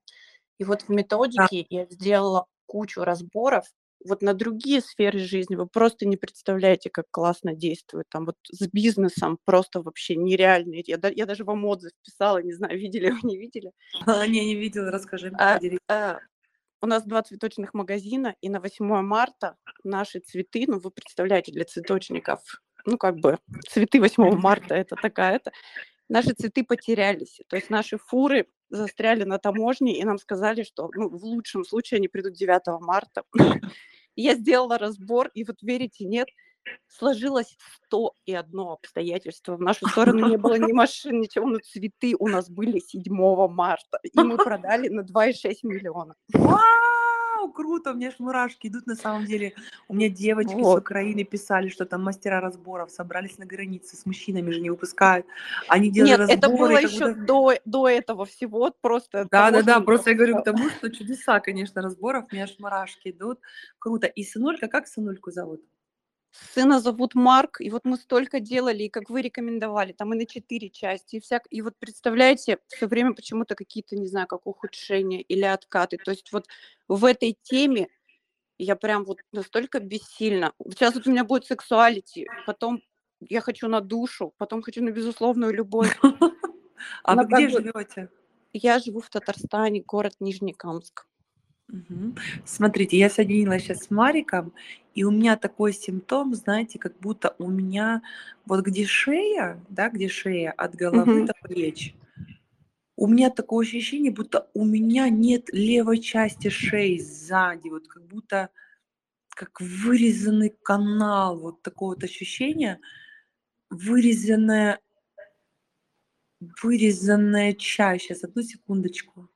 И 0.58 0.64
вот 0.64 0.82
в 0.82 0.88
методике 0.88 1.66
я 1.68 1.86
сделала 1.86 2.46
кучу 2.66 3.02
разборов 3.02 3.66
вот 4.04 4.22
на 4.22 4.34
другие 4.34 4.80
сферы 4.80 5.18
жизни. 5.18 5.56
Вы 5.56 5.66
просто 5.66 6.06
не 6.06 6.16
представляете, 6.16 6.90
как 6.90 7.06
классно 7.10 7.54
действует. 7.54 8.06
Там 8.10 8.26
вот 8.26 8.36
с 8.50 8.66
бизнесом 8.68 9.38
просто 9.44 9.80
вообще 9.80 10.16
нереально. 10.16 10.74
Я, 10.86 10.98
я 11.14 11.26
даже 11.26 11.44
вам 11.44 11.64
отзыв 11.64 11.92
писала, 12.02 12.42
не 12.42 12.52
знаю, 12.52 12.78
видели 12.78 13.10
вы, 13.10 13.18
не 13.22 13.38
видели. 13.38 13.72
А, 14.06 14.26
Не, 14.26 14.44
не 14.44 14.54
видела, 14.54 14.90
расскажи. 14.90 15.32
А, 15.38 15.58
э, 15.88 16.18
у 16.82 16.86
нас 16.86 17.04
два 17.04 17.22
цветочных 17.22 17.72
магазина, 17.72 18.36
и 18.42 18.50
на 18.50 18.60
8 18.60 18.84
марта 19.02 19.56
наши 19.84 20.20
цветы, 20.20 20.66
ну 20.68 20.78
вы 20.78 20.90
представляете, 20.90 21.50
для 21.50 21.64
цветочников, 21.64 22.40
ну 22.84 22.98
как 22.98 23.16
бы 23.16 23.38
цветы 23.68 24.00
8 24.00 24.36
марта 24.36 24.74
это 24.74 24.96
такая 24.96 25.36
это. 25.36 25.50
Наши 26.08 26.32
цветы 26.34 26.64
потерялись, 26.64 27.40
то 27.48 27.56
есть 27.56 27.70
наши 27.70 27.96
фуры 27.96 28.46
застряли 28.68 29.24
на 29.24 29.38
таможне, 29.38 29.98
и 29.98 30.04
нам 30.04 30.18
сказали, 30.18 30.62
что 30.62 30.90
ну, 30.94 31.08
в 31.08 31.24
лучшем 31.24 31.64
случае 31.64 31.98
они 31.98 32.08
придут 32.08 32.34
9 32.34 32.80
марта. 32.80 33.22
Я 34.16 34.34
сделала 34.34 34.78
разбор, 34.78 35.30
и 35.34 35.44
вот 35.44 35.56
верите, 35.62 36.04
нет, 36.04 36.28
сложилось 36.88 37.56
101 37.86 38.48
обстоятельство. 38.60 39.56
В 39.56 39.60
нашу 39.60 39.88
сторону 39.88 40.28
не 40.28 40.36
было 40.36 40.56
ни 40.58 40.72
машин, 40.72 41.20
ничего, 41.20 41.46
но 41.46 41.58
цветы 41.58 42.14
у 42.18 42.28
нас 42.28 42.48
были 42.50 42.78
7 42.78 43.02
марта, 43.48 43.98
и 44.02 44.18
мы 44.20 44.36
продали 44.36 44.88
на 44.88 45.00
2,6 45.00 45.54
миллиона. 45.62 46.14
Круто, 47.50 47.92
у 47.92 47.94
меня 47.94 48.10
ж 48.10 48.14
мурашки 48.18 48.68
идут 48.68 48.86
на 48.86 48.94
самом 48.94 49.26
деле. 49.26 49.54
У 49.88 49.94
меня 49.94 50.08
девочки 50.08 50.52
с 50.52 50.54
Вот. 50.54 50.80
Украины 50.82 51.24
писали, 51.24 51.68
что 51.68 51.84
там 51.86 52.02
мастера 52.02 52.40
разборов 52.40 52.90
собрались 52.90 53.38
на 53.38 53.46
границе, 53.46 53.96
с 53.96 54.06
мужчинами 54.06 54.50
же 54.50 54.60
не 54.60 54.70
выпускают. 54.70 55.26
Они 55.68 55.90
делали 55.90 56.10
Нет, 56.10 56.20
это 56.30 56.48
разборы, 56.48 56.58
было 56.72 56.80
как 56.80 56.90
еще 56.90 57.06
будто- 57.08 57.24
до, 57.26 57.52
до 57.64 57.88
этого 57.88 58.24
всего, 58.24 58.70
просто 58.80 59.26
Да, 59.30 59.50
да, 59.50 59.62
да, 59.62 59.80
просто 59.80 60.10
я 60.10 60.16
говорю 60.16 60.38
к 60.40 60.44
тому, 60.44 60.68
что 60.70 60.90
чудеса, 60.90 61.40
конечно, 61.40 61.82
разборов, 61.82 62.24
у 62.30 62.34
меня 62.34 62.44
аж 62.44 62.54
мурашки 62.58 63.10
идут. 63.10 63.38
Круто. 63.78 64.06
И 64.06 64.24
сынулька, 64.24 64.68
как 64.68 64.86
сынульку 64.86 65.30
зовут? 65.30 65.62
Сына 66.54 66.80
зовут 66.80 67.14
Марк, 67.14 67.60
и 67.60 67.70
вот 67.70 67.84
мы 67.84 67.96
столько 67.96 68.40
делали, 68.40 68.84
и 68.84 68.88
как 68.88 69.08
вы 69.08 69.22
рекомендовали, 69.22 69.92
там 69.92 70.12
и 70.14 70.16
на 70.16 70.26
четыре 70.26 70.68
части, 70.68 71.16
и 71.16 71.20
всяк... 71.20 71.44
И 71.50 71.62
вот 71.62 71.74
представляете, 71.78 72.58
все 72.66 72.88
время 72.88 73.14
почему-то 73.14 73.54
какие-то, 73.54 73.96
не 73.96 74.08
знаю, 74.08 74.26
как 74.26 74.46
ухудшения 74.46 75.20
или 75.22 75.44
откаты. 75.44 75.96
То 75.96 76.10
есть 76.10 76.32
вот 76.32 76.46
в 76.88 77.04
этой 77.04 77.38
теме 77.42 77.88
я 78.58 78.74
прям 78.74 79.04
вот 79.04 79.20
настолько 79.32 79.78
бессильна. 79.78 80.52
Сейчас 80.70 80.94
вот 80.94 81.06
у 81.06 81.10
меня 81.10 81.24
будет 81.24 81.46
сексуалити, 81.46 82.26
потом 82.46 82.82
я 83.20 83.40
хочу 83.40 83.68
на 83.68 83.80
душу, 83.80 84.34
потом 84.36 84.62
хочу 84.62 84.82
на 84.82 84.90
безусловную 84.90 85.52
любовь. 85.52 85.96
А 87.02 87.14
вы 87.14 87.24
где 87.24 87.48
живете? 87.48 88.10
Я 88.52 88.78
живу 88.78 89.00
в 89.00 89.08
Татарстане, 89.08 89.82
город 89.86 90.16
Нижнекамск. 90.20 91.06
Мгм. 91.68 92.16
Смотрите, 92.44 92.98
я 92.98 93.08
соединилась 93.08 93.62
сейчас 93.62 93.84
с 93.84 93.90
Мариком, 93.90 94.52
и 94.94 95.04
у 95.04 95.10
меня 95.10 95.36
такой 95.36 95.72
симптом, 95.72 96.34
знаете, 96.34 96.78
как 96.78 96.98
будто 97.00 97.34
у 97.38 97.50
меня 97.50 98.02
вот 98.46 98.64
где 98.64 98.86
шея, 98.86 99.60
да, 99.68 99.88
где 99.88 100.08
шея 100.08 100.52
от 100.52 100.74
головы 100.76 101.20
Мгм. 101.20 101.26
до 101.26 101.34
плеч, 101.42 101.94
у 102.96 103.08
меня 103.08 103.30
такое 103.30 103.66
ощущение, 103.66 104.12
будто 104.12 104.48
у 104.54 104.64
меня 104.64 105.08
нет 105.08 105.48
левой 105.52 105.98
части 105.98 106.48
шеи 106.48 106.98
сзади, 106.98 107.68
вот 107.68 107.88
как 107.88 108.06
будто 108.06 108.50
как 109.30 109.60
вырезанный 109.60 110.50
канал, 110.62 111.38
вот 111.40 111.62
такое 111.62 111.90
вот 111.96 112.04
ощущение, 112.04 112.78
вырезанная, 113.70 114.78
вырезанная 116.62 117.52
часть. 117.54 118.04
Сейчас, 118.04 118.22
одну 118.22 118.42
секундочку. 118.42 119.28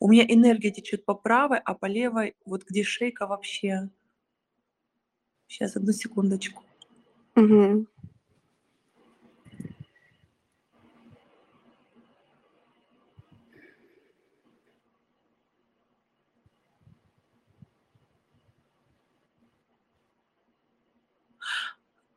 У 0.00 0.08
меня 0.10 0.24
энергия 0.28 0.70
течет 0.70 1.04
по 1.04 1.14
правой, 1.14 1.60
а 1.64 1.74
по 1.74 1.86
левой, 1.86 2.34
вот 2.44 2.64
где 2.64 2.82
шейка 2.82 3.26
вообще. 3.26 3.88
Сейчас, 5.46 5.76
одну 5.76 5.92
секундочку. 5.92 6.62
Мгм. 7.34 7.86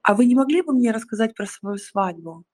А 0.02 0.14
вы 0.16 0.26
не 0.26 0.36
могли 0.36 0.62
бы 0.62 0.74
мне 0.74 0.92
рассказать 0.92 1.36
про 1.36 1.46
свою 1.46 1.78
свадьбу? 1.78 2.46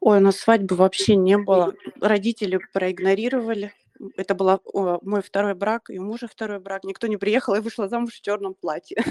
Ой, 0.00 0.18
у 0.18 0.20
нас 0.20 0.36
свадьбы 0.36 0.74
вообще 0.74 1.14
не 1.14 1.38
было. 1.38 1.74
Родители 2.00 2.58
проигнорировали. 2.72 3.72
Это 4.16 4.34
был 4.34 4.60
мой 5.02 5.22
второй 5.22 5.54
брак, 5.54 5.90
и 5.90 5.98
у 5.98 6.04
мужа 6.04 6.28
второй 6.28 6.60
брак. 6.60 6.84
Никто 6.84 7.06
не 7.06 7.16
приехал, 7.16 7.54
я 7.54 7.60
вышла 7.60 7.88
замуж 7.88 8.14
в 8.14 8.20
черном 8.22 8.54
платье. 8.54 9.02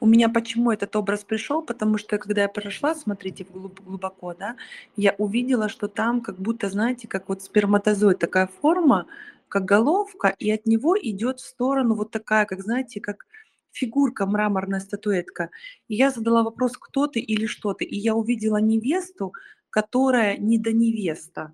У 0.00 0.06
меня 0.06 0.28
почему 0.28 0.70
этот 0.70 0.94
образ 0.94 1.24
пришел? 1.24 1.60
Потому 1.60 1.98
что 1.98 2.18
когда 2.18 2.42
я 2.42 2.48
прошла, 2.48 2.94
смотрите, 2.94 3.44
глубоко, 3.44 4.32
да, 4.32 4.56
я 4.96 5.14
увидела, 5.18 5.68
что 5.68 5.88
там 5.88 6.20
как 6.20 6.38
будто, 6.38 6.68
знаете, 6.68 7.08
как 7.08 7.28
вот 7.28 7.42
сперматозоид, 7.42 8.18
такая 8.18 8.46
форма, 8.46 9.06
как 9.48 9.64
головка, 9.64 10.34
и 10.38 10.50
от 10.52 10.66
него 10.66 10.96
идет 10.96 11.40
в 11.40 11.46
сторону 11.46 11.96
вот 11.96 12.12
такая, 12.12 12.46
как 12.46 12.62
знаете, 12.62 13.00
как 13.00 13.26
фигурка, 13.72 14.26
мраморная 14.26 14.80
статуэтка. 14.80 15.50
И 15.88 15.96
я 15.96 16.10
задала 16.10 16.44
вопрос, 16.44 16.76
кто 16.76 17.08
ты 17.08 17.18
или 17.18 17.46
что 17.46 17.74
ты, 17.74 17.84
и 17.84 17.96
я 17.96 18.14
увидела 18.14 18.58
невесту, 18.58 19.32
которая 19.70 20.36
не 20.36 20.58
до 20.58 20.72
невеста. 20.72 21.52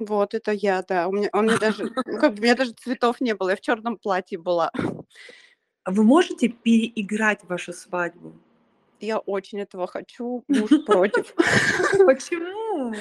Вот, 0.00 0.32
это 0.32 0.52
я, 0.52 0.82
да. 0.82 1.08
У 1.08 1.12
меня, 1.12 1.28
у 1.32 1.42
меня 1.42 1.58
даже, 1.58 1.84
ну, 2.06 2.18
как 2.18 2.32
бы, 2.32 2.40
у 2.40 2.42
меня 2.42 2.56
даже 2.56 2.72
цветов 2.72 3.20
не 3.20 3.34
было, 3.34 3.50
я 3.50 3.56
в 3.56 3.60
черном 3.60 3.98
платье 3.98 4.38
была. 4.38 4.72
Вы 5.84 6.02
можете 6.02 6.48
переиграть 6.48 7.44
вашу 7.44 7.72
свадьбу? 7.72 8.34
Я 8.98 9.18
очень 9.18 9.60
этого 9.60 9.86
хочу, 9.86 10.42
муж 10.48 10.70
против. 10.86 11.34
Почему? 12.06 12.94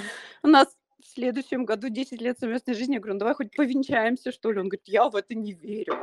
У 0.43 0.47
нас 0.47 0.68
в 1.02 1.08
следующем 1.08 1.66
году 1.66 1.89
10 1.89 2.22
лет 2.22 2.38
совместной 2.39 2.74
жизни. 2.74 2.93
Я 2.93 3.00
говорю, 3.00 3.14
ну 3.14 3.20
давай 3.20 3.36
хоть 3.36 3.56
повенчаемся, 3.56 4.32
что 4.32 4.52
ли. 4.52 4.60
Он 4.60 4.68
говорит, 4.68 4.88
я 4.88 5.10
в 5.10 5.16
это 5.16 5.36
не 5.36 5.54
верю. 5.54 6.00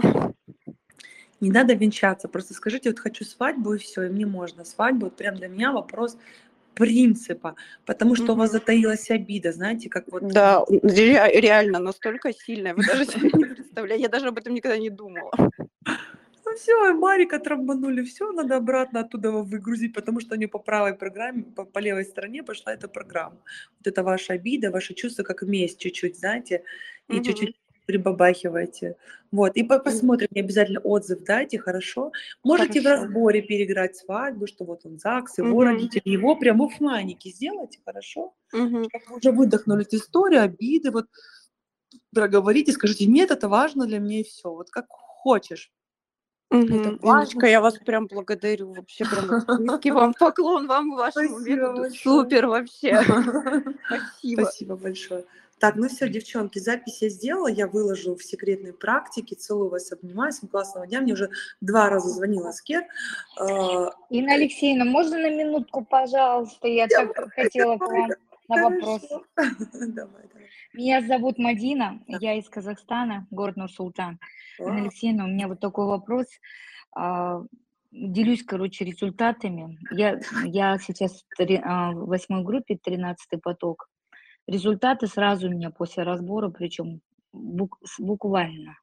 Не 1.40 1.50
надо 1.50 1.74
венчаться, 1.74 2.28
просто 2.28 2.54
скажите, 2.54 2.88
вот 2.88 2.98
хочу 2.98 3.24
свадьбу 3.24 3.74
и 3.74 3.78
все, 3.78 4.04
и 4.04 4.08
мне 4.08 4.24
можно. 4.24 4.64
Свадьбу, 4.64 5.06
вот 5.06 5.16
прям 5.16 5.34
для 5.34 5.48
меня 5.48 5.70
вопрос 5.70 6.16
принципа, 6.76 7.56
потому 7.86 8.14
что 8.14 8.32
у 8.32 8.36
вас 8.36 8.52
затаилась 8.52 9.10
обида, 9.10 9.52
знаете, 9.52 9.88
как 9.88 10.04
вот... 10.12 10.28
Да, 10.28 10.64
ре- 10.68 11.40
реально 11.40 11.78
настолько 11.78 12.32
сильная. 12.32 12.74
Вы 12.74 12.84
даже 12.84 13.06
себе 13.06 13.30
не 13.32 13.44
представляете. 13.44 14.02
Я 14.02 14.08
даже 14.08 14.28
об 14.28 14.38
этом 14.38 14.54
никогда 14.54 14.78
не 14.78 14.90
думала. 14.90 15.32
Ну 16.44 16.54
все, 16.54 16.94
Марика 16.94 17.38
трамбанули, 17.38 18.02
все, 18.02 18.30
надо 18.32 18.56
обратно 18.56 19.00
оттуда 19.00 19.30
выгрузить, 19.30 19.94
потому 19.94 20.20
что 20.20 20.34
у 20.34 20.38
нее 20.38 20.48
по 20.48 20.58
правой 20.58 20.94
программе, 20.94 21.42
по, 21.42 21.64
по 21.64 21.80
левой 21.80 22.04
стороне 22.04 22.42
пошла 22.42 22.72
эта 22.74 22.88
программа. 22.88 23.36
Вот 23.78 23.86
это 23.86 24.02
ваша 24.02 24.34
обида, 24.34 24.70
ваши 24.70 24.94
чувства, 24.94 25.24
как 25.24 25.42
месть 25.42 25.80
чуть-чуть, 25.80 26.18
знаете, 26.18 26.62
и 27.08 27.20
чуть-чуть 27.20 27.56
прибабахиваете. 27.86 28.96
Вот, 29.32 29.56
и 29.56 29.62
по- 29.62 29.78
посмотрим, 29.78 30.28
мне 30.30 30.42
обязательно 30.42 30.80
отзыв 30.80 31.24
дайте, 31.24 31.58
хорошо? 31.58 32.12
Можете 32.44 32.80
в 32.80 32.84
Хорошо. 32.84 33.02
разборе 33.04 33.42
переиграть 33.42 33.96
свадьбу, 33.96 34.46
что 34.46 34.64
вот 34.64 34.84
он 34.84 34.98
ЗАГС, 34.98 35.38
его 35.38 35.48
Мгм. 35.48 35.64
родители, 35.64 36.02
его 36.04 36.36
прям 36.36 36.58
в 36.58 36.64
оффлайнике 36.64 37.30
сделайте, 37.30 37.78
хорошо? 37.84 38.34
Вы 38.52 38.88
уже 39.16 39.32
выдохнули 39.32 39.82
эту 39.82 39.96
историю, 39.96 40.42
обиды, 40.42 40.90
вот 40.90 41.06
проговорите, 42.12 42.72
скажите, 42.72 43.06
нет, 43.06 43.30
это 43.30 43.48
важно 43.48 43.86
для 43.86 43.98
меня 43.98 44.20
и 44.20 44.24
все. 44.24 44.50
Вот 44.50 44.70
как 44.70 44.86
хочешь. 44.88 45.70
Важно 46.50 46.96
Инночка, 47.02 47.46
я 47.46 47.60
вас 47.60 47.78
прям 47.78 48.06
благодарю. 48.06 48.72
Вообще 48.72 49.04
прям 49.04 49.64
низкий 49.64 49.90
вам 49.90 50.14
поклон, 50.18 50.66
вам 50.66 50.92
и 50.92 50.96
вашему 50.96 51.38
методу. 51.40 51.90
Супер 51.90 52.46
вообще. 52.46 53.02
Спасибо. 53.86 54.42
Спасибо 54.42 54.76
большое. 54.76 55.24
Так, 55.58 55.76
ну 55.76 55.88
все, 55.88 56.08
девчонки, 56.08 56.58
запись 56.58 57.00
я 57.00 57.08
сделала, 57.08 57.48
я 57.48 57.66
выложу 57.66 58.14
в 58.14 58.22
секретной 58.22 58.74
практике. 58.74 59.36
Целую 59.36 59.70
вас, 59.70 59.90
обнимаю. 59.90 60.32
Всем 60.32 60.50
классного 60.50 60.86
дня. 60.86 61.00
Мне 61.00 61.14
уже 61.14 61.30
два 61.62 61.88
раза 61.88 62.10
звонила 62.10 62.50
Аскер. 62.50 62.84
А, 63.38 63.90
Инна 64.10 64.34
Алексеевна, 64.34 64.84
можно 64.84 65.18
на 65.18 65.30
минутку, 65.30 65.82
пожалуйста? 65.82 66.68
Я 66.68 66.86
так 66.88 67.32
хотела 67.32 67.78
к 67.78 67.80
вам 67.80 68.10
на 68.48 68.62
вопрос. 68.70 69.02
Давай, 69.36 69.94
давай. 69.94 70.46
Меня 70.74 71.02
зовут 71.02 71.38
Мадина, 71.38 72.00
я 72.06 72.34
из 72.34 72.48
Казахстана, 72.48 73.26
город 73.30 73.56
Нур-Султан. 73.56 74.18
Алексеевна, 74.58 75.24
у 75.24 75.28
меня 75.28 75.48
вот 75.48 75.60
такой 75.60 75.86
вопрос. 75.86 76.26
А, 76.94 77.42
Делюсь, 77.92 78.44
короче, 78.44 78.84
результатами. 78.84 79.78
Я, 79.90 80.20
я 80.44 80.76
сейчас 80.78 81.24
в 81.38 81.42
а, 81.64 81.92
в 81.92 82.06
восьмой 82.06 82.44
группе, 82.44 82.76
13 82.82 83.40
поток. 83.42 83.88
Результаты 84.46 85.06
сразу 85.06 85.48
у 85.48 85.50
меня 85.50 85.70
после 85.70 86.02
разбора, 86.02 86.50
причем 86.50 87.00
бук- 87.32 87.78
буквально. 87.98 88.76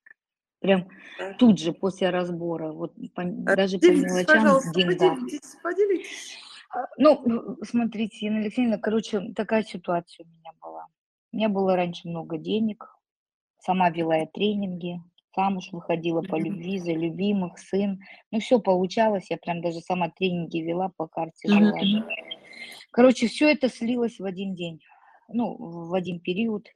Прям 0.60 0.88
Да. 1.20 1.34
тут 1.34 1.60
же 1.60 1.74
после 1.74 2.10
разбора, 2.10 2.72
вот 2.72 2.94
по- 3.14 3.22
А, 3.22 3.56
даже 3.56 3.78
по 3.78 3.86
мелочам 3.92 4.60
в 4.60 4.74
деньгах. 4.74 5.16
поделитесь, 5.20 5.58
поделитесь. 5.62 6.38
А, 6.74 6.88
Ну, 6.98 7.58
смотрите, 7.64 8.26
Инна 8.26 8.40
Алексеевна, 8.40 8.78
короче, 8.78 9.22
такая 9.36 9.64
ситуация 9.64 10.26
у 10.26 10.30
меня 10.30 10.52
была. 10.62 10.88
У 11.32 11.38
меня 11.38 11.50
было 11.50 11.76
раньше 11.76 12.08
много 12.08 12.38
денег, 12.38 12.88
сама 13.60 13.90
вела 13.90 14.18
я 14.18 14.26
тренинги, 14.28 15.02
замуж 15.36 15.70
выходила 15.72 16.22
по 16.22 16.36
любви, 16.40 16.78
за 16.80 16.92
любимых, 16.94 17.58
сын. 17.58 18.00
Ну, 18.32 18.40
все 18.40 18.60
получалось, 18.60 19.28
я 19.30 19.38
прям 19.38 19.62
даже 19.62 19.80
сама 19.82 20.10
тренинги 20.10 20.60
вела, 20.60 20.90
по 20.96 21.08
карте 21.08 21.48
жила. 21.48 21.72
Короче, 22.92 23.28
все 23.28 23.52
это 23.52 23.70
слилось 23.70 24.20
в 24.20 24.26
один 24.26 24.54
день, 24.54 24.80
ну, 25.28 25.56
в 25.58 25.94
один 25.96 26.20
период. 26.20 26.68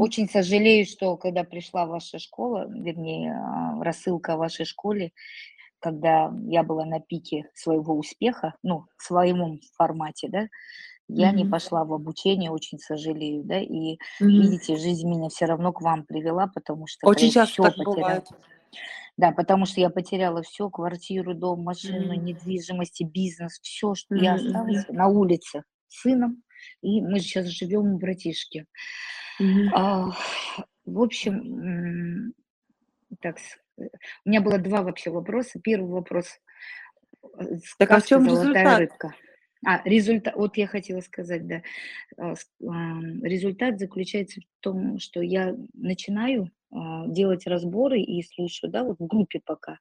Очень 0.00 0.28
сожалею, 0.28 0.86
что 0.86 1.16
когда 1.16 1.44
пришла 1.44 1.84
ваша 1.84 2.18
школа, 2.18 2.66
вернее, 2.70 3.34
а, 3.34 3.82
рассылка 3.82 4.34
о 4.34 4.36
вашей 4.36 4.64
школе, 4.64 5.12
когда 5.82 6.32
я 6.46 6.62
была 6.62 6.84
на 6.86 7.00
пике 7.00 7.50
своего 7.54 7.96
успеха, 7.98 8.54
ну, 8.62 8.86
в 8.96 9.02
своем 9.02 9.60
формате, 9.76 10.28
да, 10.30 10.46
я 11.08 11.32
не 11.32 11.44
Мгм. 11.44 11.50
пошла 11.50 11.84
в 11.84 11.92
обучение, 11.92 12.50
очень 12.50 12.78
сожалею, 12.78 13.44
да, 13.44 13.58
и 13.60 13.98
Мгм. 14.20 14.38
видите, 14.38 14.76
жизнь 14.76 15.08
меня 15.08 15.28
все 15.30 15.46
равно 15.46 15.72
к 15.72 15.82
вам 15.82 16.06
привела, 16.06 16.48
потому 16.54 16.86
что 16.86 17.06
Очень 17.06 17.30
я 17.30 17.32
часто 17.32 17.54
все 17.54 17.62
так 17.62 17.76
потеряла. 17.76 18.22
бывает. 18.22 18.28
Да, 19.16 19.32
потому 19.32 19.66
что 19.66 19.80
я 19.80 19.90
потеряла 19.90 20.42
все, 20.42 20.70
квартиру, 20.70 21.34
дом, 21.34 21.62
машину, 21.62 22.14
Мгм. 22.14 22.22
недвижимость, 22.22 23.02
бизнес, 23.04 23.60
все, 23.62 23.94
что 23.94 24.16
я 24.16 24.34
Мгм, 24.34 24.52
мгм. 24.52 24.84
осталась 24.84 24.84
на 24.88 25.08
улице 25.08 25.64
с 25.88 26.00
сыном, 26.02 26.42
и 26.82 27.00
мы 27.02 27.20
сейчас 27.20 27.46
живем 27.46 27.94
у 27.94 27.98
братишки. 27.98 28.66
Мгм. 29.38 29.74
А, 29.74 30.10
в 30.84 31.00
общем, 31.00 32.34
так, 33.20 33.38
у 34.24 34.28
меня 34.28 34.40
было 34.40 34.58
два 34.58 34.82
вообще 34.82 35.10
вопроса. 35.10 35.60
Первый 35.60 35.90
вопрос. 35.90 36.26
э, 37.38 37.44
Так 37.78 37.90
а 37.90 38.00
в 38.00 38.06
чем 38.06 38.22
«Золотая 38.24 38.44
результат? 38.52 38.78
рыбка». 38.80 39.14
А, 39.64 39.80
результат, 39.88 40.34
вот 40.34 40.56
я 40.56 40.66
хотела 40.66 41.00
сказать, 41.00 41.46
да. 41.46 41.62
А, 42.18 42.34
Результат 43.22 43.78
заключается 43.78 44.40
в 44.40 44.44
том, 44.60 44.98
что 44.98 45.22
я 45.22 45.54
начинаю 45.74 46.50
а, 46.72 47.06
делать 47.06 47.46
разборы 47.46 48.00
и 48.00 48.22
слушаю, 48.24 48.70
да, 48.72 48.82
вот 48.82 48.98
в 48.98 49.06
группе 49.06 49.40
пока. 49.44 49.78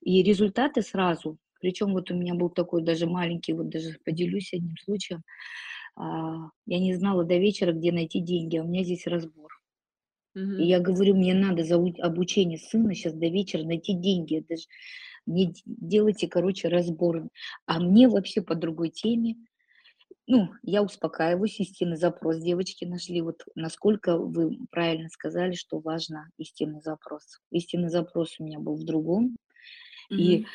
И 0.00 0.22
результаты 0.22 0.82
сразу. 0.82 1.38
Причем 1.60 1.92
вот 1.92 2.10
у 2.10 2.14
меня 2.14 2.34
был 2.34 2.50
такой 2.50 2.82
даже 2.82 3.06
маленький, 3.06 3.52
вот 3.52 3.68
даже 3.68 3.98
поделюсь 4.04 4.52
одним 4.54 4.76
случаем. 4.78 5.22
А, 5.96 6.50
Я 6.66 6.78
не 6.78 6.94
знала 6.94 7.24
до 7.24 7.36
вечера, 7.36 7.72
где 7.72 7.92
найти 7.92 8.20
деньги, 8.20 8.58
а 8.58 8.62
у 8.62 8.68
меня 8.68 8.84
здесь 8.84 9.06
разбор. 9.06 9.59
И 10.34 10.64
я 10.66 10.80
говорю, 10.80 11.16
мне 11.16 11.34
надо 11.34 11.64
за 11.64 11.76
обучение 11.76 12.58
сына 12.58 12.94
сейчас 12.94 13.14
до 13.14 13.26
вечера 13.26 13.64
найти 13.64 13.94
деньги. 13.94 14.38
Это 14.38 14.56
ж 14.56 14.66
мне 15.26 15.52
делайте, 15.66 16.28
короче, 16.28 16.68
разбор. 16.68 17.28
А 17.66 17.80
мне 17.80 18.08
вообще 18.08 18.42
по 18.42 18.54
другой 18.54 18.90
теме. 18.90 19.36
Ну, 20.26 20.50
я 20.62 20.82
успокаиваюсь, 20.82 21.58
истинный 21.60 21.96
запрос 21.96 22.38
девочки 22.38 22.84
нашли. 22.84 23.20
Вот 23.20 23.42
насколько 23.56 24.16
вы 24.16 24.58
правильно 24.70 25.08
сказали, 25.08 25.54
что 25.54 25.80
важно 25.80 26.28
истинный 26.38 26.80
запрос. 26.82 27.40
Истинный 27.50 27.88
запрос 27.88 28.38
у 28.38 28.44
меня 28.44 28.60
был 28.60 28.76
в 28.76 28.84
другом. 28.84 29.36
И 30.10 30.38
Мгм. 30.38 30.46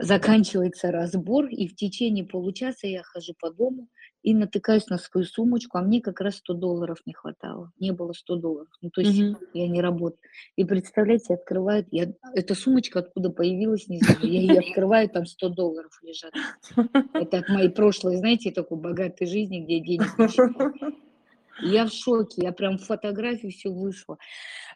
Заканчивается 0.00 0.90
разбор, 0.90 1.46
и 1.46 1.68
в 1.68 1.76
течение 1.76 2.24
получаса 2.24 2.86
я 2.86 3.02
хожу 3.02 3.34
по 3.38 3.50
дому 3.50 3.88
и 4.22 4.34
натыкаюсь 4.34 4.86
на 4.88 4.96
свою 4.98 5.26
сумочку, 5.26 5.76
а 5.76 5.82
мне 5.82 6.00
как 6.00 6.20
раз 6.20 6.36
100 6.36 6.54
долларов 6.54 6.98
не 7.04 7.12
хватало. 7.12 7.72
Не 7.78 7.92
было 7.92 8.12
100 8.12 8.36
долларов. 8.36 8.68
Ну, 8.80 8.90
то 8.90 9.02
есть 9.02 9.18
Мгм. 9.18 9.38
я 9.52 9.68
не 9.68 9.82
работаю. 9.82 10.20
И 10.56 10.64
представляете, 10.64 11.34
открывают, 11.34 11.86
я, 11.90 12.12
эта 12.34 12.54
сумочка 12.54 13.00
откуда 13.00 13.30
появилась, 13.30 13.86
не 13.88 13.98
знаю, 14.00 14.18
я 14.22 14.40
ее 14.40 14.60
открываю, 14.60 15.10
там 15.10 15.26
100 15.26 15.48
долларов 15.50 15.92
лежат. 16.02 16.32
Это 17.12 17.38
от 17.38 17.48
моей 17.48 17.68
прошлой, 17.68 18.16
знаете, 18.16 18.50
такой 18.50 18.78
богатой 18.78 19.26
жизни, 19.26 19.60
где 19.60 19.80
денег 19.80 20.18
не 20.18 21.70
Я 21.70 21.86
в 21.86 21.92
шоке, 21.92 22.42
я 22.42 22.52
прям 22.52 22.78
фотографию 22.78 23.52
все 23.52 23.70
вышло. 23.70 24.18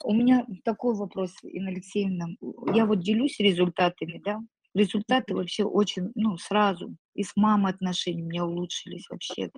У 0.05 0.15
меня 0.15 0.47
такой 0.65 0.95
вопрос, 0.95 1.33
Инна 1.43 1.71
Алексеевна. 1.71 2.27
Я 2.75 2.87
вот 2.87 3.01
делюсь 3.01 3.41
результатами, 3.41 4.21
да? 4.25 4.41
Результаты 4.79 5.35
вообще 5.35 5.65
очень, 5.65 6.13
ну, 6.15 6.39
сразу. 6.39 6.95
И 7.15 7.25
с 7.25 7.33
мамой 7.37 7.73
отношения 7.73 8.23
у 8.23 8.27
меня 8.27 8.45
улучшились 8.47 9.07
вообще. 9.11 9.51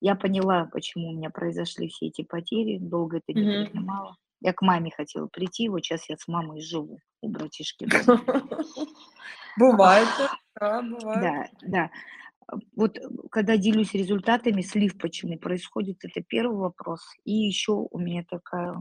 Я 0.00 0.14
поняла, 0.14 0.64
почему 0.72 1.10
у 1.10 1.12
меня 1.12 1.30
произошли 1.30 1.88
все 1.88 2.06
эти 2.06 2.22
потери, 2.22 2.78
долго 2.78 3.18
это 3.18 3.38
не 3.38 3.44
Мгм. 3.46 3.66
принимала. 3.66 4.16
Я 4.40 4.52
к 4.52 4.62
маме 4.62 4.90
хотела 4.90 5.28
прийти, 5.28 5.68
вот 5.68 5.84
сейчас 5.84 6.08
я 6.08 6.16
с 6.16 6.26
мамой 6.26 6.60
живу 6.62 6.98
у 7.20 7.28
братишки. 7.28 7.86
Бывает, 9.58 10.08
да, 10.60 10.82
бывает. 10.82 11.22
Да, 11.22 11.68
да. 11.68 11.90
А, 12.48 12.56
Вот 12.76 12.98
э, 12.98 13.02
когда 13.30 13.56
делюсь 13.56 13.94
результатами, 13.94 14.62
слив 14.62 14.98
почему 14.98 15.38
происходит, 15.38 15.98
это 16.04 16.22
первый 16.22 16.56
вопрос. 16.58 17.00
И 17.24 17.32
еще 17.32 17.72
у 17.72 17.98
меня 17.98 18.24
такая 18.28 18.74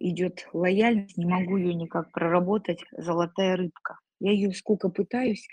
идет 0.00 0.48
лояльность, 0.52 1.16
не 1.16 1.26
могу 1.26 1.56
ее 1.56 1.74
никак 1.74 2.10
проработать, 2.12 2.84
золотая 2.96 3.56
рыбка. 3.56 3.98
Я 4.20 4.32
ее 4.32 4.52
сколько 4.52 4.88
пытаюсь. 4.88 5.48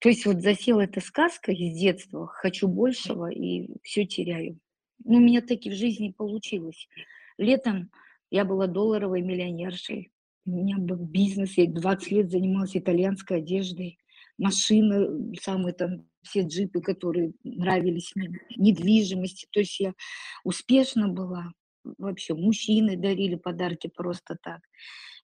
То 0.00 0.08
есть 0.08 0.26
вот 0.26 0.42
засела 0.42 0.82
эта 0.82 1.00
сказка 1.00 1.52
из 1.52 1.78
детства, 1.78 2.26
хочу 2.26 2.68
большего 2.68 3.30
и 3.30 3.68
все 3.82 4.04
теряю. 4.04 4.58
Ну, 5.04 5.18
у 5.18 5.20
меня 5.20 5.40
таки 5.40 5.70
в 5.70 5.74
жизни 5.74 6.10
получилось. 6.10 6.88
Летом 7.38 7.90
я 8.30 8.44
была 8.44 8.66
долларовой 8.66 9.22
миллионершей. 9.22 10.10
У 10.46 10.50
меня 10.50 10.76
был 10.78 10.96
бизнес, 10.96 11.56
я 11.56 11.66
20 11.66 12.10
лет 12.10 12.30
занималась 12.30 12.76
итальянской 12.76 13.38
одеждой, 13.38 13.98
машины, 14.36 15.34
самые 15.40 15.72
там 15.72 16.06
все 16.22 16.42
джипы, 16.42 16.80
которые 16.80 17.32
нравились 17.44 18.12
мне, 18.14 18.40
недвижимости. 18.56 19.46
То 19.50 19.60
есть 19.60 19.80
я 19.80 19.94
успешна 20.42 21.08
была. 21.08 21.52
Вообще 21.98 22.34
мужчины 22.34 22.96
дарили 22.96 23.36
подарки 23.36 23.88
просто 23.88 24.36
так. 24.42 24.60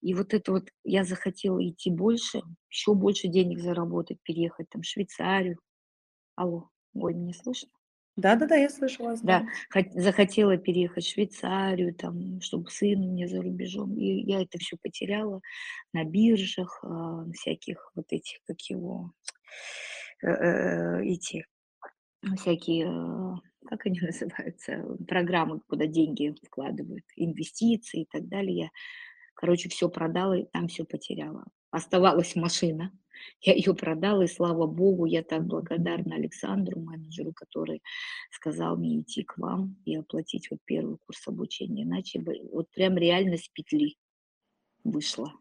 И 0.03 0.15
вот 0.15 0.35
это 0.35 0.53
вот 0.53 0.69
я 0.85 1.05
захотела 1.05 1.63
идти 1.67 1.91
больше, 1.91 2.41
еще 2.71 2.95
больше 2.95 3.29
денег 3.29 3.61
заработать, 3.61 4.19
переехать 4.23 4.69
там 4.71 4.83
в 4.83 4.87
Швейцарию. 4.87 5.59
Алло, 6.37 6.71
ой, 6.95 7.15
меня 7.15 7.35
слышно? 7.35 7.71
Да-да-да, 8.17 8.57
я 8.57 8.69
слышу 8.69 9.05
вас, 9.05 9.21
Да, 9.21 9.41
да. 9.41 9.81
хот- 9.81 9.93
захотела 9.93 10.57
переехать 10.57 11.05
в 11.05 11.11
Швейцарию, 11.13 11.95
там, 11.95 12.41
чтобы 12.41 12.71
сын 12.71 12.99
у 13.01 13.13
меня 13.13 13.29
за 13.29 13.41
рубежом. 13.41 13.97
И 13.99 14.23
я 14.23 14.43
это 14.43 14.59
все 14.59 14.77
потеряла 14.83 15.41
на 15.93 16.05
биржах, 16.05 16.83
на 16.83 17.33
всяких 17.33 17.93
вот 17.95 18.07
этих, 18.11 18.39
как 18.47 18.61
его, 18.69 19.13
э, 20.23 20.29
э, 20.29 21.05
эти, 21.05 21.47
ну, 22.23 22.37
всякие, 22.37 22.87
э, 22.87 23.69
как 23.69 23.87
они 23.87 24.01
называются, 24.03 24.85
программы, 25.09 25.61
куда 25.69 25.87
деньги 25.87 26.35
вкладывают, 26.47 27.05
инвестиции 27.17 28.03
и 28.03 28.09
так 28.11 28.29
далее. 28.29 28.57
Я, 28.57 28.71
короче, 29.41 29.71
все 29.71 29.89
продала 29.89 30.37
и 30.37 30.45
там 30.45 30.69
все 30.69 30.85
потеряла. 30.85 31.45
Оставалась 31.71 32.37
машина. 32.37 32.93
Я 33.41 33.55
ее 33.55 33.75
продала, 33.75 34.25
и 34.25 34.29
слава 34.29 34.67
богу, 34.67 35.05
я 35.05 35.23
так 35.23 35.45
благодарна 35.45 36.15
Александру, 36.15 36.81
менеджеру, 36.81 37.33
который 37.35 37.83
сказал 38.31 38.77
мне 38.77 39.01
идти 39.01 39.25
к 39.25 39.37
вам 39.37 39.77
и 39.85 39.95
оплатить 39.95 40.51
вот 40.51 40.61
первый 40.65 40.97
курс 41.05 41.27
обучения. 41.27 41.83
Иначе 41.83 42.19
бы 42.19 42.35
вот 42.51 42.71
прям 42.71 42.97
реально 42.97 43.37
с 43.37 43.47
петли 43.49 43.97
вышла. 44.85 45.33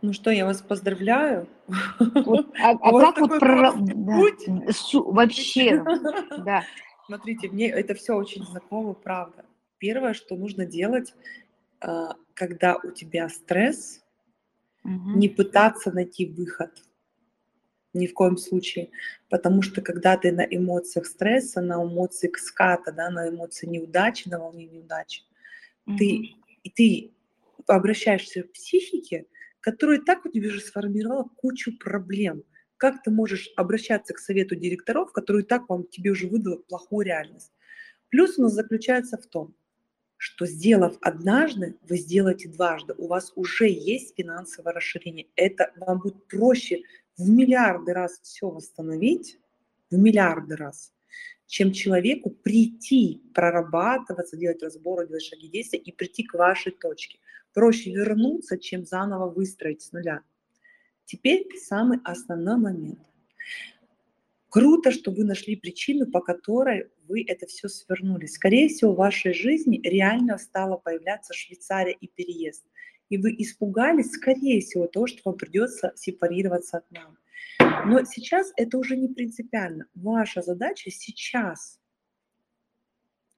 Ну 0.00 0.14
что, 0.14 0.30
я 0.30 0.46
вас 0.46 0.62
поздравляю. 0.62 1.48
Вот, 1.98 2.46
а, 2.58 2.70
а 2.80 3.00
как 3.00 3.18
вот 3.18 3.38
классный 3.38 3.94
да, 3.94 4.72
су- 4.72 5.10
вообще, 5.12 5.84
да, 6.38 6.64
Смотрите, 7.06 7.48
мне 7.48 7.68
это 7.68 7.94
все 7.94 8.14
очень 8.14 8.44
знакомо, 8.44 8.94
правда. 8.94 9.44
Первое, 9.78 10.14
что 10.14 10.36
нужно 10.36 10.64
делать, 10.64 11.12
а, 11.80 12.14
когда 12.40 12.76
у 12.76 12.90
тебя 12.90 13.28
стресс, 13.28 14.02
Не 14.82 15.28
пытаться 15.28 15.92
найти 15.92 16.24
выход. 16.24 16.70
Ни 17.92 18.06
в 18.06 18.14
коем 18.14 18.38
случае. 18.38 18.88
Потому 19.28 19.60
что 19.60 19.82
когда 19.82 20.16
ты 20.16 20.32
на 20.32 20.40
эмоциях 20.40 21.04
стресса, 21.04 21.60
на 21.60 21.74
эмоции 21.84 22.32
ската, 22.38 22.92
да, 22.92 23.10
на 23.10 23.28
эмоции 23.28 23.66
неудачи, 23.66 24.30
на 24.30 24.38
волне 24.38 24.64
неудачи, 24.64 25.24
ты, 25.98 26.34
и 26.64 26.70
ты 26.70 27.12
обращаешься 27.66 28.42
к 28.42 28.52
психике, 28.52 29.26
которая 29.60 30.00
так 30.00 30.24
у 30.24 30.30
тебя 30.30 30.48
уже 30.48 30.60
сформировала 30.60 31.28
кучу 31.36 31.76
проблем. 31.76 32.42
Как 32.78 33.02
ты 33.02 33.10
можешь 33.10 33.50
обращаться 33.54 34.14
к 34.14 34.18
совету 34.18 34.56
директоров, 34.56 35.12
который 35.12 35.42
так 35.42 35.68
вам, 35.68 35.84
тебе 35.84 36.10
уже 36.12 36.26
выдала 36.26 36.56
плохую 36.56 37.04
реальность? 37.04 37.52
Плюс 38.08 38.38
у 38.38 38.42
нас 38.42 38.54
заключается 38.54 39.18
в 39.18 39.26
том, 39.26 39.54
что 40.20 40.44
сделав 40.44 40.98
однажды, 41.00 41.78
вы 41.88 41.96
сделаете 41.96 42.50
дважды. 42.50 42.92
У 42.98 43.06
вас 43.06 43.32
уже 43.36 43.70
есть 43.70 44.14
финансовое 44.18 44.74
расширение. 44.74 45.28
Это 45.34 45.72
вам 45.76 46.00
будет 46.00 46.28
проще 46.28 46.82
в 47.16 47.26
миллиарды 47.30 47.94
раз 47.94 48.20
все 48.22 48.50
восстановить, 48.50 49.38
в 49.90 49.96
миллиарды 49.96 50.56
раз, 50.56 50.92
чем 51.46 51.72
человеку 51.72 52.28
прийти, 52.28 53.22
прорабатываться, 53.34 54.36
делать 54.36 54.62
разборы, 54.62 55.08
делать 55.08 55.24
шаги 55.24 55.48
действия 55.48 55.78
и 55.78 55.90
прийти 55.90 56.24
к 56.24 56.34
вашей 56.34 56.72
точке. 56.72 57.18
Проще 57.54 57.90
вернуться, 57.90 58.58
чем 58.58 58.84
заново 58.84 59.30
выстроить 59.30 59.80
с 59.80 59.92
нуля. 59.92 60.20
Теперь 61.06 61.46
самый 61.56 61.98
основной 62.04 62.58
момент. 62.58 63.00
Круто, 64.50 64.90
что 64.90 65.12
вы 65.12 65.22
нашли 65.22 65.54
причину, 65.54 66.10
по 66.10 66.20
которой 66.20 66.90
вы 67.06 67.24
это 67.26 67.46
все 67.46 67.68
свернули. 67.68 68.26
Скорее 68.26 68.68
всего, 68.68 68.92
в 68.92 68.96
вашей 68.96 69.32
жизни 69.32 69.80
реально 69.84 70.38
стала 70.38 70.76
появляться 70.76 71.32
Швейцария 71.32 71.96
и 72.00 72.08
переезд. 72.08 72.64
И 73.10 73.16
вы 73.16 73.34
испугались, 73.38 74.10
скорее 74.10 74.60
всего, 74.60 74.88
того, 74.88 75.06
что 75.06 75.20
вам 75.24 75.36
придется 75.36 75.92
сепарироваться 75.94 76.78
от 76.78 76.90
мамы. 76.90 77.16
Но 77.86 78.04
сейчас 78.04 78.52
это 78.56 78.76
уже 78.76 78.96
не 78.96 79.06
принципиально. 79.06 79.86
Ваша 79.94 80.42
задача 80.42 80.90
сейчас 80.90 81.78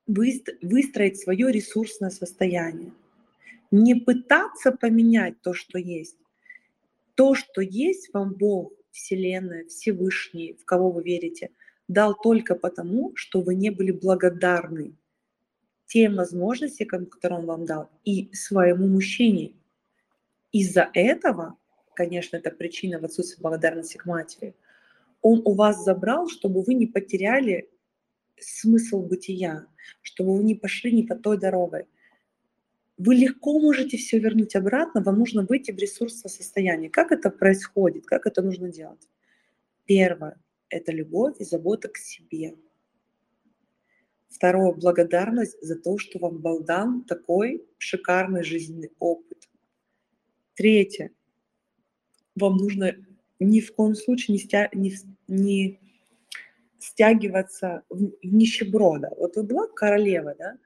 выстроить 0.06 1.20
свое 1.20 1.52
ресурсное 1.52 2.10
состояние. 2.10 2.92
Не 3.70 3.96
пытаться 3.96 4.72
поменять 4.72 5.40
то, 5.42 5.52
что 5.52 5.78
есть. 5.78 6.16
То, 7.14 7.34
что 7.34 7.60
есть 7.60 8.12
вам 8.14 8.32
Бог, 8.32 8.72
Вселенная, 8.92 9.64
Всевышний, 9.66 10.54
в 10.54 10.64
кого 10.64 10.90
вы 10.92 11.02
верите, 11.02 11.50
дал 11.88 12.14
только 12.14 12.54
потому, 12.54 13.12
что 13.16 13.40
вы 13.40 13.56
не 13.56 13.70
были 13.70 13.90
благодарны 13.90 14.96
тем 15.86 16.16
возможностям, 16.16 17.06
которые 17.06 17.40
он 17.40 17.46
вам 17.46 17.66
дал, 17.66 17.90
и 18.04 18.32
своему 18.32 18.86
мужчине. 18.86 19.54
Из-за 20.52 20.88
этого 20.94 21.58
конечно, 21.94 22.36
это 22.36 22.50
причина 22.50 22.98
в 22.98 23.04
отсутствии 23.04 23.42
благодарности 23.42 23.96
к 23.96 24.06
матери, 24.06 24.54
он 25.20 25.42
у 25.44 25.54
вас 25.54 25.84
забрал, 25.84 26.28
чтобы 26.28 26.62
вы 26.62 26.74
не 26.74 26.86
потеряли 26.86 27.70
смысл 28.38 29.02
бытия, 29.02 29.66
чтобы 30.00 30.36
вы 30.36 30.42
не 30.42 30.54
пошли 30.54 30.92
не 30.92 31.04
по 31.04 31.14
той 31.14 31.38
дорогой. 31.38 31.86
Вы 32.98 33.14
легко 33.14 33.58
можете 33.58 33.96
все 33.96 34.18
вернуть 34.18 34.54
обратно, 34.54 35.02
вам 35.02 35.18
нужно 35.18 35.44
выйти 35.44 35.72
в 35.72 35.78
ресурсное 35.78 36.30
состояние. 36.30 36.90
Как 36.90 37.10
это 37.10 37.30
происходит, 37.30 38.06
как 38.06 38.26
это 38.26 38.42
нужно 38.42 38.70
делать? 38.70 39.08
Первое– 39.86 40.40
это 40.68 40.92
любовь 40.92 41.36
и 41.40 41.44
забота 41.44 41.88
к 41.88 41.96
себе. 41.96 42.54
Второе– 44.28 44.72
благодарность 44.74 45.60
за 45.62 45.76
то, 45.76 45.98
что 45.98 46.18
вам 46.18 46.38
был 46.38 46.62
дан 46.62 47.04
такой 47.04 47.66
шикарный 47.78 48.44
жизненный 48.44 48.92
опыт. 48.98 49.48
Третье 50.54 51.12
вам 52.34 52.56
нужно 52.56 52.94
ни 53.40 53.60
в 53.60 53.74
коем 53.74 53.94
случае 53.94 54.34
не, 54.36 54.38
стя... 54.38 54.68
не, 54.72 54.94
не 55.28 55.80
стягиваться 56.78 57.82
в, 57.88 58.12
нищеброда. 58.22 59.12
Вот 59.16 59.36
вы 59.36 59.42
была 59.42 59.68
королева, 59.68 60.34
да? 60.38 60.58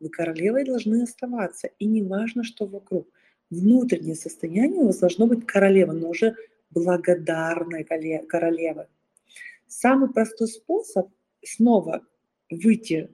Вы 0.00 0.08
королевой 0.08 0.64
должны 0.64 1.02
оставаться. 1.02 1.68
И 1.78 1.86
не 1.86 2.02
важно, 2.02 2.44
что 2.44 2.66
вокруг. 2.66 3.08
Внутреннее 3.50 4.16
состояние 4.16 4.80
у 4.80 4.86
вас 4.86 4.98
должно 4.98 5.26
быть 5.26 5.46
королева, 5.46 5.92
но 5.92 6.08
уже 6.08 6.34
благодарной 6.70 7.84
королевы. 7.84 8.88
Самый 9.66 10.12
простой 10.12 10.48
способ 10.48 11.10
снова 11.44 12.02
выйти 12.50 13.10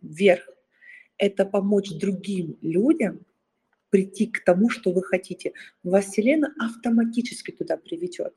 вверх– 0.00 0.48
это 1.18 1.44
помочь 1.44 1.90
другим 1.90 2.56
людям 2.62 3.20
прийти 3.90 4.26
к 4.26 4.42
тому, 4.44 4.70
что 4.70 4.90
вы 4.90 5.02
хотите. 5.02 5.52
Вас 5.82 6.06
Вселенная 6.06 6.52
автоматически 6.58 7.52
туда 7.52 7.76
приведет. 7.76 8.34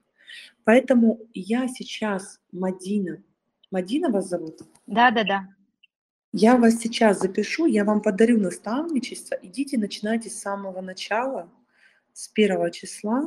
Поэтому 0.63 1.21
я 1.33 1.67
сейчас 1.67 2.39
Мадина. 2.51 3.23
Мадина 3.71 4.09
вас 4.09 4.29
зовут? 4.29 4.61
Да, 4.85 5.11
да, 5.11 5.23
да. 5.23 5.47
Я 6.39 6.55
вас 6.55 6.75
сейчас 6.75 7.19
запишу, 7.19 7.65
я 7.65 7.83
вам 7.83 7.99
подарю 7.99 8.39
наставничество. 8.39 9.33
Идите, 9.41 9.75
начинайте 9.79 10.29
с 10.29 10.39
самого 10.39 10.81
начала, 10.81 11.49
с 12.13 12.27
первого 12.27 12.69
числа. 12.69 13.23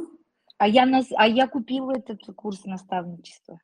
А 0.59 0.69
я, 0.69 0.87
нас, 0.87 1.07
а 1.17 1.27
я 1.27 1.49
купила 1.49 1.91
этот 1.91 2.21
курс 2.37 2.65
наставничества. 2.67 3.59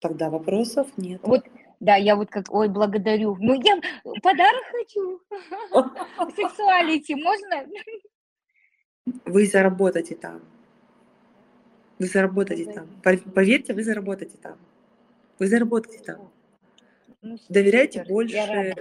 Тогда 0.00 0.28
вопросов 0.28 0.88
нет. 0.96 1.20
Вот, 1.22 1.44
да, 1.78 1.94
я 1.94 2.16
вот 2.16 2.30
как, 2.30 2.52
ой, 2.52 2.68
благодарю. 2.68 3.36
Ну, 3.38 3.54
я 3.62 3.80
подарок 4.22 4.64
хочу. 4.72 5.20
Сексуалити, 6.34 7.14
можно? 7.14 7.68
Вы 9.24 9.46
заработаете 9.46 10.16
там. 10.16 10.42
Вы 12.00 12.06
заработаете 12.06 12.72
там. 12.72 12.88
Поверьте, 13.04 13.72
вы 13.72 13.84
заработаете 13.84 14.36
там. 14.38 14.58
Вы 15.38 15.46
заработаете 15.46 16.02
там. 16.02 16.32
Ну, 17.22 17.36
Доверяйте 17.48 18.04
больше. 18.04 18.36
Я 18.36 18.74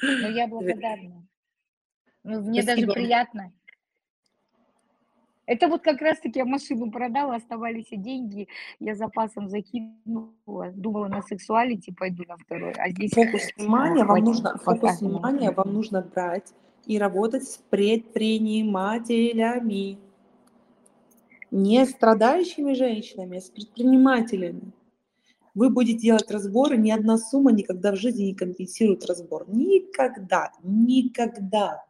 Ну, 0.00 0.30
я 0.30 0.46
благодарна. 0.46 1.26
Ну, 2.22 2.40
мне 2.42 2.62
Спасибо. 2.62 2.86
даже 2.86 3.00
приятно. 3.00 3.52
Это 5.48 5.68
вот 5.68 5.82
как 5.82 6.00
раз-таки 6.02 6.40
я 6.40 6.44
машину 6.44 6.90
продала, 6.90 7.36
оставались 7.36 7.86
и 7.90 7.96
деньги, 7.96 8.48
я 8.80 8.94
запасом 8.94 9.48
закинула, 9.48 10.72
думала 10.74 11.08
на 11.08 11.22
сексуалити 11.22 11.90
пойду 11.90 12.24
на 12.28 12.36
второй, 12.36 12.72
а 12.72 12.90
здесь... 12.90 13.12
Фокус 13.12 13.48
внимания 13.56 14.04
вам 14.04 14.24
нужно, 14.24 14.58
фокус 14.58 15.00
внимания 15.00 15.50
вам 15.50 15.72
нужно 15.72 16.02
брать 16.02 16.52
и 16.84 16.98
работать 16.98 17.44
с 17.44 17.56
предпринимателями. 17.70 19.96
Не 21.50 21.86
страдающими 21.86 22.74
женщинами, 22.74 23.38
а 23.38 23.40
с 23.40 23.48
предпринимателями. 23.48 24.72
Вы 25.58 25.70
будете 25.70 25.98
делать 25.98 26.30
разборы, 26.30 26.76
ни 26.76 26.92
одна 26.92 27.18
сумма 27.18 27.50
никогда 27.50 27.90
в 27.90 27.96
жизни 27.96 28.26
не 28.26 28.34
компенсирует 28.36 29.04
разбор. 29.06 29.44
Никогда, 29.48 30.52
никогда. 30.62 31.84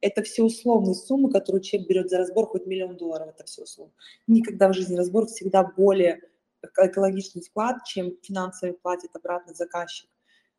Это 0.00 0.22
все 0.22 0.42
условные 0.42 0.94
суммы, 0.94 1.30
которые 1.30 1.62
человек 1.62 1.86
берет 1.86 2.08
за 2.08 2.16
разбор, 2.16 2.46
хоть 2.46 2.64
миллион 2.64 2.96
долларов, 2.96 3.28
это 3.28 3.44
все 3.44 3.64
условно. 3.64 3.92
Никогда 4.26 4.68
в 4.70 4.72
жизни 4.72 4.96
разбор 4.96 5.26
всегда 5.26 5.64
более 5.64 6.22
экологичный 6.62 7.42
вклад, 7.42 7.84
чем 7.84 8.16
финансовый 8.22 8.72
платит 8.72 9.14
обратно 9.14 9.52
заказчик. 9.52 10.08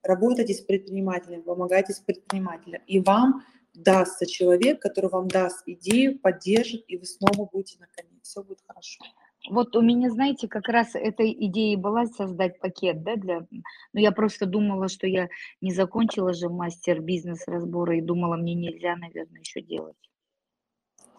Работайте 0.03 0.53
с 0.53 0.61
предпринимателем, 0.61 1.41
помогайте 1.41 1.93
с 1.93 1.99
предпринимателем. 1.99 2.83
И 2.85 2.99
вам 2.99 3.43
дастся 3.73 4.27
человек, 4.27 4.79
который 4.79 5.09
вам 5.09 5.27
даст 5.27 5.63
идею, 5.65 6.19
поддержит, 6.19 6.83
и 6.87 6.97
вы 6.97 7.05
снова 7.05 7.49
будете 7.51 7.79
на 7.79 7.87
коне. 7.87 8.19
Все 8.21 8.43
будет 8.43 8.59
хорошо. 8.67 9.03
Вот 9.49 9.75
у 9.75 9.81
меня, 9.81 10.09
знаете, 10.11 10.47
как 10.47 10.67
раз 10.67 10.93
этой 10.93 11.31
идеей 11.47 11.75
была 11.75 12.05
создать 12.05 12.59
пакет, 12.59 13.01
да, 13.03 13.15
для... 13.15 13.47
Но 13.93 13.99
я 13.99 14.11
просто 14.11 14.45
думала, 14.45 14.87
что 14.87 15.07
я 15.07 15.29
не 15.61 15.73
закончила 15.73 16.33
же 16.33 16.49
мастер 16.49 17.01
бизнес-разбора 17.01 17.97
и 17.97 18.01
думала, 18.01 18.35
мне 18.35 18.53
нельзя, 18.53 18.95
наверное, 18.95 19.39
еще 19.39 19.61
делать. 19.61 19.97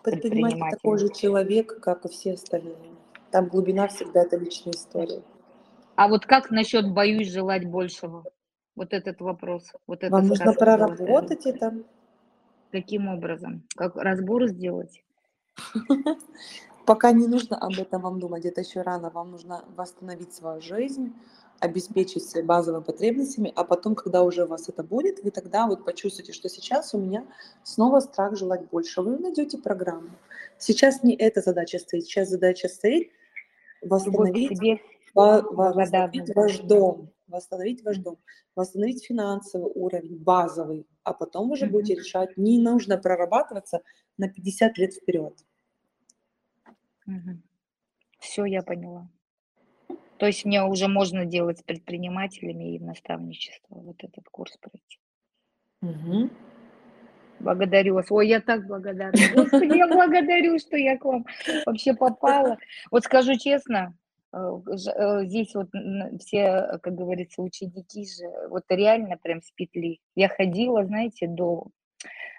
Предприниматель 0.04 0.60
такой 0.70 0.98
же 0.98 1.08
человек, 1.08 1.80
как 1.80 2.04
и 2.04 2.08
все 2.08 2.34
остальные. 2.34 2.76
Там 3.30 3.48
глубина 3.48 3.88
всегда 3.88 4.22
это 4.22 4.36
личная 4.36 4.72
история. 4.72 5.22
А 5.96 6.08
вот 6.08 6.26
как 6.26 6.50
насчет 6.50 6.92
боюсь 6.92 7.30
желать 7.30 7.64
большего? 7.64 8.24
Вот 8.74 8.92
этот 8.92 9.20
вопрос. 9.20 9.70
Вот 9.86 10.02
Вам 10.04 10.28
нужно 10.28 10.52
проработать 10.52 11.46
это. 11.46 11.74
Каким 12.70 13.08
образом? 13.08 13.64
Как 13.76 13.96
разбор 13.96 14.46
сделать? 14.48 15.02
Пока 16.84 17.12
не 17.12 17.28
нужно 17.28 17.56
об 17.56 17.78
этом 17.78 18.02
вам 18.02 18.18
думать, 18.18 18.44
это 18.44 18.60
еще 18.60 18.82
рано. 18.82 19.10
Вам 19.10 19.30
нужно 19.30 19.64
восстановить 19.76 20.34
свою 20.34 20.60
жизнь, 20.60 21.14
обеспечить 21.60 22.28
свои 22.28 22.42
базовые 22.42 22.82
потребностями, 22.82 23.52
а 23.54 23.62
потом, 23.62 23.94
когда 23.94 24.22
уже 24.22 24.44
у 24.44 24.48
вас 24.48 24.68
это 24.68 24.82
будет, 24.82 25.22
вы 25.22 25.30
тогда 25.30 25.66
вот 25.68 25.84
почувствуете, 25.84 26.32
что 26.32 26.48
сейчас 26.48 26.92
у 26.92 26.98
меня 26.98 27.24
снова 27.62 28.00
страх 28.00 28.36
желать 28.36 28.68
больше. 28.68 29.00
Вы 29.00 29.18
найдете 29.18 29.58
программу. 29.58 30.10
Сейчас 30.58 31.04
не 31.04 31.14
эта 31.14 31.40
задача 31.40 31.78
стоит, 31.78 32.04
сейчас 32.04 32.30
задача 32.30 32.68
стоит 32.68 33.10
восстановить, 33.80 34.58
себе, 34.58 34.80
восстановить 35.14 36.34
ваш 36.34 36.58
дом, 36.58 37.10
восстановить 37.28 37.84
ваш 37.84 37.98
дом, 37.98 38.18
восстановить 38.56 39.04
финансовый 39.04 39.70
уровень, 39.72 40.18
базовый, 40.18 40.86
а 41.04 41.14
потом 41.14 41.52
уже 41.52 41.66
mm-hmm. 41.66 41.70
будете 41.70 41.94
решать, 41.94 42.36
не 42.36 42.58
нужно 42.58 42.98
прорабатываться 42.98 43.82
на 44.18 44.28
50 44.28 44.78
лет 44.78 44.94
вперед. 44.94 45.34
Все, 48.18 48.44
я 48.44 48.62
поняла. 48.62 49.08
То 50.18 50.26
есть 50.26 50.44
мне 50.44 50.62
уже 50.62 50.86
можно 50.86 51.24
делать 51.24 51.58
с 51.58 51.62
предпринимателями 51.64 52.74
и 52.74 52.78
в 52.78 52.82
наставничество 52.82 53.74
вот 53.74 53.96
этот 54.04 54.28
курс 54.28 54.56
пройти. 54.56 55.00
Мгм. 55.80 56.30
Благодарю 57.40 57.94
вас. 57.94 58.06
Ой, 58.10 58.28
я 58.28 58.40
так 58.40 58.66
благодарна. 58.66 59.18
Господи, 59.34 59.76
я 59.76 59.88
благодарю, 59.92 60.60
что 60.60 60.76
я 60.76 60.96
к 60.96 61.04
вам 61.04 61.26
вообще 61.66 61.92
попала. 61.92 62.56
Вот 62.92 63.02
скажу 63.02 63.36
честно, 63.36 63.94
э, 64.32 64.38
э, 64.38 65.24
здесь 65.26 65.52
вот 65.56 65.70
все, 66.20 66.78
как 66.80 66.94
говорится, 66.94 67.42
ученики 67.42 68.06
же, 68.06 68.48
вот 68.48 68.62
реально 68.68 69.16
прям 69.16 69.42
с 69.42 69.50
петли. 69.50 69.98
Я 70.14 70.28
ходила, 70.28 70.84
знаете, 70.84 71.26
до, 71.26 71.66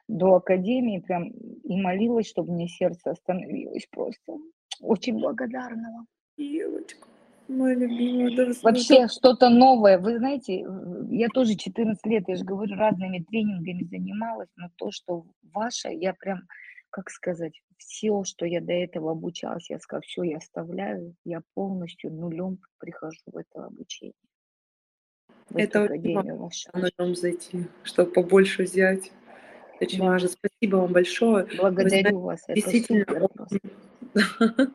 до 0.08 0.36
академии 0.36 1.00
прям 1.00 1.32
и 1.32 1.82
молилась, 1.82 2.30
чтобы 2.30 2.54
мне 2.54 2.70
сердце 2.70 3.12
остановилось 3.12 3.88
просто. 3.92 4.38
Очень 4.82 5.20
благодарна 5.20 5.92
вам. 5.92 6.08
Девочка, 6.38 7.08
моя 7.48 7.76
любимая, 7.76 8.36
да 8.36 8.54
Вообще 8.64 9.08
что-то 9.08 9.50
новое. 9.50 10.00
Вы 10.00 10.18
знаете, 10.18 10.66
я 11.12 11.28
тоже 11.30 11.56
14 11.56 12.06
лет, 12.06 12.24
я 12.28 12.36
же 12.36 12.44
говорю, 12.44 12.76
разными 12.76 13.20
тренингами 13.20 13.84
занималась, 13.84 14.50
но 14.56 14.70
то, 14.76 14.92
что 14.92 15.26
ваше, 15.54 15.90
я 15.90 16.14
прям, 16.14 16.42
как 16.90 17.10
сказать, 17.10 17.62
все, 17.78 18.24
что 18.24 18.46
я 18.46 18.62
до 18.62 18.74
этого 18.74 19.12
обучалась, 19.12 19.70
я 19.70 19.80
сказала, 19.80 20.02
все, 20.02 20.24
я 20.24 20.38
оставляю, 20.38 21.16
я 21.24 21.42
полностью 21.54 22.12
нулем 22.12 22.60
прихожу 22.80 23.22
в 23.28 23.38
это 23.38 23.66
обучение, 23.66 24.14
в 25.50 25.58
Это 25.58 25.84
очень 25.84 26.38
важно 26.38 26.90
нем 26.98 27.16
зайти, 27.16 27.66
чтобы 27.84 28.12
побольше 28.12 28.64
взять. 28.64 29.12
Очень 29.80 30.00
Да. 30.00 30.06
важно. 30.06 30.30
Спасибо 30.30 30.76
вам 30.78 30.94
большое. 30.94 31.46
Вы 31.46 31.58
Благодарю 31.58 31.90
знаете, 31.90 32.14
вас, 32.16 32.42
действительно. 32.48 33.06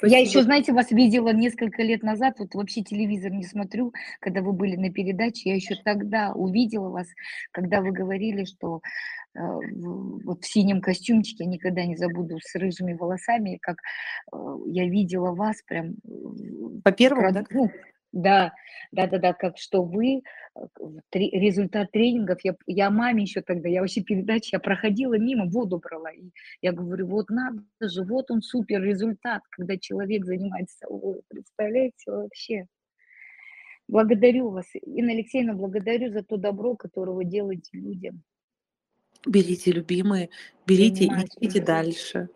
Я 0.00 0.18
еще, 0.20 0.42
знаете, 0.42 0.72
вас 0.72 0.92
видела 0.92 1.32
несколько 1.32 1.82
лет 1.82 2.04
назад, 2.04 2.36
вот 2.38 2.54
вообще 2.54 2.82
телевизор 2.84 3.32
не 3.32 3.42
смотрю, 3.42 3.92
когда 4.20 4.42
вы 4.42 4.52
были 4.52 4.76
на 4.76 4.92
передаче, 4.92 5.50
я 5.50 5.56
еще 5.56 5.74
тогда 5.84 6.32
увидела 6.34 6.88
вас, 6.88 7.08
когда 7.50 7.80
вы 7.80 7.90
говорили, 7.90 8.44
что 8.44 8.80
э, 9.34 9.40
в- 9.40 10.24
вот 10.24 10.44
в 10.44 10.46
синем 10.46 10.80
костюмчике, 10.80 11.42
я 11.42 11.50
никогда 11.50 11.84
не 11.84 11.96
забуду, 11.96 12.38
с 12.40 12.54
рыжими 12.54 12.92
волосами, 12.92 13.58
как 13.60 13.78
э, 14.32 14.36
я 14.66 14.88
видела 14.88 15.32
вас 15.32 15.60
прям... 15.66 15.94
э, 16.04 16.80
По 16.84 16.92
первому, 16.92 17.30
прод- 17.30 17.32
да? 17.32 17.44
ну, 17.50 17.68
да, 18.12 18.52
да, 18.92 19.06
да, 19.06 19.18
да, 19.18 19.32
как 19.32 19.58
что 19.58 19.82
вы, 19.82 20.22
э, 20.54 20.60
тре- 21.10 21.30
результат 21.30 21.90
тренингов, 21.92 22.38
я, 22.42 22.56
я 22.66 22.90
маме 22.90 23.22
еще 23.22 23.42
тогда, 23.42 23.68
я 23.68 23.80
вообще 23.80 24.02
передачи, 24.02 24.50
я 24.52 24.60
проходила 24.60 25.18
мимо, 25.18 25.46
воду 25.46 25.78
брала, 25.78 26.10
и 26.10 26.30
я 26.62 26.72
говорю, 26.72 27.06
вот 27.06 27.30
надо 27.30 27.62
же, 27.80 28.04
вот 28.04 28.30
он 28.30 28.42
супер 28.42 28.82
результат, 28.82 29.42
когда 29.50 29.76
человек 29.76 30.24
занимается 30.24 30.78
собой, 30.78 31.20
представляете, 31.28 32.10
вообще. 32.10 32.66
Благодарю 33.88 34.50
вас, 34.50 34.66
Инна 34.74 35.12
Алексеевна, 35.12 35.54
благодарю 35.54 36.10
за 36.12 36.22
то 36.22 36.36
добро, 36.36 36.76
которое 36.76 37.12
вы 37.12 37.24
делаете 37.24 37.70
людям. 37.72 38.22
Берите, 39.26 39.72
любимые, 39.72 40.28
берите 40.66 41.04
и 41.04 41.08
идите 41.08 41.60
дальше. 41.60 42.28